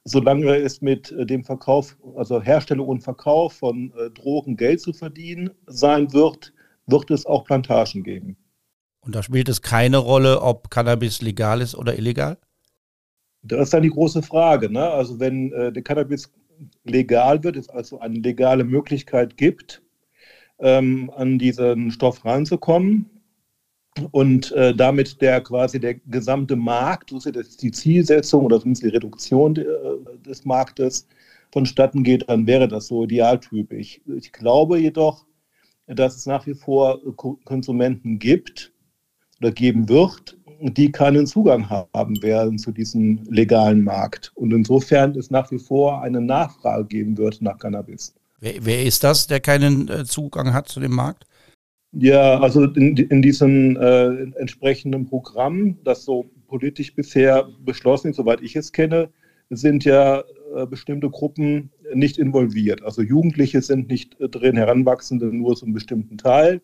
solange 0.05 0.55
es 0.55 0.81
mit 0.81 1.11
äh, 1.11 1.27
dem 1.27 1.43
Verkauf, 1.43 1.97
also 2.17 2.41
Herstellung 2.41 2.87
und 2.87 3.01
Verkauf 3.01 3.55
von 3.55 3.93
äh, 3.99 4.11
Drogen 4.11 4.57
Geld 4.57 4.81
zu 4.81 4.93
verdienen 4.93 5.51
sein 5.67 6.13
wird, 6.13 6.53
wird 6.87 7.11
es 7.11 7.27
auch 7.27 7.45
Plantagen 7.45 8.05
geben. 8.05 8.37
Und 9.01 9.17
da 9.17 9.23
spielt 9.25 9.49
es 9.49 9.63
keine 9.63 9.99
Rolle, 9.99 10.43
ob 10.43 10.71
Cannabis 10.71 11.23
legal 11.23 11.61
ist 11.61 11.75
oder 11.75 11.99
illegal? 11.99 12.39
Das 13.45 13.65
ist 13.65 13.75
dann 13.75 13.83
die 13.83 13.91
große 13.91 14.23
Frage. 14.23 14.71
Ne? 14.71 14.83
Also 14.83 15.21
wenn 15.21 15.53
äh, 15.53 15.73
der 15.73 15.83
Cannabis 15.83 16.33
legal 16.85 17.43
wird, 17.45 17.57
es 17.57 17.69
also 17.69 18.01
eine 18.01 18.19
legale 18.19 18.65
Möglichkeit 18.65 19.37
gibt, 19.37 19.83
ähm, 20.59 21.11
an 21.17 21.39
diesen 21.39 21.91
Stoff 21.91 22.25
ranzukommen 22.25 23.11
und 24.11 24.53
äh, 24.53 24.75
damit 24.75 25.21
der 25.21 25.41
quasi 25.41 25.79
der 25.79 25.95
gesamte 25.95 26.57
Markt, 26.57 27.11
so 27.11 27.29
ist 27.31 27.63
die 27.63 27.71
Zielsetzung 27.71 28.45
oder 28.45 28.61
zumindest 28.61 28.85
die 28.85 28.89
Reduktion 28.89 29.55
de, 29.55 29.65
äh, 29.65 30.19
des 30.27 30.45
Marktes 30.45 31.07
vonstatten 31.53 32.03
geht, 32.03 32.29
dann 32.29 32.47
wäre 32.47 32.67
das 32.67 32.89
so 32.89 33.05
idealtypisch. 33.05 34.01
Ich 34.17 34.33
glaube 34.33 34.79
jedoch, 34.79 35.27
dass 35.87 36.17
es 36.17 36.27
nach 36.27 36.47
wie 36.47 36.55
vor 36.55 37.01
Konsumenten 37.45 38.19
gibt 38.19 38.73
oder 39.41 39.53
geben 39.53 39.89
wird, 39.89 40.37
die 40.73 40.91
keinen 40.91 41.27
Zugang 41.27 41.69
haben 41.69 42.23
werden 42.23 42.59
zu 42.59 42.73
diesem 42.73 43.21
legalen 43.29 43.85
Markt. 43.85 44.33
Und 44.35 44.53
insofern 44.53 45.17
es 45.17 45.31
nach 45.31 45.51
wie 45.51 45.59
vor 45.59 46.03
eine 46.03 46.21
Nachfrage 46.21 46.87
geben 46.87 47.19
wird 47.19 47.43
nach 47.43 47.59
Cannabis. 47.59 48.15
Wer, 48.41 48.55
wer 48.61 48.85
ist 48.85 49.05
das, 49.05 49.27
der 49.27 49.41
keinen 49.41 49.89
äh, 49.89 50.05
Zugang 50.05 50.55
hat 50.55 50.69
zu 50.69 50.81
dem 50.81 50.95
Markt? 50.95 51.27
Ja, 51.93 52.41
also 52.41 52.65
in, 52.65 52.97
in 52.97 53.23
diesem 53.23 53.77
äh, 53.77 54.23
entsprechenden 54.39 55.07
Programm, 55.07 55.79
das 55.85 56.05
so 56.05 56.31
politisch 56.49 56.95
bisher 56.95 57.49
beschlossen 57.65 58.11
ist, 58.11 58.17
soweit 58.17 58.41
ich 58.41 58.57
es 58.57 58.73
kenne, 58.73 59.11
sind 59.51 59.85
ja 59.85 60.25
äh, 60.57 60.67
bestimmte 60.67 61.11
Gruppen 61.11 61.71
nicht 61.93 62.19
involviert. 62.19 62.83
Also 62.83 63.03
Jugendliche 63.03 63.63
sind 63.63 63.89
nicht 63.89 64.21
äh, 64.21 64.29
drin, 64.29 64.57
Heranwachsende 64.57 65.27
nur 65.27 65.55
zu 65.55 65.67
einem 65.67 65.75
bestimmten 65.75 66.19
Teil. 66.19 66.61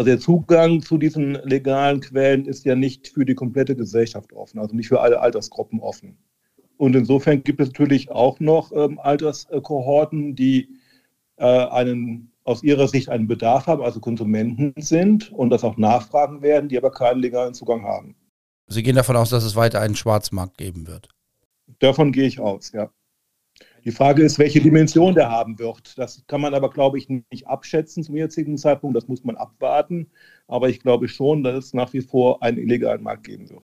Also 0.00 0.12
der 0.12 0.18
Zugang 0.18 0.80
zu 0.80 0.96
diesen 0.96 1.34
legalen 1.44 2.00
Quellen 2.00 2.46
ist 2.46 2.64
ja 2.64 2.74
nicht 2.74 3.08
für 3.08 3.26
die 3.26 3.34
komplette 3.34 3.76
Gesellschaft 3.76 4.32
offen, 4.32 4.58
also 4.58 4.74
nicht 4.74 4.88
für 4.88 5.02
alle 5.02 5.20
Altersgruppen 5.20 5.78
offen. 5.78 6.16
Und 6.78 6.96
insofern 6.96 7.42
gibt 7.42 7.60
es 7.60 7.68
natürlich 7.68 8.10
auch 8.10 8.40
noch 8.40 8.72
ähm, 8.72 8.98
Alterskohorten, 8.98 10.34
die 10.34 10.70
äh, 11.36 11.44
einen, 11.44 12.32
aus 12.44 12.62
ihrer 12.62 12.88
Sicht 12.88 13.10
einen 13.10 13.26
Bedarf 13.26 13.66
haben, 13.66 13.82
also 13.82 14.00
Konsumenten 14.00 14.72
sind 14.78 15.30
und 15.32 15.50
das 15.50 15.64
auch 15.64 15.76
nachfragen 15.76 16.40
werden, 16.40 16.70
die 16.70 16.78
aber 16.78 16.92
keinen 16.92 17.20
legalen 17.20 17.52
Zugang 17.52 17.82
haben. 17.82 18.16
Sie 18.68 18.82
gehen 18.82 18.96
davon 18.96 19.16
aus, 19.16 19.28
dass 19.28 19.44
es 19.44 19.54
weiter 19.54 19.82
einen 19.82 19.96
Schwarzmarkt 19.96 20.56
geben 20.56 20.86
wird? 20.86 21.10
Davon 21.80 22.12
gehe 22.12 22.26
ich 22.26 22.40
aus, 22.40 22.72
ja. 22.72 22.90
Die 23.84 23.92
Frage 23.92 24.22
ist, 24.22 24.38
welche 24.38 24.60
Dimension 24.60 25.14
der 25.14 25.30
haben 25.30 25.58
wird. 25.58 25.96
Das 25.98 26.22
kann 26.26 26.40
man 26.40 26.54
aber, 26.54 26.70
glaube 26.70 26.98
ich, 26.98 27.08
nicht 27.08 27.46
abschätzen 27.46 28.02
zum 28.02 28.16
jetzigen 28.16 28.58
Zeitpunkt. 28.58 28.96
Das 28.96 29.08
muss 29.08 29.24
man 29.24 29.36
abwarten. 29.36 30.10
Aber 30.48 30.68
ich 30.68 30.80
glaube 30.80 31.08
schon, 31.08 31.42
dass 31.42 31.66
es 31.66 31.74
nach 31.74 31.92
wie 31.92 32.00
vor 32.00 32.42
einen 32.42 32.58
illegalen 32.58 33.02
Markt 33.02 33.24
geben 33.24 33.48
wird. 33.48 33.62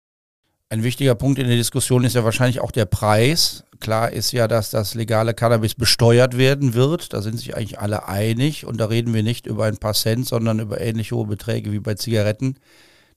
Ein 0.69 0.83
wichtiger 0.83 1.15
Punkt 1.15 1.39
in 1.39 1.47
der 1.47 1.57
Diskussion 1.57 2.05
ist 2.05 2.17
ja 2.17 2.25
wahrscheinlich 2.25 2.61
auch 2.61 2.73
der 2.73 2.87
Preis. 2.87 3.65
Klar 3.79 4.13
ist 4.13 4.33
ja, 4.33 4.49
dass 4.49 4.71
das 4.71 4.95
legale 4.95 5.33
Cannabis 5.33 5.75
besteuert 5.75 6.37
werden 6.37 6.75
wird. 6.75 7.13
Da 7.13 7.23
sind 7.23 7.39
sich 7.39 7.57
eigentlich 7.57 7.79
alle 7.79 8.09
einig. 8.09 8.67
Und 8.67 8.81
da 8.81 8.87
reden 8.87 9.15
wir 9.15 9.23
nicht 9.23 9.47
über 9.47 9.67
ein 9.67 9.77
paar 9.77 9.95
Cent, 9.95 10.27
sondern 10.27 10.59
über 10.59 10.81
ähnlich 10.81 11.13
hohe 11.13 11.27
Beträge 11.27 11.71
wie 11.71 11.79
bei 11.79 11.95
Zigaretten. 11.95 12.59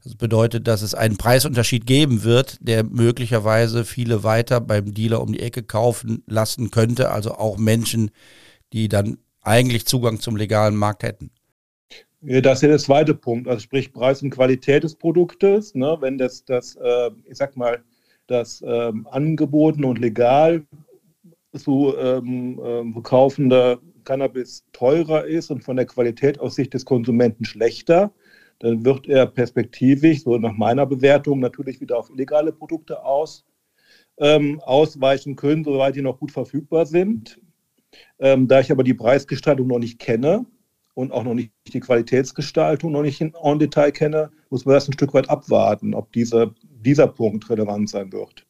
Das 0.04 0.16
bedeutet, 0.16 0.68
dass 0.68 0.82
es 0.82 0.96
einen 0.96 1.18
Preisunterschied 1.18 1.86
geben 1.86 2.24
wird, 2.24 2.58
der 2.62 2.84
möglicherweise 2.84 3.84
viele 3.84 4.24
weiter 4.24 4.62
beim 4.62 4.94
Dealer 4.94 5.22
um 5.22 5.34
die 5.34 5.42
Ecke 5.42 5.62
kaufen 5.62 6.24
lassen 6.26 6.72
könnte. 6.72 7.12
Also 7.12 7.34
auch 7.34 7.58
Menschen, 7.58 8.12
die 8.72 8.88
dann 8.88 9.18
eigentlich 9.42 9.86
Zugang 9.86 10.20
zum 10.20 10.36
legalen 10.36 10.76
Markt 10.76 11.04
hätten. 11.04 11.32
Das 12.22 12.58
ist 12.58 12.62
ja 12.64 12.68
der 12.68 12.80
zweite 12.80 13.16
Punkt, 13.16 13.48
also 13.48 13.62
sprich 13.62 13.94
Preis 13.94 14.22
und 14.22 14.30
Qualität 14.30 14.84
des 14.84 14.96
Produktes. 14.96 15.74
Ne? 15.74 15.98
Wenn 16.02 16.18
das, 16.18 16.44
das 16.44 16.76
äh, 16.76 17.12
ich 17.26 17.38
sag 17.38 17.56
mal, 17.56 17.82
das 18.28 18.64
ähm, 18.66 19.08
angeboten 19.10 19.86
und 19.86 20.00
legal 20.00 20.66
zu 21.58 21.96
ähm, 21.98 22.60
äh, 22.60 22.94
verkaufende 22.94 23.80
Cannabis 24.04 24.66
teurer 24.72 25.26
ist 25.26 25.50
und 25.50 25.64
von 25.64 25.78
der 25.78 25.86
Qualität 25.86 26.40
aus 26.40 26.56
Sicht 26.56 26.74
des 26.74 26.86
Konsumenten 26.86 27.46
schlechter, 27.46 28.12
dann 28.60 28.86
wird 28.86 29.08
er 29.08 29.26
perspektivisch, 29.26 30.24
so 30.24 30.38
nach 30.38 30.56
meiner 30.56 30.86
Bewertung, 30.86 31.40
natürlich 31.40 31.82
wieder 31.82 31.98
auf 31.98 32.10
illegale 32.10 32.52
Produkte 32.52 33.04
aus, 33.04 33.46
ähm, 34.18 34.60
ausweichen 34.62 35.36
können, 35.36 35.64
soweit 35.64 35.96
die 35.96 36.02
noch 36.02 36.20
gut 36.20 36.32
verfügbar 36.32 36.86
sind. 36.86 37.40
Ähm, 38.20 38.48
da 38.48 38.60
ich 38.60 38.72
aber 38.72 38.84
die 38.84 38.94
Preisgestaltung 38.94 39.68
noch 39.68 39.80
nicht 39.80 40.00
kenne, 40.00 40.46
und 41.00 41.14
auch 41.14 41.24
noch 41.24 41.34
nicht 41.34 41.52
die 41.68 41.80
Qualitätsgestaltung 41.80 42.92
noch 42.92 43.04
nicht 43.04 43.22
in, 43.22 43.34
en 43.42 43.58
Detail 43.58 43.92
kenne, 43.92 44.32
muss 44.50 44.66
man 44.66 44.76
das 44.76 44.90
ein 44.90 44.94
Stück 44.94 45.14
weit 45.14 45.30
abwarten, 45.30 45.94
ob 45.94 46.12
dieser, 46.12 46.54
dieser 46.62 47.08
Punkt 47.08 47.50
relevant 47.50 47.90
sein 47.90 48.12
wird. 48.12 48.46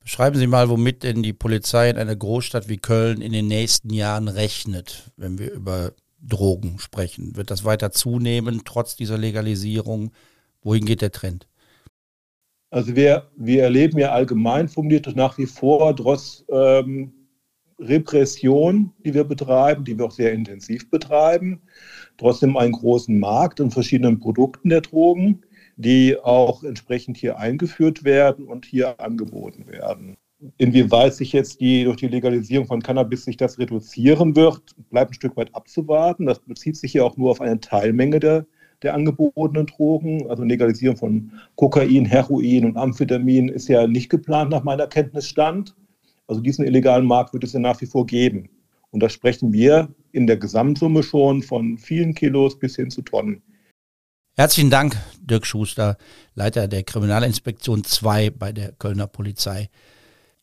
Beschreiben 0.00 0.36
Sie 0.36 0.48
mal, 0.48 0.68
womit 0.68 1.04
denn 1.04 1.22
die 1.22 1.32
Polizei 1.32 1.88
in 1.88 1.96
einer 1.96 2.16
Großstadt 2.16 2.68
wie 2.68 2.78
Köln 2.78 3.22
in 3.22 3.32
den 3.32 3.46
nächsten 3.46 3.90
Jahren 3.90 4.26
rechnet, 4.26 5.12
wenn 5.16 5.38
wir 5.38 5.52
über 5.52 5.92
Drogen 6.26 6.78
sprechen. 6.78 7.36
Wird 7.36 7.50
das 7.50 7.64
weiter 7.64 7.90
zunehmen, 7.90 8.62
trotz 8.64 8.96
dieser 8.96 9.18
Legalisierung? 9.18 10.12
Wohin 10.62 10.84
geht 10.84 11.02
der 11.02 11.12
Trend? 11.12 11.46
Also 12.70 12.96
wir, 12.96 13.30
wir 13.36 13.62
erleben 13.62 13.98
ja 13.98 14.10
allgemein 14.10 14.68
formuliert 14.68 15.14
nach 15.14 15.38
wie 15.38 15.46
vor 15.46 15.94
trotz 15.94 16.44
ähm, 16.50 17.12
Repression, 17.78 18.92
die 19.04 19.14
wir 19.14 19.24
betreiben, 19.24 19.84
die 19.84 19.96
wir 19.96 20.06
auch 20.06 20.10
sehr 20.10 20.32
intensiv 20.32 20.90
betreiben. 20.90 21.62
Trotzdem 22.16 22.56
einen 22.56 22.72
großen 22.72 23.18
Markt 23.18 23.60
in 23.60 23.70
verschiedenen 23.70 24.18
Produkten 24.18 24.70
der 24.70 24.80
Drogen, 24.80 25.42
die 25.76 26.18
auch 26.18 26.62
entsprechend 26.62 27.16
hier 27.16 27.38
eingeführt 27.38 28.04
werden 28.04 28.46
und 28.46 28.64
hier 28.64 28.98
angeboten 29.00 29.66
werden. 29.66 30.16
Inwieweit 30.58 31.14
sich 31.14 31.32
jetzt 31.32 31.60
die, 31.60 31.84
durch 31.84 31.96
die 31.96 32.08
Legalisierung 32.08 32.66
von 32.66 32.82
Cannabis 32.82 33.24
sich 33.24 33.36
das 33.36 33.58
reduzieren 33.58 34.36
wird, 34.36 34.62
bleibt 34.90 35.12
ein 35.12 35.14
Stück 35.14 35.36
weit 35.36 35.54
abzuwarten. 35.54 36.26
Das 36.26 36.40
bezieht 36.40 36.76
sich 36.76 36.94
ja 36.94 37.02
auch 37.02 37.16
nur 37.16 37.30
auf 37.30 37.40
eine 37.40 37.60
Teilmenge 37.60 38.20
der, 38.20 38.46
der 38.82 38.94
angebotenen 38.94 39.66
Drogen. 39.66 40.28
Also 40.28 40.42
Legalisierung 40.42 40.96
von 40.96 41.32
Kokain, 41.56 42.04
Heroin 42.04 42.66
und 42.66 42.76
Amphetamin 42.76 43.48
ist 43.48 43.68
ja 43.68 43.86
nicht 43.86 44.10
geplant 44.10 44.50
nach 44.50 44.64
meiner 44.64 44.86
Kenntnisstand. 44.86 45.74
Also 46.26 46.40
diesen 46.40 46.64
illegalen 46.64 47.06
Markt 47.06 47.32
wird 47.32 47.44
es 47.44 47.54
ja 47.54 47.60
nach 47.60 47.80
wie 47.80 47.86
vor 47.86 48.06
geben. 48.06 48.50
Und 48.90 49.02
da 49.02 49.08
sprechen 49.08 49.52
wir 49.52 49.88
in 50.12 50.26
der 50.26 50.36
Gesamtsumme 50.36 51.02
schon 51.02 51.42
von 51.42 51.78
vielen 51.78 52.14
Kilos 52.14 52.58
bis 52.58 52.76
hin 52.76 52.90
zu 52.90 53.02
Tonnen. 53.02 53.42
Herzlichen 54.36 54.70
Dank, 54.70 54.96
Dirk 55.20 55.46
Schuster, 55.46 55.96
Leiter 56.34 56.68
der 56.68 56.82
Kriminalinspektion 56.82 57.84
2 57.84 58.30
bei 58.30 58.52
der 58.52 58.72
Kölner 58.72 59.06
Polizei. 59.06 59.70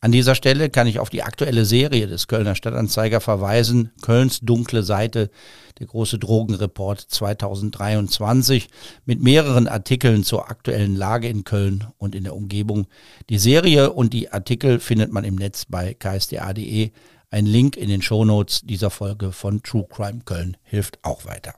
An 0.03 0.11
dieser 0.11 0.33
Stelle 0.33 0.71
kann 0.71 0.87
ich 0.87 0.97
auf 0.97 1.11
die 1.11 1.21
aktuelle 1.21 1.63
Serie 1.63 2.07
des 2.07 2.27
Kölner 2.27 2.55
Stadtanzeiger 2.55 3.21
verweisen, 3.21 3.91
Kölns 4.01 4.39
dunkle 4.39 4.81
Seite, 4.81 5.29
der 5.77 5.85
große 5.85 6.17
Drogenreport 6.17 6.99
2023 6.99 8.69
mit 9.05 9.21
mehreren 9.21 9.67
Artikeln 9.67 10.23
zur 10.23 10.49
aktuellen 10.49 10.95
Lage 10.95 11.27
in 11.27 11.43
Köln 11.43 11.85
und 11.99 12.15
in 12.15 12.23
der 12.23 12.35
Umgebung. 12.35 12.87
Die 13.29 13.37
Serie 13.37 13.93
und 13.93 14.11
die 14.13 14.31
Artikel 14.31 14.79
findet 14.79 15.11
man 15.11 15.23
im 15.23 15.35
Netz 15.35 15.65
bei 15.69 15.93
ksda.de. 15.93 16.89
Ein 17.29 17.45
Link 17.45 17.77
in 17.77 17.87
den 17.87 18.01
Shownotes 18.01 18.61
dieser 18.63 18.89
Folge 18.89 19.31
von 19.31 19.61
True 19.61 19.85
Crime 19.87 20.21
Köln 20.25 20.57
hilft 20.63 20.97
auch 21.03 21.25
weiter. 21.25 21.53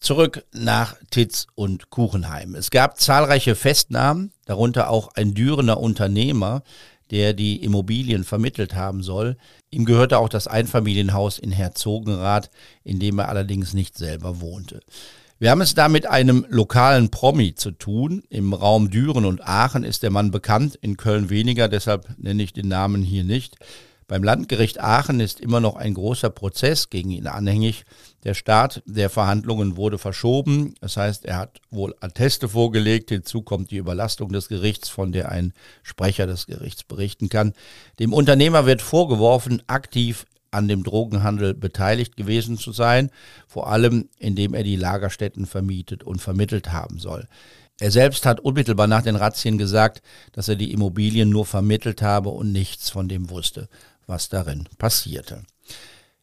Zurück 0.00 0.44
nach 0.52 0.96
Titz 1.10 1.46
und 1.54 1.88
Kuchenheim. 1.88 2.54
Es 2.54 2.70
gab 2.70 3.00
zahlreiche 3.00 3.54
Festnahmen, 3.54 4.32
darunter 4.44 4.90
auch 4.90 5.08
ein 5.14 5.32
Dürener 5.32 5.80
Unternehmer, 5.80 6.62
der 7.10 7.32
die 7.32 7.62
Immobilien 7.62 8.24
vermittelt 8.24 8.74
haben 8.74 9.02
soll. 9.02 9.36
Ihm 9.70 9.84
gehörte 9.84 10.18
auch 10.18 10.28
das 10.28 10.46
Einfamilienhaus 10.46 11.38
in 11.38 11.52
Herzogenrath, 11.52 12.50
in 12.84 12.98
dem 12.98 13.18
er 13.18 13.28
allerdings 13.28 13.74
nicht 13.74 13.96
selber 13.96 14.40
wohnte. 14.40 14.80
Wir 15.38 15.50
haben 15.50 15.60
es 15.60 15.74
da 15.74 15.88
mit 15.88 16.06
einem 16.06 16.46
lokalen 16.48 17.10
Promi 17.10 17.54
zu 17.54 17.70
tun. 17.70 18.22
Im 18.30 18.54
Raum 18.54 18.88
Düren 18.90 19.26
und 19.26 19.46
Aachen 19.46 19.84
ist 19.84 20.02
der 20.02 20.10
Mann 20.10 20.30
bekannt, 20.30 20.78
in 20.80 20.96
Köln 20.96 21.28
weniger, 21.28 21.68
deshalb 21.68 22.08
nenne 22.16 22.42
ich 22.42 22.54
den 22.54 22.68
Namen 22.68 23.02
hier 23.02 23.22
nicht. 23.22 23.56
Beim 24.08 24.22
Landgericht 24.22 24.80
Aachen 24.80 25.18
ist 25.18 25.40
immer 25.40 25.58
noch 25.58 25.74
ein 25.74 25.94
großer 25.94 26.30
Prozess 26.30 26.90
gegen 26.90 27.10
ihn 27.10 27.26
anhängig. 27.26 27.84
Der 28.22 28.34
Start 28.34 28.82
der 28.86 29.10
Verhandlungen 29.10 29.76
wurde 29.76 29.98
verschoben. 29.98 30.74
Das 30.80 30.96
heißt, 30.96 31.24
er 31.24 31.38
hat 31.38 31.60
wohl 31.70 31.92
Atteste 32.00 32.48
vorgelegt. 32.48 33.10
Hinzu 33.10 33.42
kommt 33.42 33.72
die 33.72 33.78
Überlastung 33.78 34.30
des 34.30 34.46
Gerichts, 34.48 34.88
von 34.88 35.10
der 35.10 35.32
ein 35.32 35.52
Sprecher 35.82 36.28
des 36.28 36.46
Gerichts 36.46 36.84
berichten 36.84 37.28
kann. 37.28 37.52
Dem 37.98 38.12
Unternehmer 38.12 38.64
wird 38.64 38.80
vorgeworfen, 38.80 39.62
aktiv 39.66 40.24
an 40.52 40.68
dem 40.68 40.84
Drogenhandel 40.84 41.52
beteiligt 41.54 42.16
gewesen 42.16 42.58
zu 42.58 42.70
sein, 42.70 43.10
vor 43.48 43.68
allem 43.68 44.08
indem 44.20 44.54
er 44.54 44.62
die 44.62 44.76
Lagerstätten 44.76 45.46
vermietet 45.46 46.04
und 46.04 46.22
vermittelt 46.22 46.72
haben 46.72 47.00
soll. 47.00 47.26
Er 47.78 47.90
selbst 47.90 48.24
hat 48.24 48.40
unmittelbar 48.40 48.86
nach 48.86 49.02
den 49.02 49.16
Razzien 49.16 49.58
gesagt, 49.58 50.00
dass 50.32 50.48
er 50.48 50.56
die 50.56 50.72
Immobilien 50.72 51.28
nur 51.28 51.44
vermittelt 51.44 52.00
habe 52.00 52.30
und 52.30 52.52
nichts 52.52 52.88
von 52.88 53.08
dem 53.08 53.28
wusste 53.28 53.68
was 54.06 54.28
darin 54.28 54.68
passierte. 54.78 55.42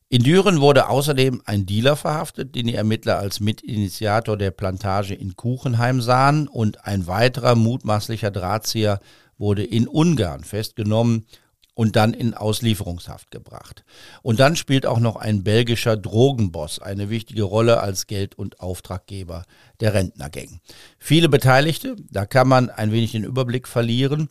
In 0.10 0.22
Düren 0.22 0.62
wurde 0.62 0.90
außerdem 0.90 1.42
ein 1.46 1.66
Dealer 1.66 1.96
verhaftet, 1.96 2.54
den 2.54 2.68
die 2.68 2.76
Ermittler 2.76 3.18
als 3.18 3.40
Mitinitiator 3.40 4.38
der 4.38 4.52
Plantage 4.52 5.16
in 5.16 5.36
Kuchenheim 5.36 6.02
sahen 6.02 6.48
und 6.48 6.86
ein 6.86 7.08
weiterer 7.08 7.56
mutmaßlicher 7.56 8.30
Drahtzieher 8.30 9.00
wurde 9.40 9.64
in 9.64 9.88
Ungarn 9.88 10.44
festgenommen 10.44 11.26
und 11.74 11.96
dann 11.96 12.14
in 12.14 12.34
Auslieferungshaft 12.34 13.32
gebracht. 13.32 13.84
Und 14.22 14.40
dann 14.40 14.56
spielt 14.56 14.86
auch 14.86 15.00
noch 15.00 15.16
ein 15.16 15.44
belgischer 15.44 15.98
Drogenboss 15.98 16.80
eine 16.80 17.10
wichtige 17.10 17.44
Rolle 17.44 17.80
als 17.80 18.08
Geld- 18.08 18.36
und 18.36 18.60
Auftraggeber 18.60 19.46
der 19.80 19.94
Rentnergang. 19.94 20.60
Viele 21.00 21.30
Beteiligte, 21.30 21.96
da 22.12 22.26
kann 22.26 22.48
man 22.48 22.70
ein 22.70 22.92
wenig 22.92 23.14
den 23.14 23.24
Überblick 23.24 23.68
verlieren. 23.68 24.30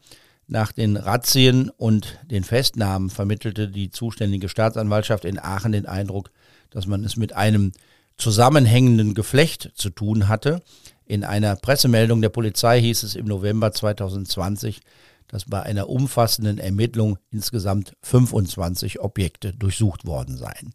Nach 0.53 0.71
den 0.71 0.99
Razzien 0.99 1.71
und 1.71 2.19
den 2.31 2.45
Festnahmen 2.45 3.09
vermittelte 3.09 3.69
die 3.69 3.89
zuständige 3.89 4.51
Staatsanwaltschaft 4.51 5.25
in 5.25 5.39
Aachen 5.39 5.73
den 5.73 5.87
Eindruck, 5.87 6.31
dass 6.69 6.87
man 6.87 7.03
es 7.05 7.17
mit 7.17 7.33
einem 7.33 7.73
zusammenhängenden 8.19 9.15
Geflecht 9.15 9.73
zu 9.75 9.89
tun 9.89 10.29
hatte. 10.29 10.61
In 11.07 11.25
einer 11.25 11.57
Pressemeldung 11.57 12.21
der 12.21 12.29
Polizei 12.29 12.83
hieß 12.83 13.03
es 13.03 13.15
im 13.15 13.25
November 13.25 13.73
2020, 13.73 14.83
dass 15.27 15.47
bei 15.47 15.63
einer 15.63 15.89
umfassenden 15.89 16.59
Ermittlung 16.59 17.17
insgesamt 17.31 17.97
25 18.03 19.01
Objekte 19.01 19.55
durchsucht 19.55 20.05
worden 20.05 20.37
seien. 20.37 20.75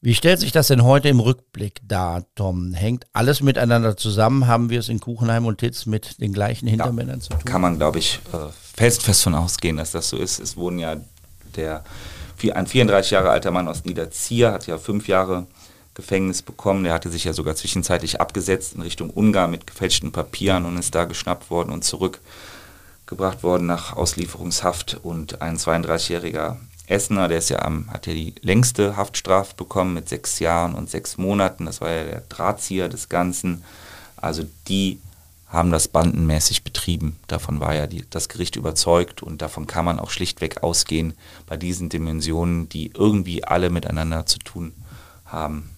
Wie 0.00 0.14
stellt 0.14 0.38
sich 0.38 0.52
das 0.52 0.68
denn 0.68 0.84
heute 0.84 1.08
im 1.08 1.18
Rückblick 1.18 1.80
dar, 1.82 2.24
Tom? 2.36 2.72
Hängt 2.72 3.06
alles 3.12 3.42
miteinander 3.42 3.96
zusammen? 3.96 4.46
Haben 4.46 4.70
wir 4.70 4.78
es 4.78 4.88
in 4.88 5.00
Kuchenheim 5.00 5.44
und 5.44 5.58
Titz 5.58 5.86
mit 5.86 6.20
den 6.20 6.32
gleichen 6.32 6.68
Hintermännern 6.68 7.16
ja, 7.16 7.20
zu 7.20 7.30
tun? 7.30 7.44
Kann 7.44 7.60
man, 7.60 7.78
glaube 7.78 7.98
ich, 7.98 8.20
äh, 8.32 8.36
felsenfest 8.76 9.24
von 9.24 9.34
ausgehen, 9.34 9.76
dass 9.76 9.90
das 9.90 10.08
so 10.08 10.16
ist. 10.16 10.38
Es 10.38 10.56
wurden 10.56 10.78
ja 10.78 10.98
der, 11.56 11.82
ein 12.54 12.68
34 12.68 13.10
Jahre 13.10 13.30
alter 13.30 13.50
Mann 13.50 13.66
aus 13.66 13.84
Niederzier 13.84 14.52
hat 14.52 14.68
ja 14.68 14.78
fünf 14.78 15.08
Jahre 15.08 15.48
Gefängnis 15.94 16.42
bekommen. 16.42 16.84
Der 16.84 16.92
hatte 16.92 17.10
sich 17.10 17.24
ja 17.24 17.32
sogar 17.32 17.56
zwischenzeitlich 17.56 18.20
abgesetzt 18.20 18.76
in 18.76 18.82
Richtung 18.82 19.10
Ungarn 19.10 19.50
mit 19.50 19.66
gefälschten 19.66 20.12
Papieren 20.12 20.64
und 20.64 20.78
ist 20.78 20.94
da 20.94 21.06
geschnappt 21.06 21.50
worden 21.50 21.72
und 21.72 21.82
zurückgebracht 21.82 23.42
worden 23.42 23.66
nach 23.66 23.96
Auslieferungshaft. 23.96 25.00
Und 25.02 25.42
ein 25.42 25.56
32-jähriger 25.56 26.58
Essener, 26.88 27.28
der 27.28 27.38
ist 27.38 27.50
ja 27.50 27.60
am, 27.60 27.90
hat 27.90 28.06
ja 28.06 28.14
die 28.14 28.34
längste 28.40 28.96
Haftstrafe 28.96 29.54
bekommen 29.54 29.94
mit 29.94 30.08
sechs 30.08 30.38
Jahren 30.38 30.74
und 30.74 30.88
sechs 30.88 31.18
Monaten. 31.18 31.66
Das 31.66 31.80
war 31.80 31.90
ja 31.90 32.04
der 32.04 32.22
Drahtzieher 32.28 32.88
des 32.88 33.08
Ganzen. 33.08 33.62
Also 34.16 34.44
die 34.68 34.98
haben 35.48 35.70
das 35.70 35.88
bandenmäßig 35.88 36.62
betrieben. 36.62 37.16
Davon 37.26 37.60
war 37.60 37.74
ja 37.74 37.86
die, 37.86 38.04
das 38.10 38.28
Gericht 38.28 38.56
überzeugt 38.56 39.22
und 39.22 39.40
davon 39.40 39.66
kann 39.66 39.84
man 39.84 39.98
auch 39.98 40.10
schlichtweg 40.10 40.62
ausgehen 40.62 41.14
bei 41.46 41.56
diesen 41.56 41.88
Dimensionen, 41.88 42.68
die 42.68 42.92
irgendwie 42.94 43.44
alle 43.44 43.70
miteinander 43.70 44.26
zu 44.26 44.38
tun 44.38 44.74
haben. 45.24 45.70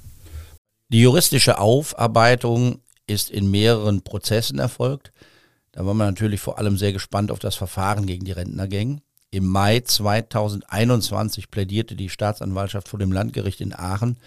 Die 0.88 1.02
juristische 1.02 1.58
Aufarbeitung 1.58 2.80
ist 3.06 3.30
in 3.30 3.50
mehreren 3.50 4.02
Prozessen 4.02 4.58
erfolgt. 4.58 5.12
Da 5.72 5.86
war 5.86 5.94
man 5.94 6.08
natürlich 6.08 6.40
vor 6.40 6.58
allem 6.58 6.76
sehr 6.76 6.92
gespannt 6.92 7.30
auf 7.30 7.38
das 7.38 7.54
Verfahren 7.54 8.06
gegen 8.06 8.24
die 8.24 8.32
Rentnergänge. 8.32 9.02
Im 9.32 9.46
Mai 9.46 9.78
2021 9.78 11.52
plädierte 11.52 11.94
die 11.94 12.08
Staatsanwaltschaft 12.08 12.88
vor 12.88 12.98
dem 12.98 13.12
Landgericht 13.12 13.60
in 13.60 13.72
Aachen 13.72 14.18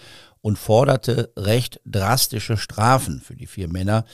und 0.42 0.58
forderte 0.58 1.34
recht 1.36 1.82
drastische 1.86 2.56
Strafen 2.56 3.20
für 3.20 3.36
die 3.36 3.48
vier 3.48 3.68
Männer. 3.68 4.06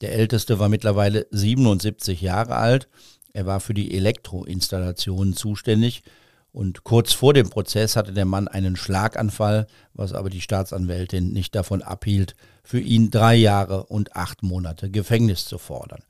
Der 0.00 0.12
älteste 0.14 0.58
war 0.58 0.68
mittlerweile 0.68 1.28
77 1.30 2.20
Jahre 2.20 2.56
alt. 2.56 2.88
Er 3.32 3.46
war 3.46 3.60
für 3.60 3.72
die 3.72 3.94
Elektroinstallationen 3.94 5.34
zuständig 5.34 6.02
und 6.50 6.82
kurz 6.82 7.12
vor 7.12 7.34
dem 7.34 7.48
Prozess 7.48 7.94
hatte 7.94 8.12
der 8.12 8.24
Mann 8.24 8.48
einen 8.48 8.74
Schlaganfall, 8.74 9.68
was 9.94 10.12
aber 10.12 10.28
die 10.28 10.40
Staatsanwältin 10.40 11.32
nicht 11.32 11.54
davon 11.54 11.82
abhielt, 11.82 12.34
für 12.64 12.80
ihn 12.80 13.12
drei 13.12 13.36
Jahre 13.36 13.84
und 13.84 14.16
acht 14.16 14.42
Monate 14.42 14.90
Gefängnis 14.90 15.46
zu 15.46 15.58
fordern. 15.58 16.02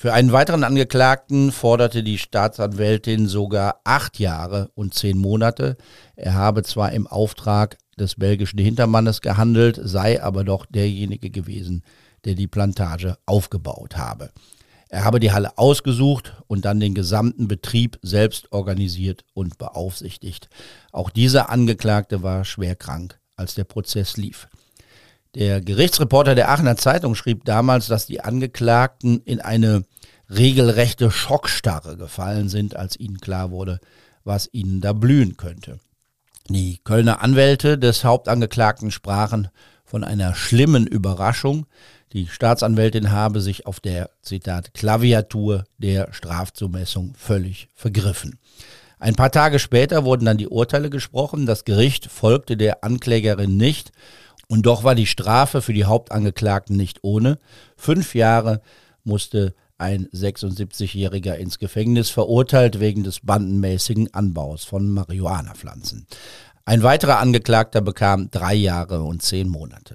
Für 0.00 0.14
einen 0.14 0.32
weiteren 0.32 0.64
Angeklagten 0.64 1.52
forderte 1.52 2.02
die 2.02 2.16
Staatsanwältin 2.16 3.28
sogar 3.28 3.82
acht 3.84 4.18
Jahre 4.18 4.70
und 4.72 4.94
zehn 4.94 5.18
Monate. 5.18 5.76
Er 6.16 6.32
habe 6.32 6.62
zwar 6.62 6.92
im 6.92 7.06
Auftrag 7.06 7.76
des 7.98 8.14
belgischen 8.14 8.58
Hintermannes 8.58 9.20
gehandelt, 9.20 9.78
sei 9.84 10.22
aber 10.22 10.42
doch 10.42 10.64
derjenige 10.64 11.28
gewesen, 11.28 11.82
der 12.24 12.34
die 12.34 12.46
Plantage 12.46 13.18
aufgebaut 13.26 13.98
habe. 13.98 14.30
Er 14.88 15.04
habe 15.04 15.20
die 15.20 15.32
Halle 15.32 15.58
ausgesucht 15.58 16.34
und 16.46 16.64
dann 16.64 16.80
den 16.80 16.94
gesamten 16.94 17.46
Betrieb 17.46 17.98
selbst 18.00 18.50
organisiert 18.52 19.26
und 19.34 19.58
beaufsichtigt. 19.58 20.48
Auch 20.92 21.10
dieser 21.10 21.50
Angeklagte 21.50 22.22
war 22.22 22.46
schwer 22.46 22.74
krank, 22.74 23.20
als 23.36 23.54
der 23.54 23.64
Prozess 23.64 24.16
lief. 24.16 24.48
Der 25.34 25.60
Gerichtsreporter 25.60 26.34
der 26.34 26.48
Aachener 26.50 26.76
Zeitung 26.76 27.14
schrieb 27.14 27.44
damals, 27.44 27.86
dass 27.86 28.06
die 28.06 28.20
Angeklagten 28.20 29.20
in 29.24 29.40
eine 29.40 29.84
regelrechte 30.28 31.10
Schockstarre 31.10 31.96
gefallen 31.96 32.48
sind, 32.48 32.74
als 32.74 32.98
ihnen 32.98 33.20
klar 33.20 33.50
wurde, 33.50 33.78
was 34.24 34.48
ihnen 34.52 34.80
da 34.80 34.92
blühen 34.92 35.36
könnte. 35.36 35.78
Die 36.48 36.78
Kölner 36.82 37.22
Anwälte 37.22 37.78
des 37.78 38.04
Hauptangeklagten 38.04 38.90
sprachen 38.90 39.48
von 39.84 40.02
einer 40.02 40.34
schlimmen 40.34 40.86
Überraschung. 40.86 41.66
Die 42.12 42.26
Staatsanwältin 42.26 43.12
habe 43.12 43.40
sich 43.40 43.66
auf 43.66 43.78
der, 43.78 44.10
Zitat, 44.22 44.74
Klaviatur 44.74 45.64
der 45.78 46.12
Strafzumessung 46.12 47.14
völlig 47.16 47.68
vergriffen. 47.74 48.40
Ein 48.98 49.14
paar 49.14 49.30
Tage 49.30 49.60
später 49.60 50.04
wurden 50.04 50.24
dann 50.24 50.38
die 50.38 50.48
Urteile 50.48 50.90
gesprochen. 50.90 51.46
Das 51.46 51.64
Gericht 51.64 52.10
folgte 52.10 52.56
der 52.56 52.82
Anklägerin 52.84 53.56
nicht 53.56 53.92
und 54.50 54.66
doch 54.66 54.82
war 54.82 54.96
die 54.96 55.06
Strafe 55.06 55.62
für 55.62 55.72
die 55.72 55.84
Hauptangeklagten 55.84 56.76
nicht 56.76 56.98
ohne. 57.02 57.38
Fünf 57.76 58.16
Jahre 58.16 58.60
musste 59.04 59.54
ein 59.78 60.08
76-Jähriger 60.08 61.36
ins 61.36 61.60
Gefängnis, 61.60 62.10
verurteilt 62.10 62.80
wegen 62.80 63.04
des 63.04 63.20
bandenmäßigen 63.20 64.12
Anbaus 64.12 64.64
von 64.64 64.90
Marihuanapflanzen. 64.90 66.08
Ein 66.64 66.82
weiterer 66.82 67.20
Angeklagter 67.20 67.80
bekam 67.80 68.28
drei 68.32 68.54
Jahre 68.54 69.04
und 69.04 69.22
zehn 69.22 69.48
Monate. 69.48 69.94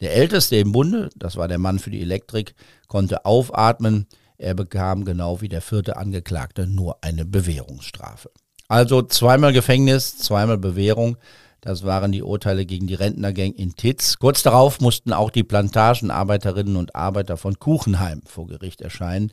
Der 0.00 0.14
älteste 0.14 0.54
im 0.54 0.70
Bunde, 0.70 1.10
das 1.16 1.34
war 1.34 1.48
der 1.48 1.58
Mann 1.58 1.80
für 1.80 1.90
die 1.90 2.00
Elektrik, 2.00 2.54
konnte 2.86 3.24
aufatmen. 3.24 4.06
Er 4.38 4.54
bekam 4.54 5.04
genau 5.04 5.40
wie 5.40 5.48
der 5.48 5.62
vierte 5.62 5.96
Angeklagte 5.96 6.68
nur 6.68 7.02
eine 7.02 7.24
Bewährungsstrafe. 7.24 8.30
Also 8.68 9.02
zweimal 9.02 9.52
Gefängnis, 9.52 10.16
zweimal 10.16 10.58
Bewährung. 10.58 11.16
Das 11.60 11.84
waren 11.84 12.12
die 12.12 12.22
Urteile 12.22 12.64
gegen 12.64 12.86
die 12.86 12.94
Rentnergang 12.94 13.52
in 13.52 13.76
Titz. 13.76 14.18
Kurz 14.18 14.42
darauf 14.42 14.80
mussten 14.80 15.12
auch 15.12 15.30
die 15.30 15.44
Plantagenarbeiterinnen 15.44 16.76
und 16.76 16.94
Arbeiter 16.94 17.36
von 17.36 17.58
Kuchenheim 17.58 18.22
vor 18.26 18.46
Gericht 18.46 18.80
erscheinen. 18.80 19.30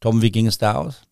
Tom, 0.00 0.22
wie 0.22 0.32
ging 0.32 0.46
es 0.46 0.58
da 0.58 0.74
aus? 0.74 1.02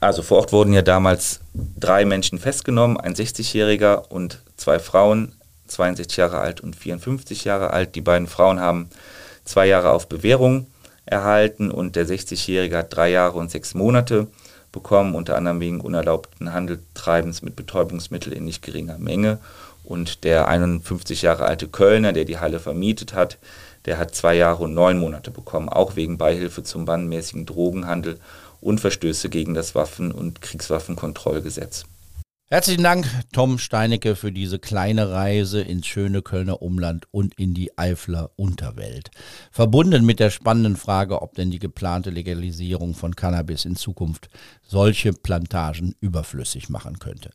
Also 0.00 0.22
vor 0.22 0.38
Ort 0.38 0.52
wurden 0.52 0.74
ja 0.74 0.82
damals 0.82 1.40
drei 1.54 2.04
Menschen 2.04 2.38
festgenommen, 2.38 2.98
ein 2.98 3.14
60-Jähriger 3.14 4.10
und 4.10 4.40
zwei 4.56 4.78
Frauen, 4.78 5.34
62 5.68 6.18
Jahre 6.18 6.38
alt 6.38 6.60
und 6.60 6.76
54 6.76 7.44
Jahre 7.44 7.70
alt. 7.70 7.94
Die 7.94 8.02
beiden 8.02 8.28
Frauen 8.28 8.60
haben 8.60 8.90
zwei 9.44 9.66
Jahre 9.66 9.90
auf 9.90 10.08
Bewährung 10.08 10.66
erhalten 11.06 11.70
und 11.70 11.96
der 11.96 12.06
60-Jährige 12.06 12.78
hat 12.78 12.94
drei 12.94 13.10
Jahre 13.10 13.38
und 13.38 13.50
sechs 13.50 13.74
Monate 13.74 14.28
bekommen, 14.74 15.14
unter 15.14 15.36
anderem 15.36 15.60
wegen 15.60 15.80
unerlaubten 15.80 16.52
Handeltreibens 16.52 17.40
mit 17.40 17.56
Betäubungsmitteln 17.56 18.36
in 18.36 18.44
nicht 18.44 18.62
geringer 18.62 18.98
Menge. 18.98 19.38
Und 19.84 20.24
der 20.24 20.48
51 20.48 21.22
Jahre 21.22 21.44
alte 21.44 21.68
Kölner, 21.68 22.12
der 22.12 22.26
die 22.26 22.38
Halle 22.38 22.60
vermietet 22.60 23.14
hat, 23.14 23.38
der 23.86 23.98
hat 23.98 24.14
zwei 24.14 24.34
Jahre 24.34 24.64
und 24.64 24.74
neun 24.74 24.98
Monate 24.98 25.30
bekommen, 25.30 25.68
auch 25.68 25.96
wegen 25.96 26.18
Beihilfe 26.18 26.62
zum 26.62 26.84
bannmäßigen 26.84 27.46
Drogenhandel 27.46 28.18
und 28.60 28.80
Verstöße 28.80 29.28
gegen 29.28 29.54
das 29.54 29.74
Waffen- 29.74 30.12
und 30.12 30.40
Kriegswaffenkontrollgesetz. 30.40 31.84
Herzlichen 32.54 32.84
Dank, 32.84 33.08
Tom 33.32 33.58
Steinecke, 33.58 34.14
für 34.14 34.30
diese 34.30 34.60
kleine 34.60 35.10
Reise 35.10 35.60
ins 35.60 35.88
schöne 35.88 36.22
Kölner 36.22 36.62
Umland 36.62 37.08
und 37.10 37.34
in 37.36 37.52
die 37.52 37.76
Eifler 37.76 38.30
Unterwelt. 38.36 39.10
Verbunden 39.50 40.06
mit 40.06 40.20
der 40.20 40.30
spannenden 40.30 40.76
Frage, 40.76 41.20
ob 41.20 41.34
denn 41.34 41.50
die 41.50 41.58
geplante 41.58 42.10
Legalisierung 42.10 42.94
von 42.94 43.16
Cannabis 43.16 43.64
in 43.64 43.74
Zukunft 43.74 44.28
solche 44.62 45.12
Plantagen 45.12 45.96
überflüssig 45.98 46.68
machen 46.68 47.00
könnte. 47.00 47.32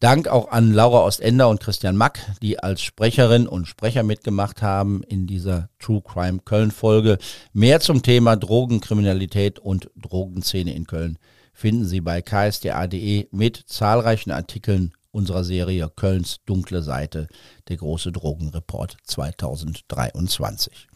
Dank 0.00 0.26
auch 0.26 0.50
an 0.50 0.72
Laura 0.72 1.04
Ostender 1.04 1.48
und 1.48 1.60
Christian 1.60 1.96
Mack, 1.96 2.18
die 2.42 2.58
als 2.58 2.82
Sprecherin 2.82 3.46
und 3.46 3.68
Sprecher 3.68 4.02
mitgemacht 4.02 4.62
haben 4.62 5.04
in 5.04 5.28
dieser 5.28 5.68
True 5.78 6.02
Crime 6.02 6.40
Köln 6.44 6.72
Folge. 6.72 7.18
Mehr 7.52 7.78
zum 7.78 8.02
Thema 8.02 8.34
Drogenkriminalität 8.34 9.60
und 9.60 9.90
Drogenszene 9.94 10.74
in 10.74 10.88
Köln 10.88 11.20
finden 11.56 11.86
Sie 11.86 12.02
bei 12.02 12.20
ksda.de 12.20 13.28
mit 13.30 13.64
zahlreichen 13.66 14.30
Artikeln 14.30 14.92
unserer 15.10 15.42
Serie 15.42 15.90
Kölns 15.96 16.40
dunkle 16.44 16.82
Seite, 16.82 17.28
der 17.68 17.78
große 17.78 18.12
Drogenreport 18.12 18.98
2023. 19.04 20.86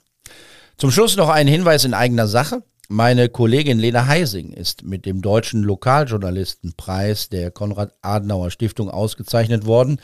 Zum 0.76 0.90
Schluss 0.90 1.16
noch 1.16 1.30
ein 1.30 1.48
Hinweis 1.48 1.86
in 1.86 1.94
eigener 1.94 2.26
Sache. 2.26 2.62
Meine 2.90 3.30
Kollegin 3.30 3.78
Lena 3.78 4.06
Heising 4.06 4.52
ist 4.52 4.84
mit 4.84 5.06
dem 5.06 5.22
Deutschen 5.22 5.62
Lokaljournalistenpreis 5.62 7.30
der 7.30 7.50
Konrad-Adenauer-Stiftung 7.50 8.90
ausgezeichnet 8.90 9.64
worden. 9.64 9.98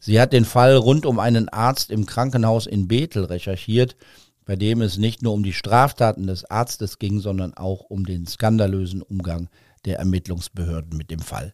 Sie 0.00 0.20
hat 0.20 0.32
den 0.32 0.44
Fall 0.44 0.74
rund 0.74 1.06
um 1.06 1.20
einen 1.20 1.48
Arzt 1.48 1.92
im 1.92 2.06
Krankenhaus 2.06 2.66
in 2.66 2.88
Bethel 2.88 3.24
recherchiert, 3.24 3.94
bei 4.44 4.56
dem 4.56 4.82
es 4.82 4.98
nicht 4.98 5.22
nur 5.22 5.32
um 5.32 5.44
die 5.44 5.52
Straftaten 5.52 6.26
des 6.26 6.44
Arztes 6.44 6.98
ging, 6.98 7.20
sondern 7.20 7.54
auch 7.54 7.84
um 7.88 8.04
den 8.04 8.26
skandalösen 8.26 9.00
Umgang 9.00 9.48
der 9.84 9.98
Ermittlungsbehörden 9.98 10.96
mit 10.96 11.10
dem 11.10 11.20
Fall. 11.20 11.52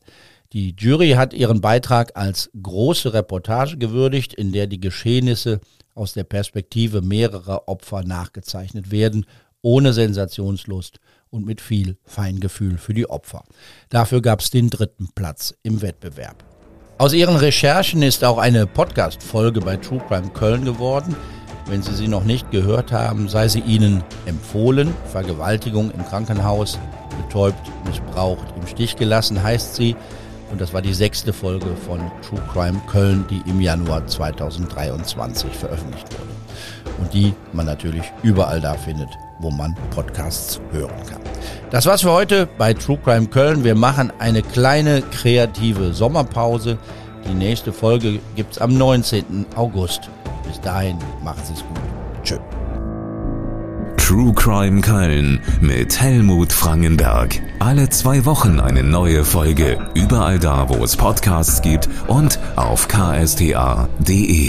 Die 0.53 0.75
Jury 0.79 1.11
hat 1.11 1.35
ihren 1.35 1.61
Beitrag 1.61 2.17
als 2.17 2.51
große 2.61 3.13
Reportage 3.13 3.77
gewürdigt, 3.77 4.33
in 4.33 4.53
der 4.53 4.67
die 4.67 4.81
Geschehnisse 4.81 5.61
aus 5.95 6.15
der 6.15 6.25
Perspektive 6.25 7.03
mehrerer 7.03 7.69
Opfer 7.69 8.03
nachgezeichnet 8.03 8.91
werden 8.91 9.27
ohne 9.63 9.93
Sensationslust 9.93 11.01
und 11.31 11.45
mit 11.45 11.61
viel 11.61 11.97
Feingefühl 12.05 12.79
für 12.79 12.95
die 12.95 13.09
Opfer. 13.11 13.45
Dafür 13.91 14.23
gab 14.23 14.41
es 14.41 14.51
den 14.51 14.71
dritten 14.71 15.09
Platz 15.15 15.55
im 15.63 15.83
Wettbewerb. 15.83 16.45
Aus 16.97 17.13
ihren 17.13 17.37
Recherchen 17.37 18.03
ist 18.03 18.25
auch 18.25 18.39
eine 18.39 18.67
Podcast-Folge 18.67 19.61
bei 19.61 19.77
True 19.77 20.03
Crime 20.09 20.31
Köln 20.31 20.65
geworden. 20.65 21.15
Wenn 21.69 21.83
Sie 21.83 21.95
sie 21.95 22.09
noch 22.09 22.25
nicht 22.25 22.51
gehört 22.51 22.93
haben, 22.93 23.29
sei 23.29 23.47
sie 23.49 23.61
Ihnen 23.61 24.03
empfohlen. 24.25 24.95
Vergewaltigung 25.13 25.91
im 25.91 26.05
Krankenhaus, 26.07 26.79
betäubt, 27.27 27.61
missbraucht, 27.85 28.47
im 28.59 28.67
Stich 28.67 28.97
gelassen 28.97 29.43
heißt 29.43 29.75
sie. 29.75 29.95
Und 30.51 30.63
das 30.63 30.73
war 30.73 30.81
die 30.81 30.95
sechste 30.95 31.35
Folge 31.35 31.67
von 31.87 32.01
True 32.27 32.41
Crime 32.51 32.81
Köln, 32.91 33.27
die 33.29 33.43
im 33.51 33.61
Januar 33.61 34.07
2023 34.07 35.53
veröffentlicht 35.53 36.07
wurde. 36.11 36.31
Und 37.01 37.13
die 37.13 37.35
man 37.53 37.67
natürlich 37.67 38.05
überall 38.23 38.63
da 38.63 38.73
findet, 38.73 39.11
wo 39.41 39.51
man 39.51 39.77
Podcasts 39.91 40.59
hören 40.73 41.05
kann. 41.07 41.21
Das 41.71 41.85
war's 41.85 42.01
für 42.01 42.13
heute 42.13 42.49
bei 42.57 42.73
True 42.73 42.99
Crime 43.05 43.27
Köln. 43.27 43.63
Wir 43.63 43.75
machen 43.75 44.11
eine 44.19 44.41
kleine 44.41 45.03
kreative 45.03 45.93
Sommerpause. 45.93 46.79
Die 47.29 47.35
nächste 47.35 47.75
Folge 47.75 48.21
gibt's 48.37 48.57
am 48.59 48.79
19. 48.79 49.45
August. 49.55 50.09
Bis 50.49 50.61
dahin, 50.63 50.97
machen 51.23 51.43
Sie 51.45 51.53
es 51.53 51.61
gut. 51.61 51.79
Tschö. 52.25 52.39
True 53.99 54.33
Crime 54.33 54.81
Köln 54.81 55.41
mit 55.61 56.01
Helmut 56.01 56.51
Frangenberg. 56.51 57.41
Alle 57.59 57.91
zwei 57.91 58.25
Wochen 58.25 58.59
eine 58.59 58.83
neue 58.83 59.23
Folge. 59.23 59.79
Überall 59.95 60.39
da, 60.39 60.71
wo 60.71 60.83
es 60.83 60.97
Podcasts 60.97 61.61
gibt 61.61 61.91
und 62.07 62.39
auf 62.57 62.89
ksta.de. 62.89 64.49